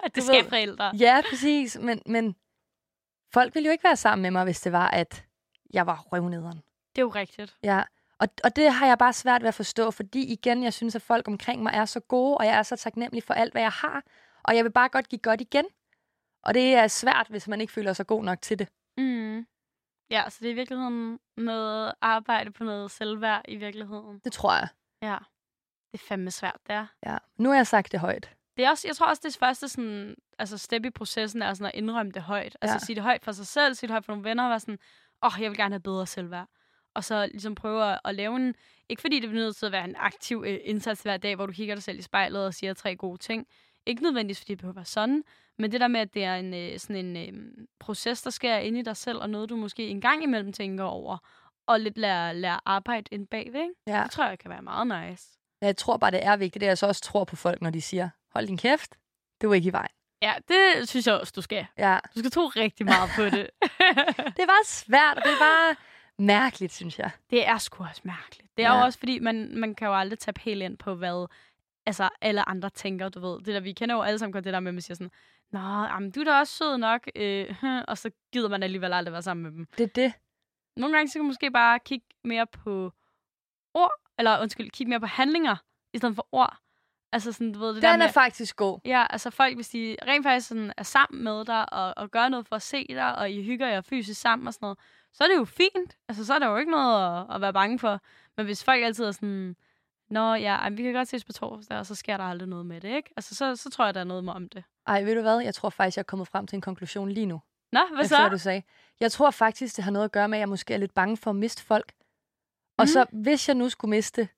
det 0.04 0.16
du 0.16 0.20
ved- 0.20 0.22
skal 0.22 0.44
forældre. 0.48 0.92
ja, 1.00 1.20
præcis. 1.30 1.78
Men, 1.80 2.00
men 2.06 2.34
folk 3.36 3.54
ville 3.54 3.66
jo 3.66 3.72
ikke 3.72 3.84
være 3.84 3.96
sammen 3.96 4.22
med 4.22 4.30
mig, 4.30 4.44
hvis 4.44 4.60
det 4.60 4.72
var, 4.72 4.88
at 4.88 5.24
jeg 5.72 5.86
var 5.86 6.00
røvnederen. 6.12 6.62
Det 6.94 6.98
er 6.98 7.02
jo 7.02 7.08
rigtigt. 7.08 7.56
Ja. 7.62 7.82
Og, 8.18 8.28
og 8.44 8.56
det 8.56 8.72
har 8.72 8.86
jeg 8.86 8.98
bare 8.98 9.12
svært 9.12 9.42
ved 9.42 9.48
at 9.48 9.54
forstå, 9.54 9.90
fordi 9.90 10.32
igen, 10.32 10.62
jeg 10.62 10.72
synes, 10.72 10.94
at 10.94 11.02
folk 11.02 11.28
omkring 11.28 11.62
mig 11.62 11.72
er 11.74 11.84
så 11.84 12.00
gode, 12.00 12.38
og 12.38 12.46
jeg 12.46 12.58
er 12.58 12.62
så 12.62 12.76
taknemmelig 12.76 13.22
for 13.22 13.34
alt, 13.34 13.52
hvad 13.52 13.62
jeg 13.62 13.70
har. 13.70 14.02
Og 14.44 14.56
jeg 14.56 14.64
vil 14.64 14.70
bare 14.70 14.88
godt 14.88 15.08
give 15.08 15.18
godt 15.18 15.40
igen. 15.40 15.64
Og 16.42 16.54
det 16.54 16.74
er 16.74 16.86
svært, 16.86 17.26
hvis 17.30 17.48
man 17.48 17.60
ikke 17.60 17.72
føler 17.72 17.92
sig 17.92 18.06
god 18.06 18.24
nok 18.24 18.42
til 18.42 18.58
det. 18.58 18.68
Mm. 18.96 19.46
Ja, 20.10 20.24
så 20.28 20.38
det 20.40 20.46
er 20.46 20.52
i 20.52 20.54
virkeligheden 20.54 21.18
noget 21.36 21.92
arbejde 22.00 22.50
på 22.50 22.64
noget 22.64 22.90
selvværd 22.90 23.42
i 23.48 23.56
virkeligheden. 23.56 24.20
Det 24.24 24.32
tror 24.32 24.52
jeg. 24.52 24.68
Ja. 25.02 25.18
Det 25.92 26.00
er 26.00 26.04
fandme 26.08 26.30
svært, 26.30 26.58
det 26.66 26.74
er. 26.74 26.86
Ja. 27.06 27.18
Nu 27.36 27.48
har 27.48 27.56
jeg 27.56 27.66
sagt 27.66 27.92
det 27.92 28.00
højt. 28.00 28.35
Det 28.56 28.64
er 28.64 28.70
også, 28.70 28.88
jeg 28.88 28.96
tror 28.96 29.06
også, 29.06 29.22
det 29.24 29.36
første 29.36 29.68
sådan, 29.68 30.14
altså 30.38 30.58
step 30.58 30.84
i 30.84 30.90
processen 30.90 31.42
er 31.42 31.54
sådan 31.54 31.66
at 31.66 31.74
indrømme 31.74 32.12
det 32.12 32.22
højt. 32.22 32.56
Altså 32.60 32.74
Ja. 32.74 32.78
sige 32.78 32.96
det 32.96 33.02
højt 33.02 33.24
for 33.24 33.32
sig 33.32 33.46
selv, 33.46 33.74
sige 33.74 33.88
det 33.88 33.92
højt 33.92 34.04
for 34.04 34.12
nogle 34.12 34.28
venner, 34.28 34.44
og 34.44 34.50
være 34.50 34.60
sådan, 34.60 34.78
åh, 35.22 35.34
oh, 35.36 35.42
jeg 35.42 35.50
vil 35.50 35.56
gerne 35.58 35.72
have 35.74 35.80
bedre 35.80 36.06
selvværd. 36.06 36.46
Og 36.94 37.04
så 37.04 37.26
ligesom 37.26 37.54
prøve 37.54 37.92
at, 37.92 38.00
at 38.04 38.14
lave 38.14 38.36
en, 38.36 38.54
ikke 38.88 39.00
fordi 39.00 39.20
det 39.20 39.30
nødt 39.30 39.56
til 39.56 39.66
at 39.66 39.72
være 39.72 39.84
en 39.84 39.96
aktiv 39.98 40.44
øh, 40.46 40.58
indsats 40.64 41.02
hver 41.02 41.16
dag, 41.16 41.34
hvor 41.36 41.46
du 41.46 41.52
kigger 41.52 41.74
dig 41.74 41.82
selv 41.82 41.98
i 41.98 42.02
spejlet 42.02 42.46
og 42.46 42.54
siger 42.54 42.74
tre 42.74 42.96
gode 42.96 43.18
ting. 43.18 43.46
Ikke 43.86 44.02
nødvendigvis, 44.02 44.38
fordi 44.40 44.52
det 44.52 44.58
behøver 44.58 44.74
være 44.74 44.84
sådan, 44.84 45.24
men 45.58 45.72
det 45.72 45.80
der 45.80 45.88
med, 45.88 46.00
at 46.00 46.14
det 46.14 46.24
er 46.24 46.34
en, 46.36 46.54
øh, 46.54 46.78
sådan 46.78 47.16
en 47.16 47.34
øh, 47.34 47.66
proces, 47.80 48.22
der 48.22 48.30
sker 48.30 48.56
inde 48.56 48.78
i 48.78 48.82
dig 48.82 48.96
selv, 48.96 49.18
og 49.18 49.30
noget, 49.30 49.48
du 49.50 49.56
måske 49.56 49.88
en 49.88 50.00
gang 50.00 50.22
imellem 50.22 50.52
tænker 50.52 50.84
over, 50.84 51.18
og 51.66 51.80
lidt 51.80 51.98
lære, 51.98 52.34
lære 52.34 52.60
arbejde 52.64 53.08
ind 53.10 53.26
bagved, 53.26 53.60
ikke? 53.60 53.74
Ja. 53.86 54.02
Det 54.02 54.10
tror 54.10 54.24
jeg 54.26 54.38
kan 54.38 54.50
være 54.50 54.62
meget 54.62 55.10
nice. 55.10 55.24
Jeg 55.60 55.76
tror 55.76 55.96
bare, 55.96 56.10
det 56.10 56.24
er 56.24 56.36
vigtigt. 56.36 56.60
Det 56.60 56.66
jeg 56.66 56.78
så 56.78 56.86
også 56.86 57.02
tror 57.02 57.24
på 57.24 57.36
folk, 57.36 57.62
når 57.62 57.70
de 57.70 57.80
siger, 57.80 58.08
hold 58.36 58.46
din 58.46 58.56
kæft, 58.58 58.94
det 59.40 59.48
var 59.48 59.54
ikke 59.54 59.68
i 59.68 59.72
vejen. 59.72 59.88
Ja, 60.22 60.34
det 60.48 60.88
synes 60.88 61.06
jeg 61.06 61.14
også, 61.20 61.32
du 61.36 61.40
skal. 61.42 61.66
Ja. 61.78 61.98
Du 62.14 62.18
skal 62.18 62.30
tro 62.30 62.46
rigtig 62.46 62.86
meget 62.86 63.10
på 63.16 63.24
det. 63.24 63.50
Det 64.36 64.44
bare 64.48 64.64
svært, 64.64 65.16
og 65.16 65.22
det 65.24 65.32
bare 65.40 65.76
mærkeligt, 66.18 66.72
synes 66.72 66.98
jeg. 66.98 67.10
Det 67.30 67.46
er 67.48 67.58
sgu 67.58 67.84
også 67.84 68.00
mærkeligt. 68.04 68.56
Det 68.56 68.64
er 68.64 68.68
Ja. 68.68 68.74
ja. 68.74 68.78
jo 68.80 68.84
også 68.84 68.98
fordi, 68.98 69.18
man, 69.18 69.58
man 69.58 69.74
kan 69.74 69.88
jo 69.88 69.94
aldrig 69.94 70.18
tage 70.18 70.34
helt 70.40 70.62
ind 70.62 70.78
på, 70.78 70.94
hvad 70.94 71.26
altså, 71.86 72.08
alle 72.20 72.48
andre 72.48 72.70
tænker, 72.70 73.08
du 73.08 73.20
ved. 73.20 73.36
Det 73.38 73.46
der, 73.46 73.60
vi 73.60 73.72
kender 73.72 73.94
jo 73.94 74.02
alle 74.02 74.18
sammen 74.18 74.32
godt 74.32 74.44
det 74.44 74.52
der 74.52 74.60
med, 74.60 74.68
at 74.70 74.74
man 74.74 74.82
siger 74.82 74.94
sådan, 74.96 75.10
Nå, 75.52 75.58
jamen, 75.60 76.10
du 76.10 76.20
er 76.20 76.24
da 76.24 76.38
også 76.38 76.52
sød 76.56 76.76
nok, 76.76 77.08
øh, 77.16 77.62
og 77.88 77.98
så 77.98 78.10
gider 78.32 78.48
man 78.48 78.62
alligevel 78.62 78.92
aldrig 78.92 79.12
være 79.12 79.22
sammen 79.22 79.42
med 79.42 79.52
dem. 79.52 79.66
Det 79.78 79.84
er 79.84 79.88
det. 80.02 80.12
Nogle 80.76 80.96
gange 80.96 81.08
så 81.08 81.12
kan 81.12 81.22
man 81.22 81.26
måske 81.28 81.50
bare 81.50 81.78
kigge 81.78 82.06
mere 82.24 82.46
på 82.46 82.92
ord, 83.74 83.92
eller 84.18 84.40
undskyld, 84.40 84.70
kigge 84.70 84.88
mere 84.90 85.00
på 85.00 85.06
handlinger, 85.06 85.56
i 85.94 85.98
stedet 85.98 86.14
for 86.14 86.28
ord. 86.32 86.56
Altså 87.12 87.32
sådan, 87.32 87.52
du 87.52 87.58
ved, 87.58 87.74
det 87.74 87.82
der 87.82 87.90
Den 87.90 87.98
med, 87.98 88.06
er 88.06 88.12
faktisk 88.12 88.56
god. 88.56 88.78
Ja, 88.84 89.06
altså 89.10 89.30
folk, 89.30 89.54
hvis 89.54 89.68
de 89.68 89.96
rent 90.06 90.24
faktisk 90.26 90.48
sådan 90.48 90.72
er 90.76 90.82
sammen 90.82 91.24
med 91.24 91.44
dig, 91.44 91.72
og, 91.72 91.94
og 91.96 92.10
gør 92.10 92.28
noget 92.28 92.46
for 92.46 92.56
at 92.56 92.62
se 92.62 92.86
dig, 92.88 93.16
og 93.18 93.30
I 93.30 93.42
hygger 93.42 93.68
jer 93.68 93.80
fysisk 93.80 94.20
sammen 94.20 94.46
og 94.48 94.54
sådan 94.54 94.64
noget, 94.64 94.78
så 95.12 95.24
er 95.24 95.28
det 95.28 95.36
jo 95.36 95.44
fint. 95.44 95.96
Altså, 96.08 96.24
så 96.26 96.34
er 96.34 96.38
der 96.38 96.46
jo 96.46 96.56
ikke 96.56 96.70
noget 96.70 97.20
at, 97.20 97.34
at 97.34 97.40
være 97.40 97.52
bange 97.52 97.78
for. 97.78 98.00
Men 98.36 98.46
hvis 98.46 98.64
folk 98.64 98.82
altid 98.84 99.04
er 99.04 99.12
sådan, 99.12 99.56
Nå 100.10 100.34
ja, 100.34 100.54
ej, 100.56 100.70
vi 100.70 100.82
kan 100.82 100.92
godt 100.92 101.08
ses 101.08 101.24
på 101.24 101.32
torsdag, 101.32 101.78
og 101.78 101.86
så 101.86 101.94
sker 101.94 102.16
der 102.16 102.24
aldrig 102.24 102.48
noget 102.48 102.66
med 102.66 102.80
det, 102.80 102.88
ikke? 102.96 103.10
Altså, 103.16 103.34
så, 103.34 103.56
så 103.56 103.70
tror 103.70 103.84
jeg, 103.84 103.94
der 103.94 104.00
er 104.00 104.04
noget 104.04 104.24
med 104.24 104.32
om 104.32 104.48
det. 104.48 104.64
Ej, 104.86 105.02
ved 105.02 105.14
du 105.14 105.20
hvad? 105.20 105.38
Jeg 105.40 105.54
tror 105.54 105.70
faktisk, 105.70 105.96
jeg 105.96 106.00
er 106.02 106.04
kommet 106.04 106.28
frem 106.28 106.46
til 106.46 106.56
en 106.56 106.60
konklusion 106.60 107.08
lige 107.08 107.26
nu. 107.26 107.40
Nå, 107.72 107.80
hvad 107.94 108.04
efter, 108.04 108.16
hvad 108.18 108.26
så? 108.26 108.32
du 108.32 108.38
sagde. 108.38 108.62
Jeg 109.00 109.12
tror 109.12 109.30
faktisk, 109.30 109.76
det 109.76 109.84
har 109.84 109.90
noget 109.90 110.04
at 110.04 110.12
gøre 110.12 110.28
med, 110.28 110.38
at 110.38 110.40
jeg 110.40 110.48
måske 110.48 110.74
er 110.74 110.78
lidt 110.78 110.94
bange 110.94 111.16
for 111.16 111.30
at 111.30 111.36
miste 111.36 111.62
folk. 111.62 111.92
Og 112.78 112.82
Mhm. 112.82 112.86
så 112.86 113.06
hvis 113.12 113.48
jeg 113.48 113.56
nu 113.56 113.68
skulle 113.68 113.90
miste 113.90 114.28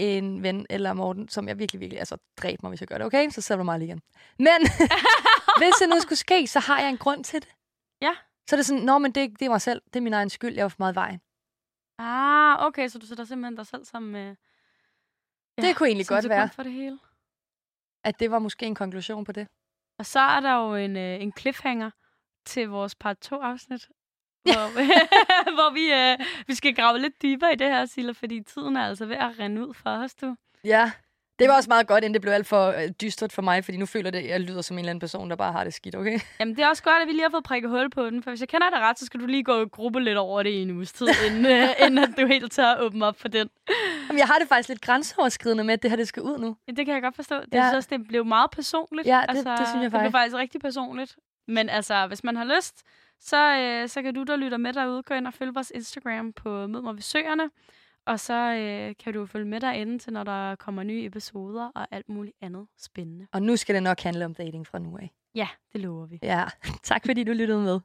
en 0.00 0.42
ven 0.42 0.66
eller 0.70 0.92
Morten, 0.92 1.28
som 1.28 1.48
jeg 1.48 1.58
virkelig, 1.58 1.80
virkelig, 1.80 1.98
altså 1.98 2.16
dræb 2.36 2.62
mig, 2.62 2.68
hvis 2.68 2.80
jeg 2.80 2.88
gør 2.88 2.98
det, 2.98 3.06
okay? 3.06 3.30
Så 3.30 3.40
sætter 3.40 3.62
du 3.62 3.64
mig 3.64 3.78
lige 3.78 3.88
igen. 3.88 4.02
Men 4.38 4.60
hvis 5.60 5.74
det 5.80 5.88
nu 5.88 6.00
skulle 6.00 6.18
ske, 6.18 6.46
så 6.46 6.60
har 6.60 6.80
jeg 6.80 6.88
en 6.90 6.98
grund 6.98 7.24
til 7.24 7.42
det. 7.42 7.48
Ja. 8.02 8.12
Så 8.48 8.56
er 8.56 8.58
det 8.58 8.66
sådan, 8.66 8.82
nå, 8.82 8.98
men 8.98 9.12
det, 9.12 9.30
det 9.40 9.46
er 9.46 9.50
mig 9.50 9.60
selv. 9.62 9.82
Det 9.84 9.96
er 9.96 10.00
min 10.00 10.12
egen 10.12 10.30
skyld. 10.30 10.54
Jeg 10.54 10.62
var 10.62 10.68
for 10.68 10.76
meget 10.78 10.92
i 10.92 10.96
vejen. 10.96 11.20
Ah, 11.98 12.66
okay, 12.66 12.88
så 12.88 12.98
du 12.98 13.06
sætter 13.06 13.24
simpelthen 13.24 13.56
dig 13.56 13.66
selv 13.66 13.84
som... 13.84 14.14
Øh, 14.16 14.36
Ja, 15.58 15.62
det 15.62 15.76
kunne 15.76 15.88
egentlig 15.88 16.06
godt 16.06 16.28
være, 16.28 16.48
for 16.48 16.62
det 16.62 16.72
hele. 16.72 16.98
at 18.04 18.20
det 18.20 18.30
var 18.30 18.38
måske 18.38 18.66
en 18.66 18.74
konklusion 18.74 19.24
på 19.24 19.32
det. 19.32 19.48
Og 19.98 20.06
så 20.06 20.20
er 20.20 20.40
der 20.40 20.54
jo 20.54 20.74
en, 20.74 20.96
øh, 20.96 21.22
en 21.22 21.32
cliffhanger 21.38 21.90
til 22.46 22.68
vores 22.68 22.94
part 22.94 23.32
2-afsnit. 23.32 23.88
Hvor, 24.42 24.70
hvor 25.56 25.72
vi, 25.74 25.92
øh, 25.92 26.26
vi 26.46 26.54
skal 26.54 26.74
grave 26.74 26.98
lidt 26.98 27.22
dybere 27.22 27.52
i 27.52 27.56
det 27.56 27.66
her, 27.66 27.86
Silla, 27.86 28.12
fordi 28.12 28.40
tiden 28.54 28.76
er 28.76 28.86
altså 28.88 29.06
ved 29.06 29.16
at 29.16 29.30
rende 29.38 29.68
ud 29.68 29.74
for 29.74 29.90
os, 29.90 30.14
du. 30.14 30.36
Ja, 30.64 30.90
det 31.38 31.48
var 31.48 31.56
også 31.56 31.68
meget 31.68 31.86
godt, 31.86 32.04
inden 32.04 32.14
det 32.14 32.22
blev 32.22 32.32
alt 32.32 32.46
for 32.46 32.66
øh, 32.68 32.88
dystert 33.00 33.32
for 33.32 33.42
mig, 33.42 33.64
fordi 33.64 33.76
nu 33.78 33.86
føler 33.86 34.10
det, 34.10 34.18
at 34.18 34.28
jeg 34.28 34.40
lyder 34.40 34.62
som 34.62 34.74
en 34.74 34.78
eller 34.78 34.90
anden 34.90 35.00
person, 35.00 35.30
der 35.30 35.36
bare 35.36 35.52
har 35.52 35.64
det 35.64 35.74
skidt, 35.74 35.94
okay? 35.96 36.20
Jamen, 36.40 36.56
det 36.56 36.64
er 36.64 36.68
også 36.68 36.82
godt, 36.82 37.02
at 37.02 37.06
vi 37.08 37.12
lige 37.12 37.22
har 37.22 37.30
fået 37.30 37.44
prikket 37.44 37.70
hul 37.70 37.90
på 37.90 38.06
den, 38.10 38.22
for 38.22 38.30
hvis 38.30 38.40
jeg 38.40 38.48
kender 38.48 38.70
dig 38.70 38.78
ret, 38.78 38.98
så 38.98 39.06
skal 39.06 39.20
du 39.20 39.26
lige 39.26 39.44
gå 39.44 39.52
og 39.52 39.70
gruppe 39.70 40.00
lidt 40.00 40.18
over 40.18 40.42
det 40.42 40.50
i 40.50 40.62
en 40.62 40.70
uges 40.70 40.92
tid, 40.92 41.08
inden, 41.26 41.46
øh, 41.46 41.68
inden 41.86 41.98
at 41.98 42.10
du 42.20 42.26
helt 42.26 42.52
tør 42.52 42.66
at 42.66 42.80
åbne 42.80 43.06
op 43.06 43.20
for 43.20 43.28
den. 43.28 43.48
Jamen, 44.08 44.18
jeg 44.18 44.26
har 44.26 44.38
det 44.38 44.48
faktisk 44.48 44.68
lidt 44.68 44.80
grænseoverskridende 44.80 45.64
med, 45.64 45.74
at 45.74 45.82
det 45.82 45.90
her 45.90 45.96
det 45.96 46.08
skal 46.08 46.22
ud 46.22 46.38
nu. 46.38 46.56
Ja, 46.68 46.72
Det 46.72 46.86
kan 46.86 46.94
jeg 46.94 47.02
godt 47.02 47.16
forstå. 47.16 47.40
Det, 47.40 47.54
Ja. 47.54 47.68
synes, 47.70 47.86
det 47.86 48.08
blev 48.08 48.24
meget 48.24 48.50
personligt. 48.50 49.06
Ja, 49.08 49.20
det- 49.28 49.36
det 49.36 49.42
synes 49.68 49.68
jeg 49.74 49.82
Det 49.82 49.90
blev 49.90 49.90
faktisk. 49.90 50.12
faktisk 50.12 50.36
rigtig 50.36 50.60
personligt. 50.60 51.16
Men 51.48 51.68
altså, 51.68 52.06
hvis 52.06 52.24
man 52.24 52.36
har 52.36 52.44
lyst, 52.56 52.82
så, 53.20 53.56
øh, 53.58 53.88
så 53.88 54.02
kan 54.02 54.14
du, 54.14 54.22
der 54.22 54.36
lytter 54.36 54.58
med 54.58 54.72
derude, 54.72 55.02
gå 55.02 55.14
ind 55.14 55.26
og 55.26 55.34
følge 55.34 55.54
vores 55.54 55.72
Instagram 55.74 56.32
på 56.32 56.66
Mød 56.66 56.82
mig 56.82 56.94
ved 56.94 57.02
Søerne. 57.02 57.50
Og 58.06 58.20
så 58.20 58.34
øh, 58.34 58.94
kan 59.04 59.14
du 59.14 59.26
følge 59.26 59.46
med 59.46 59.60
derinde 59.60 59.98
til, 59.98 60.12
når 60.12 60.24
der 60.24 60.56
kommer 60.56 60.82
nye 60.82 61.04
episoder 61.04 61.70
og 61.74 61.86
alt 61.90 62.08
muligt 62.08 62.36
andet 62.40 62.66
spændende. 62.78 63.26
Og 63.32 63.42
nu 63.42 63.56
skal 63.56 63.74
det 63.74 63.82
nok 63.82 64.00
handle 64.00 64.24
om 64.24 64.34
dating 64.34 64.66
fra 64.66 64.78
nu 64.78 64.98
af. 64.98 65.10
Ja, 65.34 65.48
det 65.72 65.80
lover 65.80 66.06
vi. 66.06 66.18
Ja, 66.22 66.44
tak 66.82 67.06
fordi 67.06 67.24
du 67.24 67.32
lyttede 67.32 67.60
med. 67.60 67.80